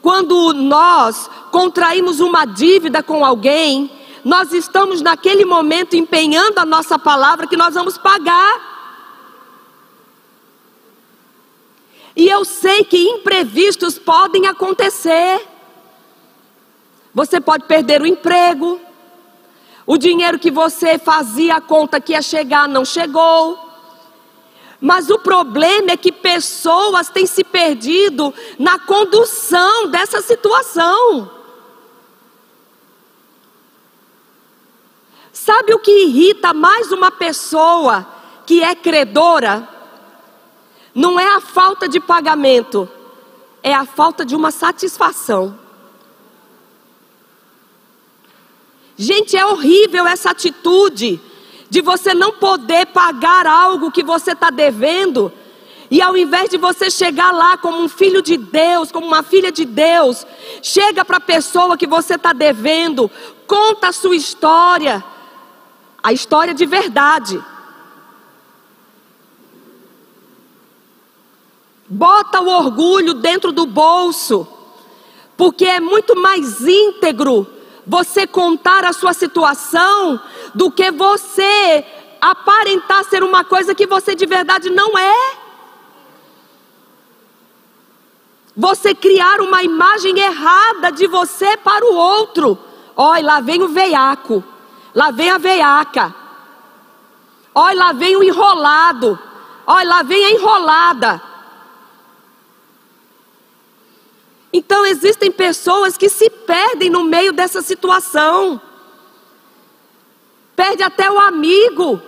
quando 0.00 0.54
nós 0.54 1.28
contraímos 1.52 2.20
uma 2.20 2.46
dívida 2.46 3.02
com 3.02 3.24
alguém, 3.24 3.90
nós 4.24 4.52
estamos 4.52 5.02
naquele 5.02 5.44
momento 5.44 5.94
empenhando 5.94 6.58
a 6.58 6.64
nossa 6.64 6.98
palavra 6.98 7.46
que 7.46 7.56
nós 7.56 7.74
vamos 7.74 7.98
pagar. 7.98 8.78
E 12.16 12.28
eu 12.28 12.44
sei 12.44 12.82
que 12.82 12.96
imprevistos 12.96 13.98
podem 13.98 14.46
acontecer. 14.46 15.46
Você 17.14 17.40
pode 17.40 17.64
perder 17.64 18.00
o 18.00 18.06
emprego, 18.06 18.80
o 19.88 19.96
dinheiro 19.96 20.38
que 20.38 20.50
você 20.50 20.98
fazia 20.98 21.56
a 21.56 21.60
conta 21.62 21.98
que 21.98 22.12
ia 22.12 22.20
chegar 22.20 22.68
não 22.68 22.84
chegou. 22.84 23.58
Mas 24.78 25.08
o 25.08 25.18
problema 25.18 25.92
é 25.92 25.96
que 25.96 26.12
pessoas 26.12 27.08
têm 27.08 27.24
se 27.24 27.42
perdido 27.42 28.34
na 28.58 28.78
condução 28.78 29.88
dessa 29.88 30.20
situação. 30.20 31.30
Sabe 35.32 35.72
o 35.72 35.78
que 35.78 36.04
irrita 36.04 36.52
mais 36.52 36.92
uma 36.92 37.10
pessoa 37.10 38.06
que 38.44 38.62
é 38.62 38.74
credora? 38.74 39.66
Não 40.94 41.18
é 41.18 41.34
a 41.34 41.40
falta 41.40 41.88
de 41.88 41.98
pagamento, 41.98 42.86
é 43.62 43.72
a 43.72 43.86
falta 43.86 44.22
de 44.22 44.36
uma 44.36 44.50
satisfação. 44.50 45.58
Gente, 48.98 49.36
é 49.36 49.46
horrível 49.46 50.06
essa 50.06 50.30
atitude 50.30 51.20
de 51.70 51.80
você 51.80 52.12
não 52.12 52.32
poder 52.32 52.86
pagar 52.86 53.46
algo 53.46 53.92
que 53.92 54.02
você 54.02 54.32
está 54.32 54.50
devendo. 54.50 55.32
E 55.90 56.02
ao 56.02 56.16
invés 56.16 56.50
de 56.50 56.58
você 56.58 56.90
chegar 56.90 57.32
lá 57.32 57.56
como 57.56 57.80
um 57.80 57.88
filho 57.88 58.20
de 58.20 58.36
Deus, 58.36 58.92
como 58.92 59.06
uma 59.06 59.22
filha 59.22 59.52
de 59.52 59.64
Deus, 59.64 60.26
chega 60.62 61.04
para 61.04 61.18
a 61.18 61.20
pessoa 61.20 61.78
que 61.78 61.86
você 61.86 62.16
está 62.16 62.32
devendo, 62.32 63.10
conta 63.46 63.88
a 63.88 63.92
sua 63.92 64.16
história 64.16 65.02
a 66.02 66.12
história 66.12 66.54
de 66.54 66.64
verdade. 66.64 67.42
Bota 71.88 72.40
o 72.40 72.48
orgulho 72.48 73.14
dentro 73.14 73.50
do 73.50 73.66
bolso, 73.66 74.46
porque 75.36 75.64
é 75.64 75.80
muito 75.80 76.14
mais 76.16 76.60
íntegro 76.60 77.46
você 77.88 78.26
contar 78.26 78.84
a 78.84 78.92
sua 78.92 79.14
situação 79.14 80.20
do 80.54 80.70
que 80.70 80.90
você 80.90 81.84
aparentar 82.20 83.02
ser 83.04 83.22
uma 83.22 83.42
coisa 83.44 83.74
que 83.74 83.86
você 83.86 84.14
de 84.14 84.26
verdade 84.26 84.68
não 84.68 84.96
é. 84.98 85.32
Você 88.54 88.94
criar 88.94 89.40
uma 89.40 89.62
imagem 89.62 90.18
errada 90.18 90.92
de 90.92 91.06
você 91.06 91.56
para 91.56 91.86
o 91.86 91.94
outro. 91.94 92.58
Olha, 92.94 93.24
lá 93.24 93.40
vem 93.40 93.62
o 93.62 93.68
veiaco. 93.68 94.44
Lá 94.94 95.10
vem 95.10 95.30
a 95.30 95.38
veiaca. 95.38 96.14
Olha, 97.54 97.78
lá 97.78 97.92
vem 97.92 98.16
o 98.16 98.22
enrolado. 98.22 99.18
Olha, 99.66 99.88
lá 99.88 100.02
vem 100.02 100.24
a 100.24 100.30
enrolada. 100.32 101.22
Então 104.52 104.86
existem 104.86 105.30
pessoas 105.30 105.96
que 105.96 106.08
se 106.08 106.30
perdem 106.30 106.88
no 106.88 107.04
meio 107.04 107.32
dessa 107.32 107.60
situação. 107.60 108.60
Perde 110.56 110.82
até 110.82 111.10
o 111.10 111.18
amigo. 111.18 112.00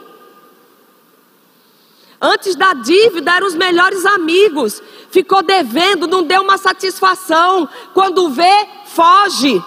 Antes 2.21 2.57
da 2.57 2.73
dívida 2.73 3.37
eram 3.37 3.47
os 3.47 3.55
melhores 3.55 4.05
amigos. 4.05 4.83
Ficou 5.11 5.43
devendo, 5.43 6.07
não 6.07 6.23
deu 6.23 6.43
uma 6.43 6.59
satisfação. 6.59 7.69
Quando 7.95 8.29
vê, 8.31 8.69
foge. 8.87 9.63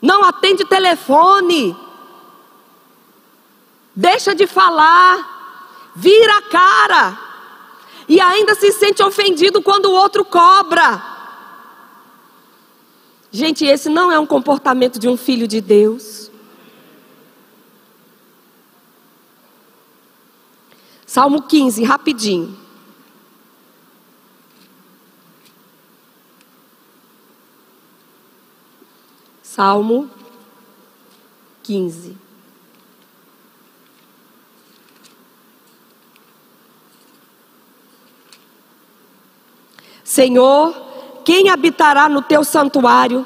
Não 0.00 0.24
atende 0.24 0.64
telefone. 0.64 1.76
Deixa 3.94 4.34
de 4.34 4.46
falar. 4.46 5.92
Vira 5.94 6.38
a 6.38 6.42
cara. 6.42 7.29
E 8.10 8.20
ainda 8.20 8.56
se 8.56 8.72
sente 8.72 9.04
ofendido 9.04 9.62
quando 9.62 9.86
o 9.86 9.92
outro 9.92 10.24
cobra. 10.24 11.00
Gente, 13.30 13.64
esse 13.64 13.88
não 13.88 14.10
é 14.10 14.18
um 14.18 14.26
comportamento 14.26 14.98
de 14.98 15.08
um 15.08 15.16
filho 15.16 15.46
de 15.46 15.60
Deus. 15.60 16.28
Salmo 21.06 21.42
15, 21.42 21.84
rapidinho. 21.84 22.58
Salmo 29.40 30.10
15. 31.62 32.19
Senhor, 40.10 40.74
quem 41.24 41.50
habitará 41.50 42.08
no 42.08 42.20
teu 42.20 42.42
santuário? 42.42 43.24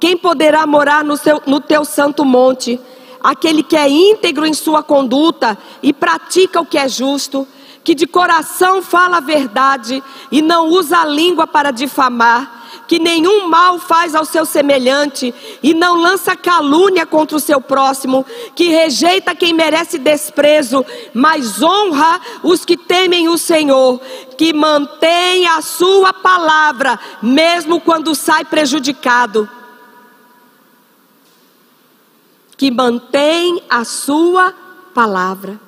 Quem 0.00 0.16
poderá 0.16 0.66
morar 0.66 1.04
no, 1.04 1.16
seu, 1.16 1.40
no 1.46 1.60
teu 1.60 1.84
santo 1.84 2.24
monte? 2.24 2.80
aquele 3.22 3.62
que 3.62 3.76
é 3.76 3.88
íntegro 3.88 4.46
em 4.46 4.54
sua 4.54 4.84
conduta 4.84 5.58
e 5.82 5.92
pratica 5.92 6.60
o 6.60 6.66
que 6.66 6.78
é 6.78 6.88
justo, 6.88 7.46
que 7.82 7.92
de 7.92 8.06
coração 8.06 8.80
fala 8.80 9.16
a 9.16 9.20
verdade 9.20 10.00
e 10.30 10.40
não 10.40 10.68
usa 10.68 10.98
a 10.98 11.04
língua 11.04 11.44
para 11.44 11.72
difamar, 11.72 12.55
que 12.86 12.98
nenhum 12.98 13.48
mal 13.48 13.78
faz 13.78 14.14
ao 14.14 14.24
seu 14.24 14.44
semelhante 14.44 15.34
e 15.62 15.74
não 15.74 15.96
lança 15.96 16.36
calúnia 16.36 17.04
contra 17.04 17.36
o 17.36 17.40
seu 17.40 17.60
próximo, 17.60 18.24
que 18.54 18.68
rejeita 18.68 19.34
quem 19.34 19.52
merece 19.52 19.98
desprezo, 19.98 20.84
mas 21.12 21.62
honra 21.62 22.20
os 22.42 22.64
que 22.64 22.76
temem 22.76 23.28
o 23.28 23.36
Senhor, 23.36 24.00
que 24.36 24.52
mantém 24.52 25.46
a 25.48 25.60
sua 25.60 26.12
palavra, 26.12 26.98
mesmo 27.22 27.80
quando 27.80 28.14
sai 28.14 28.44
prejudicado 28.44 29.48
que 32.56 32.70
mantém 32.70 33.62
a 33.68 33.84
sua 33.84 34.52
palavra. 34.94 35.60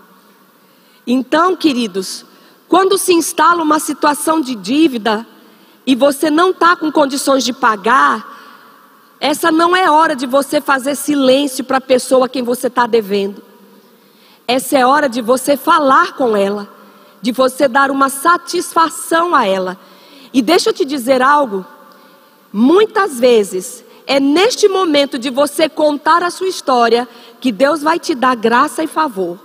Então, 1.07 1.55
queridos, 1.55 2.25
quando 2.67 2.97
se 2.97 3.13
instala 3.13 3.63
uma 3.63 3.79
situação 3.79 4.41
de 4.41 4.55
dívida 4.55 5.27
e 5.89 5.95
você 5.95 6.31
não 6.31 6.51
está 6.51 6.77
com 6.77 6.93
condições 6.93 7.43
de 7.43 7.51
pagar, 7.51 9.17
essa 9.19 9.51
não 9.51 9.75
é 9.75 9.91
hora 9.91 10.15
de 10.15 10.27
você 10.27 10.61
fazer 10.61 10.95
silêncio 10.95 11.65
para 11.65 11.79
a 11.79 11.81
pessoa 11.81 12.27
a 12.27 12.29
quem 12.29 12.43
você 12.43 12.67
está 12.67 12.87
devendo. 12.87 13.43
Essa 14.47 14.77
é 14.77 14.85
hora 14.85 15.09
de 15.09 15.23
você 15.23 15.57
falar 15.57 16.13
com 16.13 16.37
ela, 16.37 16.69
de 17.23 17.33
você 17.33 17.67
dar 17.67 17.91
uma 17.91 18.11
satisfação 18.11 19.35
a 19.35 19.47
ela. 19.47 19.79
E 20.31 20.43
deixa 20.43 20.69
eu 20.69 20.75
te 20.75 20.85
dizer 20.85 21.23
algo: 21.23 21.65
muitas 22.53 23.19
vezes 23.19 23.83
é 24.07 24.21
neste 24.21 24.69
momento 24.69 25.19
de 25.19 25.31
você 25.31 25.71
contar 25.71 26.23
a 26.23 26.31
sua 26.31 26.49
história 26.49 27.09
que 27.41 27.51
Deus 27.51 27.81
vai 27.81 27.99
te 27.99 28.15
dar 28.15 28.37
graça 28.37 28.85
e 28.85 28.87
favor. 28.87 29.39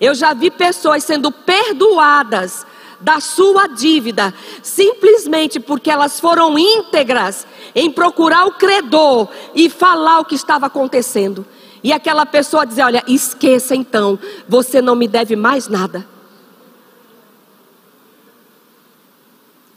Eu 0.00 0.14
já 0.14 0.32
vi 0.32 0.50
pessoas 0.50 1.04
sendo 1.04 1.30
perdoadas 1.30 2.64
da 3.02 3.20
sua 3.20 3.66
dívida, 3.66 4.32
simplesmente 4.62 5.58
porque 5.60 5.90
elas 5.90 6.20
foram 6.20 6.58
íntegras 6.58 7.46
em 7.74 7.90
procurar 7.90 8.46
o 8.46 8.52
credor 8.52 9.28
e 9.54 9.68
falar 9.68 10.20
o 10.20 10.24
que 10.24 10.34
estava 10.34 10.66
acontecendo. 10.66 11.44
E 11.82 11.92
aquela 11.92 12.24
pessoa 12.24 12.64
dizer: 12.64 12.82
Olha, 12.84 13.02
esqueça 13.06 13.74
então, 13.74 14.18
você 14.48 14.80
não 14.80 14.94
me 14.94 15.08
deve 15.08 15.34
mais 15.34 15.68
nada. 15.68 16.06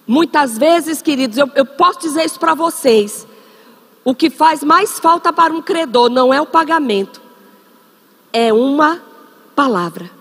Muitas 0.07 0.55
vezes, 0.55 1.01
queridos, 1.01 1.37
eu, 1.37 1.49
eu 1.55 1.65
posso 1.65 1.99
dizer 2.01 2.25
isso 2.25 2.39
para 2.39 2.53
vocês. 2.53 3.25
O 4.03 4.13
que 4.13 4.29
faz 4.29 4.63
mais 4.63 4.99
falta 4.99 5.33
para 5.33 5.51
um 5.51 5.63
credor 5.63 6.09
não 6.09 6.31
é 6.31 6.39
o 6.39 6.45
pagamento, 6.45 7.19
é 8.31 8.53
uma 8.53 9.01
palavra. 9.55 10.11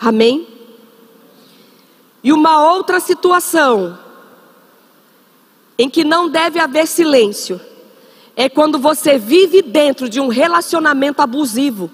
Amém? 0.00 0.49
E 2.22 2.32
uma 2.32 2.72
outra 2.72 3.00
situação 3.00 3.98
em 5.78 5.88
que 5.88 6.04
não 6.04 6.28
deve 6.28 6.58
haver 6.58 6.86
silêncio 6.86 7.60
é 8.36 8.48
quando 8.48 8.78
você 8.78 9.18
vive 9.18 9.62
dentro 9.62 10.08
de 10.08 10.20
um 10.20 10.28
relacionamento 10.28 11.22
abusivo. 11.22 11.90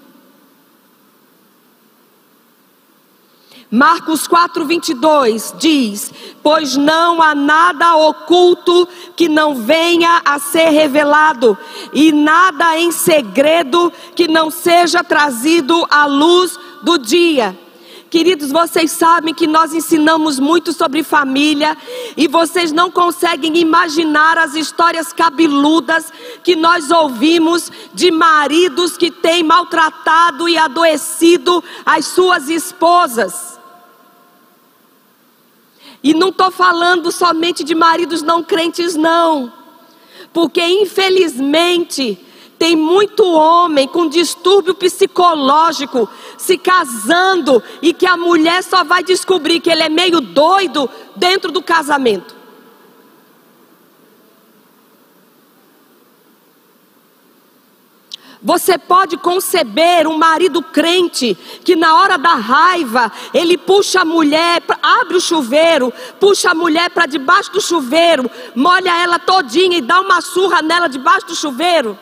Marcos 3.69 4.27
4, 4.27 4.65
22 4.65 5.55
diz: 5.57 6.13
Pois 6.41 6.77
não 6.77 7.21
há 7.21 7.35
nada 7.35 7.95
oculto 7.95 8.87
que 9.15 9.27
não 9.27 9.55
venha 9.55 10.21
a 10.23 10.39
ser 10.39 10.69
revelado, 10.69 11.57
e 11.91 12.11
nada 12.13 12.77
em 12.77 12.91
segredo 12.91 13.91
que 14.15 14.27
não 14.27 14.49
seja 14.49 15.03
trazido 15.03 15.85
à 15.89 16.05
luz 16.05 16.57
do 16.81 16.97
dia. 16.97 17.57
Queridos, 18.17 18.51
vocês 18.51 18.93
sabem 18.93 19.31
que 19.31 19.45
nós 19.45 19.75
ensinamos 19.75 20.39
muito 20.39 20.73
sobre 20.73 21.03
família 21.03 21.77
e 22.17 22.27
vocês 22.27 22.71
não 22.71 22.89
conseguem 22.89 23.55
imaginar 23.59 24.39
as 24.39 24.55
histórias 24.55 25.13
cabeludas 25.13 26.11
que 26.43 26.55
nós 26.55 26.89
ouvimos 26.89 27.71
de 27.93 28.09
maridos 28.09 28.97
que 28.97 29.11
têm 29.11 29.43
maltratado 29.43 30.49
e 30.49 30.57
adoecido 30.57 31.63
as 31.85 32.07
suas 32.07 32.49
esposas. 32.49 33.59
E 36.01 36.11
não 36.15 36.29
estou 36.29 36.49
falando 36.49 37.11
somente 37.11 37.63
de 37.63 37.75
maridos 37.75 38.23
não 38.23 38.43
crentes, 38.43 38.95
não. 38.95 39.53
Porque 40.33 40.65
infelizmente 40.65 42.17
tem 42.57 42.75
muito 42.75 43.23
homem 43.23 43.87
com 43.87 44.09
distúrbio 44.09 44.73
psicológico 44.73 46.09
se 46.37 46.57
casando 46.57 47.61
e 47.81 47.93
que 47.93 48.05
a 48.05 48.17
mulher 48.17 48.63
só 48.63 48.83
vai 48.83 49.03
descobrir 49.03 49.59
que 49.59 49.69
ele 49.69 49.83
é 49.83 49.89
meio 49.89 50.19
doido 50.19 50.89
dentro 51.15 51.51
do 51.51 51.61
casamento. 51.61 52.35
Você 58.41 58.77
pode 58.77 59.17
conceber 59.17 60.07
um 60.07 60.17
marido 60.17 60.61
crente 60.61 61.35
que 61.65 61.75
na 61.75 61.95
hora 61.99 62.17
da 62.17 62.35
raiva 62.35 63.11
ele 63.33 63.57
puxa 63.57 64.01
a 64.01 64.05
mulher, 64.05 64.63
abre 64.81 65.17
o 65.17 65.21
chuveiro, 65.21 65.91
puxa 66.19 66.51
a 66.51 66.55
mulher 66.55 66.89
para 66.91 67.07
debaixo 67.07 67.51
do 67.51 67.59
chuveiro, 67.59 68.29
molha 68.55 69.03
ela 69.03 69.17
todinha 69.17 69.77
e 69.77 69.81
dá 69.81 69.99
uma 69.99 70.21
surra 70.21 70.61
nela 70.61 70.87
debaixo 70.87 71.27
do 71.27 71.35
chuveiro? 71.35 71.97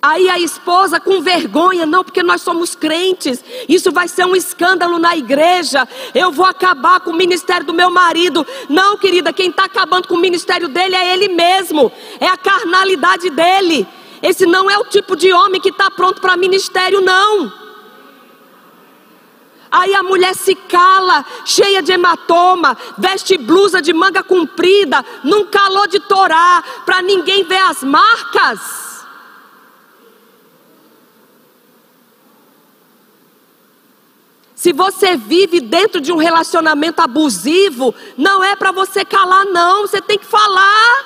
Aí 0.00 0.28
a 0.28 0.38
esposa 0.38 1.00
com 1.00 1.20
vergonha, 1.22 1.86
não, 1.86 2.04
porque 2.04 2.22
nós 2.22 2.42
somos 2.42 2.74
crentes, 2.74 3.42
isso 3.68 3.90
vai 3.90 4.06
ser 4.06 4.26
um 4.26 4.36
escândalo 4.36 4.98
na 4.98 5.16
igreja, 5.16 5.88
eu 6.14 6.30
vou 6.30 6.44
acabar 6.44 7.00
com 7.00 7.10
o 7.10 7.16
ministério 7.16 7.66
do 7.66 7.74
meu 7.74 7.90
marido. 7.90 8.46
Não, 8.68 8.96
querida, 8.98 9.32
quem 9.32 9.50
está 9.50 9.64
acabando 9.64 10.06
com 10.06 10.14
o 10.14 10.20
ministério 10.20 10.68
dele 10.68 10.94
é 10.94 11.12
ele 11.14 11.28
mesmo, 11.28 11.90
é 12.20 12.26
a 12.28 12.36
carnalidade 12.36 13.30
dele. 13.30 13.86
Esse 14.22 14.46
não 14.46 14.70
é 14.70 14.78
o 14.78 14.84
tipo 14.84 15.16
de 15.16 15.32
homem 15.32 15.60
que 15.60 15.70
está 15.70 15.90
pronto 15.90 16.20
para 16.20 16.36
ministério, 16.36 17.00
não. 17.00 17.52
Aí 19.70 19.94
a 19.94 20.02
mulher 20.02 20.34
se 20.34 20.54
cala, 20.54 21.24
cheia 21.44 21.82
de 21.82 21.92
hematoma, 21.92 22.76
veste 22.96 23.36
blusa 23.36 23.82
de 23.82 23.92
manga 23.92 24.22
comprida, 24.22 25.04
num 25.24 25.46
calor 25.46 25.88
de 25.88 26.00
torá, 26.00 26.62
para 26.84 27.02
ninguém 27.02 27.44
ver 27.44 27.58
as 27.58 27.82
marcas. 27.82 28.85
Se 34.66 34.72
você 34.72 35.16
vive 35.16 35.60
dentro 35.60 36.00
de 36.00 36.10
um 36.12 36.16
relacionamento 36.16 37.00
abusivo, 37.00 37.94
não 38.18 38.42
é 38.42 38.56
para 38.56 38.72
você 38.72 39.04
calar, 39.04 39.44
não, 39.44 39.82
você 39.82 40.02
tem 40.02 40.18
que 40.18 40.26
falar. 40.26 41.04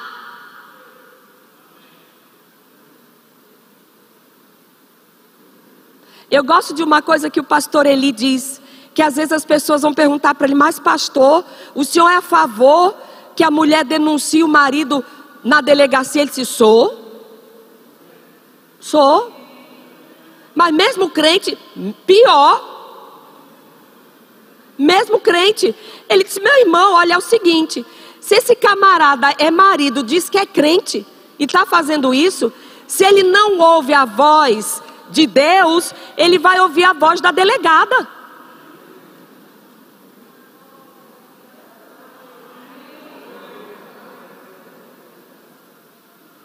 Eu 6.30 6.42
gosto 6.42 6.72
de 6.72 6.82
uma 6.82 7.02
coisa 7.02 7.28
que 7.28 7.38
o 7.38 7.44
pastor 7.44 7.84
Eli 7.84 8.12
diz, 8.12 8.62
que 8.94 9.02
às 9.02 9.16
vezes 9.16 9.30
as 9.30 9.44
pessoas 9.44 9.82
vão 9.82 9.92
perguntar 9.92 10.34
para 10.34 10.46
ele, 10.46 10.54
mas 10.54 10.80
pastor, 10.80 11.44
o 11.74 11.84
senhor 11.84 12.08
é 12.08 12.16
a 12.16 12.22
favor 12.22 12.94
que 13.36 13.44
a 13.44 13.50
mulher 13.50 13.84
denuncie 13.84 14.42
o 14.42 14.48
marido 14.48 15.04
na 15.44 15.60
delegacia? 15.60 16.22
Ele 16.22 16.30
disse, 16.30 16.46
sou. 16.46 16.98
Sou. 18.80 19.30
Mas 20.54 20.72
mesmo 20.72 21.10
crente, 21.10 21.58
pior. 22.06 22.79
Mesmo 24.80 25.20
crente, 25.20 25.76
ele 26.08 26.24
disse: 26.24 26.40
Meu 26.40 26.58
irmão, 26.60 26.94
olha, 26.94 27.12
é 27.12 27.18
o 27.18 27.20
seguinte: 27.20 27.84
se 28.18 28.34
esse 28.34 28.56
camarada 28.56 29.34
é 29.38 29.50
marido, 29.50 30.02
diz 30.02 30.30
que 30.30 30.38
é 30.38 30.46
crente 30.46 31.06
e 31.38 31.44
está 31.44 31.66
fazendo 31.66 32.14
isso, 32.14 32.50
se 32.86 33.04
ele 33.04 33.22
não 33.22 33.58
ouve 33.58 33.92
a 33.92 34.06
voz 34.06 34.82
de 35.10 35.26
Deus, 35.26 35.92
ele 36.16 36.38
vai 36.38 36.58
ouvir 36.60 36.84
a 36.84 36.94
voz 36.94 37.20
da 37.20 37.30
delegada. 37.30 38.08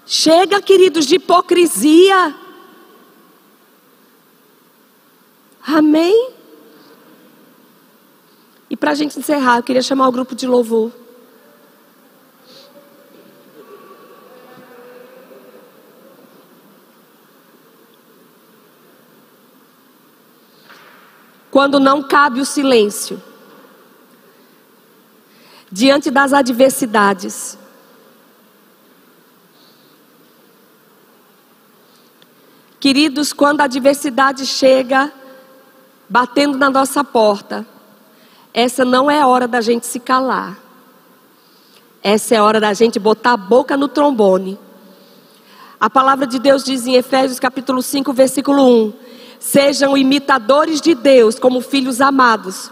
Chega, 0.05 0.61
queridos, 0.61 1.05
de 1.05 1.15
hipocrisia. 1.15 2.35
Amém? 5.65 6.35
E 8.69 8.75
para 8.75 8.91
a 8.91 8.95
gente 8.95 9.19
encerrar, 9.19 9.57
eu 9.57 9.63
queria 9.63 9.81
chamar 9.81 10.07
o 10.07 10.11
grupo 10.11 10.35
de 10.35 10.47
louvor. 10.47 10.91
Quando 21.51 21.79
não 21.79 22.03
cabe 22.03 22.41
o 22.41 22.45
silêncio, 22.45 23.21
diante 25.71 26.11
das 26.11 26.33
adversidades, 26.33 27.57
Queridos, 32.85 33.33
quando 33.33 33.61
a 33.61 33.63
adversidade 33.63 34.45
chega 34.45 35.11
batendo 36.07 36.55
na 36.55 36.69
nossa 36.69 37.03
porta, 37.03 37.65
essa 38.57 38.85
não 38.85 39.11
é 39.11 39.19
a 39.19 39.27
hora 39.27 39.49
da 39.49 39.59
gente 39.59 39.85
se 39.85 39.99
calar. 39.99 40.57
Essa 42.01 42.35
é 42.35 42.37
a 42.37 42.43
hora 42.45 42.57
da 42.57 42.73
gente 42.73 42.97
botar 42.97 43.33
a 43.33 43.37
boca 43.37 43.75
no 43.75 43.89
trombone. 43.89 44.57
A 45.77 45.89
palavra 45.89 46.25
de 46.25 46.39
Deus 46.39 46.63
diz 46.63 46.87
em 46.87 46.95
Efésios 46.95 47.37
capítulo 47.37 47.81
5, 47.81 48.13
versículo 48.13 48.65
1: 48.65 48.93
Sejam 49.41 49.97
imitadores 49.97 50.79
de 50.79 50.95
Deus 50.95 51.37
como 51.37 51.59
filhos 51.59 51.99
amados. 51.99 52.71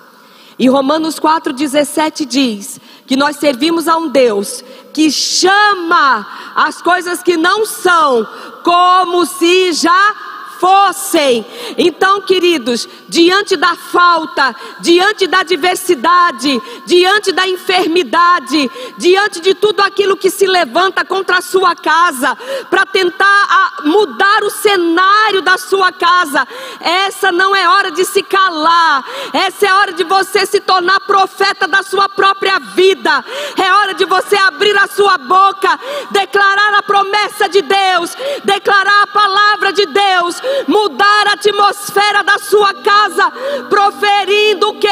E 0.58 0.70
Romanos 0.70 1.20
4,17 1.20 2.26
diz 2.26 2.80
que 3.06 3.18
nós 3.18 3.36
servimos 3.36 3.86
a 3.86 3.98
um 3.98 4.08
Deus 4.08 4.64
que 4.94 5.12
chama 5.12 6.26
as 6.56 6.82
coisas 6.82 7.22
que 7.22 7.36
não 7.36 7.66
são 7.66 8.26
como 8.64 9.26
se 9.26 9.74
já 9.74 10.16
fossem. 10.64 11.46
Então, 11.78 12.22
queridos, 12.22 12.88
diante 13.10 13.58
da 13.58 13.76
falta, 13.76 14.56
diante 14.80 15.28
da 15.28 15.40
adversidade, 15.40 16.62
diante 16.86 17.34
da 17.34 17.46
enfermidade, 17.46 18.72
diante 18.98 19.42
de 19.42 19.54
tudo 19.54 19.82
aquilo 19.82 20.16
que 20.16 20.30
se 20.30 20.48
levanta 20.48 21.04
contra 21.04 21.40
a 21.40 21.42
sua 21.42 21.76
casa, 21.76 22.38
para 22.70 22.86
tentar 22.86 23.74
mudar 23.84 24.42
o 24.44 24.50
cenário 24.50 25.42
da 25.42 25.58
sua 25.58 25.92
casa, 25.92 26.48
essa 26.80 27.30
não 27.30 27.54
é 27.54 27.68
hora 27.68 27.92
de 27.92 28.06
se 28.06 28.24
calar, 28.24 29.06
essa 29.34 29.68
é 29.68 29.74
hora 29.74 29.92
de 29.92 30.06
você 30.06 30.46
se 30.46 30.62
tornar 30.62 31.02
profeta 31.02 31.68
da 31.68 31.84
sua 31.84 32.08
própria 32.08 32.58
vida, 32.60 33.26
é 33.62 33.74
hora 33.74 33.94
de 33.96 34.06
você 34.06 34.38
abrir 34.38 34.78
a 34.78 34.88
sua 34.88 35.18
boca, 35.18 35.78
declarar 36.12 36.76
a 36.76 36.84
promessa 36.84 37.50
de 37.50 37.62
Deus, 37.62 38.16
declarar 38.46 39.04
a 39.04 39.08
palavra 39.08 39.63
de 39.74 39.86
Deus, 39.86 40.42
mudar 40.68 41.28
a 41.28 41.34
atmosfera 41.34 42.24
da 42.24 42.38
sua 42.40 42.74
casa, 42.76 43.32
proferindo 43.70 44.70
o 44.70 44.80
que? 44.80 44.88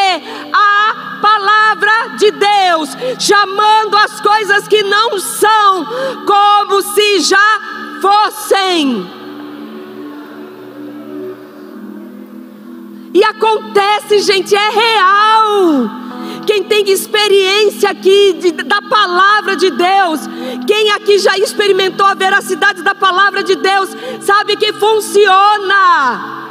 A 0.53 1.19
palavra 1.21 2.17
de 2.17 2.31
Deus, 2.31 2.89
chamando 3.19 3.95
as 3.97 4.19
coisas 4.19 4.67
que 4.67 4.83
não 4.83 5.19
são 5.19 5.85
como 6.25 6.81
se 6.81 7.19
já 7.21 7.59
fossem. 8.01 9.21
E 13.13 13.23
acontece, 13.23 14.19
gente, 14.19 14.55
é 14.55 14.69
real. 14.69 15.89
Quem 16.45 16.63
tem 16.63 16.89
experiência 16.89 17.89
aqui 17.89 18.33
de, 18.33 18.51
da 18.51 18.81
palavra 18.81 19.55
de 19.55 19.69
Deus, 19.69 20.21
quem 20.67 20.91
aqui 20.91 21.19
já 21.19 21.37
experimentou 21.37 22.05
a 22.05 22.13
veracidade 22.13 22.81
da 22.81 22.95
palavra 22.95 23.43
de 23.43 23.55
Deus, 23.55 23.89
sabe 24.21 24.55
que 24.55 24.73
funciona. 24.73 26.41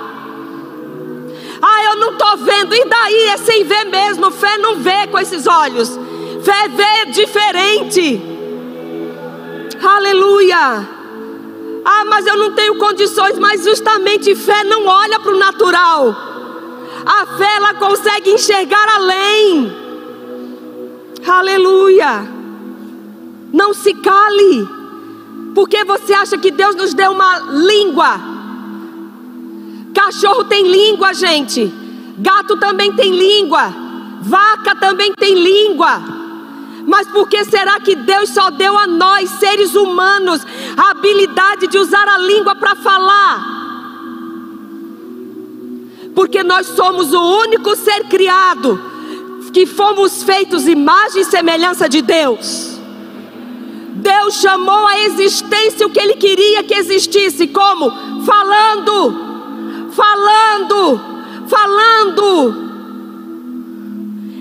Ah, 1.62 1.84
eu 1.84 1.96
não 1.96 2.12
estou 2.12 2.36
vendo, 2.38 2.74
e 2.74 2.84
daí 2.86 3.26
é 3.28 3.36
sem 3.36 3.64
ver 3.64 3.84
mesmo, 3.84 4.30
fé 4.30 4.56
não 4.58 4.76
vê 4.76 5.06
com 5.08 5.18
esses 5.18 5.46
olhos, 5.46 5.98
fé 6.42 6.68
vê 6.68 7.12
diferente. 7.12 8.22
Aleluia. 9.82 10.88
Ah, 11.84 12.04
mas 12.06 12.26
eu 12.26 12.36
não 12.36 12.52
tenho 12.52 12.76
condições, 12.76 13.38
mas 13.38 13.64
justamente 13.64 14.34
fé 14.34 14.64
não 14.64 14.86
olha 14.86 15.18
para 15.18 15.32
o 15.32 15.38
natural. 15.38 16.16
A 17.06 17.26
fé 17.38 17.56
ela 17.56 17.74
consegue 17.74 18.30
enxergar 18.30 18.86
além. 18.96 19.79
Aleluia. 21.26 22.28
Não 23.52 23.74
se 23.74 23.94
cale. 23.94 24.68
Porque 25.54 25.84
você 25.84 26.12
acha 26.12 26.38
que 26.38 26.50
Deus 26.50 26.74
nos 26.76 26.94
deu 26.94 27.12
uma 27.12 27.38
língua? 27.50 28.20
Cachorro 29.94 30.44
tem 30.44 30.70
língua, 30.70 31.12
gente. 31.12 31.72
Gato 32.18 32.56
também 32.56 32.92
tem 32.92 33.10
língua. 33.10 33.72
Vaca 34.22 34.74
também 34.76 35.12
tem 35.14 35.34
língua. 35.34 36.00
Mas 36.86 37.08
por 37.08 37.28
que 37.28 37.44
será 37.44 37.80
que 37.80 37.94
Deus 37.94 38.30
só 38.30 38.50
deu 38.50 38.76
a 38.78 38.86
nós, 38.86 39.28
seres 39.30 39.74
humanos, 39.74 40.46
a 40.76 40.90
habilidade 40.90 41.66
de 41.66 41.78
usar 41.78 42.08
a 42.08 42.18
língua 42.18 42.54
para 42.54 42.74
falar? 42.76 43.60
porque 46.14 46.42
nós 46.42 46.66
somos 46.66 47.12
o 47.12 47.40
único 47.42 47.74
ser 47.76 48.04
criado 48.04 48.78
que 49.52 49.66
fomos 49.66 50.22
feitos 50.22 50.66
imagem 50.66 51.22
e 51.22 51.24
semelhança 51.24 51.88
de 51.88 52.02
Deus. 52.02 52.78
Deus 53.94 54.34
chamou 54.34 54.86
a 54.86 55.00
existência 55.00 55.86
o 55.86 55.90
que 55.90 56.00
Ele 56.00 56.14
queria 56.14 56.62
que 56.62 56.74
existisse, 56.74 57.48
como? 57.48 57.90
Falando, 58.24 59.90
falando, 59.90 61.00
falando. 61.48 62.70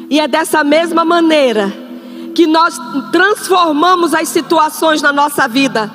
E 0.10 0.20
é 0.20 0.28
dessa 0.28 0.64
mesma 0.64 1.04
maneira 1.04 1.74
que 2.34 2.48
nós 2.48 2.80
transformamos 3.12 4.14
as 4.14 4.30
situações 4.30 5.02
na 5.02 5.12
nossa 5.12 5.48
vida, 5.48 5.92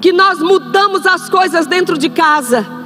que 0.00 0.12
nós 0.12 0.40
mudamos 0.40 1.06
as 1.06 1.28
coisas 1.28 1.66
dentro 1.66 1.96
de 1.96 2.08
casa 2.08 2.82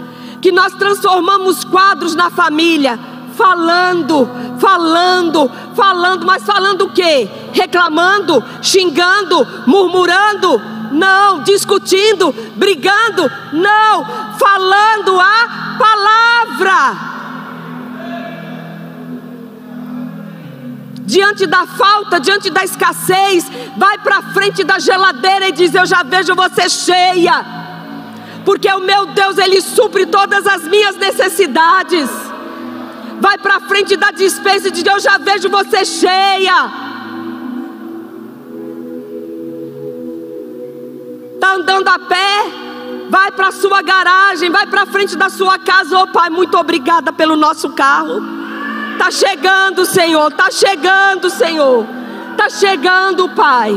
que 0.46 0.52
nós 0.52 0.72
transformamos 0.74 1.64
quadros 1.64 2.14
na 2.14 2.30
família, 2.30 2.98
falando, 3.36 4.28
falando, 4.58 5.50
falando, 5.74 6.26
mas 6.26 6.42
falando 6.42 6.82
o 6.82 6.90
quê? 6.90 7.28
Reclamando, 7.52 8.42
xingando, 8.62 9.46
murmurando? 9.66 10.60
Não, 10.92 11.42
discutindo, 11.42 12.32
brigando? 12.56 13.30
Não, 13.52 14.04
falando 14.38 15.20
a 15.20 15.76
palavra. 15.78 17.16
Diante 21.02 21.46
da 21.46 21.66
falta, 21.66 22.18
diante 22.18 22.50
da 22.50 22.64
escassez, 22.64 23.48
vai 23.76 23.98
para 23.98 24.22
frente 24.22 24.64
da 24.64 24.78
geladeira 24.78 25.48
e 25.48 25.52
diz: 25.52 25.72
Eu 25.74 25.86
já 25.86 26.02
vejo 26.02 26.34
você 26.34 26.68
cheia 26.68 27.66
porque 28.46 28.72
o 28.72 28.78
meu 28.78 29.06
Deus, 29.06 29.36
Ele 29.38 29.60
supre 29.60 30.06
todas 30.06 30.46
as 30.46 30.62
minhas 30.68 30.96
necessidades. 30.96 32.08
Vai 33.20 33.38
para 33.38 33.60
frente 33.60 33.96
da 33.96 34.10
dispensa 34.10 34.70
de 34.70 34.82
Deus, 34.82 35.02
já 35.02 35.18
vejo 35.18 35.48
você 35.48 35.84
cheia. 35.84 36.70
Está 41.34 41.54
andando 41.54 41.88
a 41.88 41.98
pé? 41.98 42.66
Vai 43.08 43.30
para 43.32 43.48
a 43.48 43.52
sua 43.52 43.82
garagem, 43.82 44.50
vai 44.50 44.66
para 44.66 44.86
frente 44.86 45.16
da 45.16 45.28
sua 45.28 45.58
casa. 45.58 45.98
Oh 45.98 46.06
Pai, 46.08 46.28
muito 46.28 46.56
obrigada 46.56 47.12
pelo 47.12 47.36
nosso 47.36 47.70
carro. 47.70 48.20
Tá 48.98 49.10
chegando, 49.10 49.84
Senhor, 49.84 50.32
tá 50.32 50.50
chegando, 50.50 51.30
Senhor. 51.30 51.86
Tá 52.36 52.50
chegando, 52.50 53.28
Pai. 53.30 53.70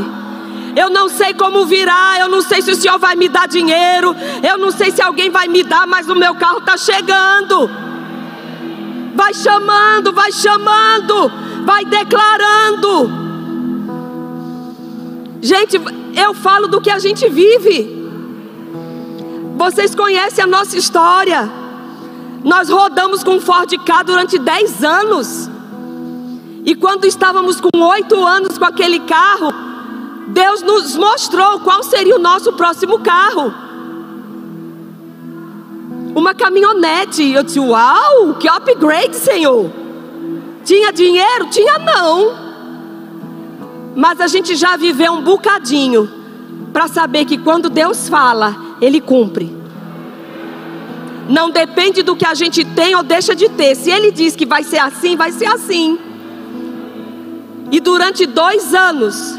Eu 0.76 0.90
não 0.90 1.10
sei 1.10 1.34
como 1.34 1.66
virá, 1.66 2.18
eu 2.20 2.30
não 2.30 2.42
sei 2.42 2.62
se 2.62 2.72
o 2.72 2.76
Senhor 2.76 2.98
vai 2.98 3.16
me 3.16 3.28
dar 3.28 3.48
dinheiro, 3.48 4.16
eu 4.48 4.58
não 4.58 4.72
sei 4.72 4.92
se 4.92 5.02
alguém 5.02 5.30
vai 5.30 5.48
me 5.48 5.64
dar, 5.64 5.86
mas 5.88 6.10
o 6.10 6.16
meu 6.16 6.36
carro 6.36 6.60
está 6.60 6.78
chegando. 6.78 7.70
Vai 9.20 9.34
chamando, 9.34 10.14
vai 10.14 10.32
chamando, 10.32 11.30
vai 11.66 11.84
declarando. 11.84 13.12
Gente, 15.42 15.76
eu 16.16 16.34
falo 16.34 16.70
do 16.70 16.80
que 16.80 16.90
a 16.90 17.00
gente 17.00 17.28
vive. 17.28 18.00
Vocês 19.58 19.94
conhecem 19.94 20.42
a 20.42 20.48
nossa 20.48 20.78
história. 20.78 21.52
Nós 22.46 22.70
rodamos 22.70 23.22
com 23.22 23.42
Ford 23.42 23.70
K 23.86 24.04
durante 24.04 24.40
10 24.40 24.86
anos. 24.86 25.50
E 26.64 26.74
quando 26.74 27.04
estávamos 27.04 27.60
com 27.60 27.78
oito 27.78 28.26
anos 28.26 28.58
com 28.58 28.64
aquele 28.64 29.02
carro, 29.02 29.54
Deus 30.30 30.62
nos 30.62 30.96
mostrou 30.96 31.60
qual 31.60 31.84
seria 31.84 32.16
o 32.16 32.20
nosso 32.20 32.54
próximo 32.54 33.00
carro. 33.00 33.54
Uma 36.16 36.34
caminhonete. 36.34 37.32
Eu 37.32 37.44
disse: 37.44 37.60
Uau, 37.60 38.36
que 38.40 38.48
upgrade, 38.48 39.16
Senhor. 39.16 39.72
Tinha 40.64 40.92
dinheiro? 40.92 41.48
Tinha 41.50 41.80
não. 41.80 42.50
Mas 43.96 44.22
a 44.22 44.28
gente 44.28 44.56
já 44.56 44.78
viveu 44.78 45.14
um 45.14 45.22
bocadinho 45.22 46.10
para 46.72 46.88
saber 46.88 47.26
que 47.26 47.38
quando 47.38 47.70
Deus 47.70 48.08
fala, 48.08 48.56
Ele 48.82 49.02
cumpre. 49.02 49.58
Não 51.28 51.50
depende 51.50 52.02
do 52.02 52.16
que 52.16 52.26
a 52.26 52.34
gente 52.34 52.64
tem 52.64 52.96
ou 52.96 53.04
deixa 53.04 53.36
de 53.36 53.50
ter. 53.50 53.76
Se 53.76 53.92
Ele 53.92 54.12
diz 54.12 54.36
que 54.36 54.46
vai 54.46 54.64
ser 54.64 54.80
assim, 54.80 55.16
vai 55.16 55.32
ser 55.32 55.48
assim. 55.48 56.00
E 57.72 57.80
durante 57.80 58.26
dois 58.26 58.74
anos, 58.74 59.38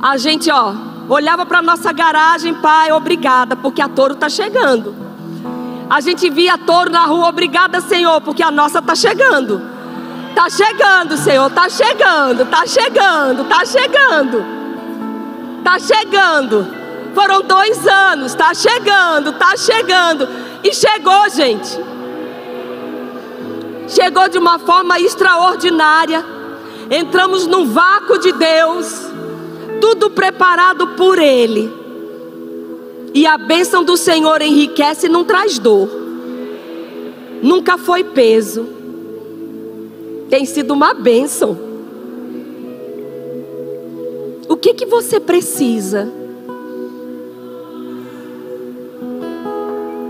a 0.00 0.16
gente, 0.16 0.50
ó, 0.50 0.74
olhava 1.08 1.44
para 1.44 1.60
nossa 1.60 1.92
garagem, 1.92 2.54
pai, 2.54 2.90
obrigada, 2.90 3.54
porque 3.54 3.82
a 3.82 3.88
touro 3.88 4.14
está 4.14 4.28
chegando. 4.28 5.03
A 5.88 6.00
gente 6.00 6.30
via 6.30 6.56
touro 6.58 6.90
na 6.90 7.04
rua, 7.06 7.28
obrigada, 7.28 7.80
Senhor, 7.80 8.20
porque 8.20 8.42
a 8.42 8.50
nossa 8.50 8.78
está 8.78 8.94
chegando. 8.94 9.60
Está 10.30 10.50
chegando, 10.50 11.16
Senhor, 11.16 11.46
está 11.46 11.68
chegando, 11.68 12.42
está 12.42 12.66
chegando, 12.66 13.42
está 13.42 13.64
chegando. 13.64 14.44
Está 15.58 15.78
chegando. 15.78 16.66
Foram 17.14 17.42
dois 17.42 17.86
anos, 17.86 18.32
está 18.32 18.52
chegando, 18.52 19.30
está 19.30 19.56
chegando. 19.56 20.28
E 20.62 20.74
chegou, 20.74 21.30
gente. 21.30 21.78
Chegou 23.88 24.28
de 24.28 24.38
uma 24.38 24.58
forma 24.58 24.98
extraordinária. 24.98 26.24
Entramos 26.90 27.46
num 27.46 27.66
vácuo 27.66 28.18
de 28.18 28.32
Deus 28.32 29.14
tudo 29.84 30.08
preparado 30.08 30.88
por 30.88 31.18
Ele. 31.18 31.83
E 33.14 33.28
a 33.28 33.38
bênção 33.38 33.84
do 33.84 33.96
Senhor 33.96 34.42
enriquece 34.42 35.06
e 35.06 35.08
não 35.08 35.24
traz 35.24 35.56
dor. 35.56 35.88
Nunca 37.40 37.78
foi 37.78 38.02
peso. 38.02 38.66
Tem 40.28 40.44
sido 40.44 40.74
uma 40.74 40.92
bênção. 40.92 41.56
O 44.48 44.56
que 44.56 44.74
que 44.74 44.84
você 44.84 45.20
precisa? 45.20 46.12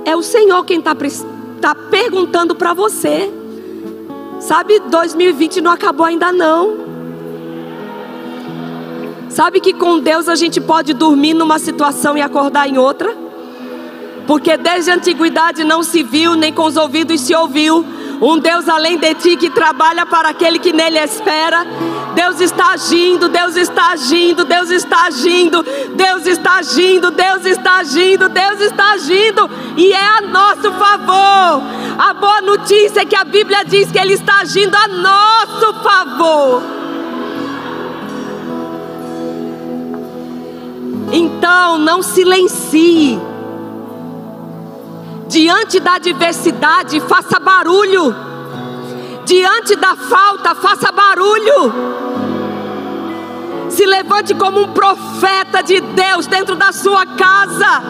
É 0.07 0.17
o 0.17 0.23
Senhor 0.23 0.65
quem 0.65 0.79
está 0.79 0.97
tá 1.61 1.75
perguntando 1.75 2.55
para 2.55 2.73
você. 2.73 3.31
Sabe, 4.41 4.79
2020 4.81 5.61
não 5.61 5.71
acabou 5.71 6.07
ainda 6.07 6.33
não. 6.33 6.84
Sabe 9.35 9.59
que 9.59 9.73
com 9.73 9.99
Deus 9.99 10.29
a 10.29 10.37
gente 10.37 10.61
pode 10.61 10.95
dormir 10.95 11.35
numa 11.35 11.59
situação 11.59 12.17
e 12.17 12.23
acordar 12.23 12.69
em 12.69 12.79
outra? 12.79 13.13
Porque 14.29 14.57
desde 14.57 14.93
a 14.93 14.95
antiguidade 14.95 15.65
não 15.65 15.83
se 15.83 16.05
viu, 16.05 16.37
nem 16.37 16.53
com 16.53 16.63
os 16.63 16.77
ouvidos 16.77 17.21
se 17.21 17.35
ouviu. 17.35 17.85
Um 18.23 18.39
Deus 18.39 18.69
além 18.69 18.97
de 18.97 19.13
ti 19.15 19.37
que 19.37 19.51
trabalha 19.51 20.07
para 20.07 20.29
aquele 20.29 20.61
que 20.61 20.73
nele 20.73 21.01
espera. 21.01 21.67
Deus 22.15 22.41
está 22.41 22.75
agindo, 22.75 23.29
Deus 23.29 23.57
está 23.57 23.91
agindo, 23.91 24.45
Deus 24.45 24.71
está 24.71 25.07
agindo, 25.07 25.65
Deus 25.97 26.27
está 26.29 26.59
agindo, 26.59 27.11
Deus 27.11 27.45
está 27.45 27.79
agindo, 27.79 28.29
Deus 28.29 28.61
está 28.61 28.93
agindo, 28.93 29.51
e 29.77 29.93
é 29.93 30.07
a 30.19 30.21
nosso 30.21 30.71
favor. 30.75 31.61
A 31.99 32.15
boa 32.15 32.41
notícia 32.41 33.01
é 33.01 33.05
que 33.05 33.17
a 33.17 33.25
Bíblia 33.25 33.65
diz 33.65 33.91
que 33.91 33.99
Ele 33.99 34.13
está 34.13 34.43
agindo 34.43 34.77
a 34.77 34.87
nosso 34.87 35.75
favor. 35.83 36.84
Então, 41.17 41.79
não 41.79 42.03
silencie. 42.03 43.21
Diante 45.29 45.79
da 45.79 45.95
adversidade, 45.95 46.99
faça 47.03 47.39
barulho. 47.39 48.13
Diante 49.25 49.77
da 49.77 49.95
falta, 49.95 50.57
faça 50.57 50.91
barulho. 50.91 51.73
Se 53.71 53.87
levante 53.87 54.35
como 54.35 54.63
um 54.63 54.73
profeta 54.73 55.63
de 55.63 55.81
Deus 55.81 56.27
dentro 56.27 56.57
da 56.57 56.73
sua 56.73 57.07
casa, 57.07 57.83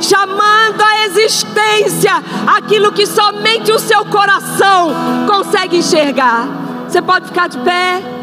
chamando 0.00 0.80
à 0.80 1.06
existência 1.06 2.12
aquilo 2.46 2.92
que 2.92 3.06
somente 3.06 3.72
o 3.72 3.78
seu 3.80 4.04
coração 4.04 4.92
consegue 5.26 5.78
enxergar. 5.78 6.46
Você 6.88 7.02
pode 7.02 7.26
ficar 7.26 7.48
de 7.48 7.58
pé. 7.58 8.19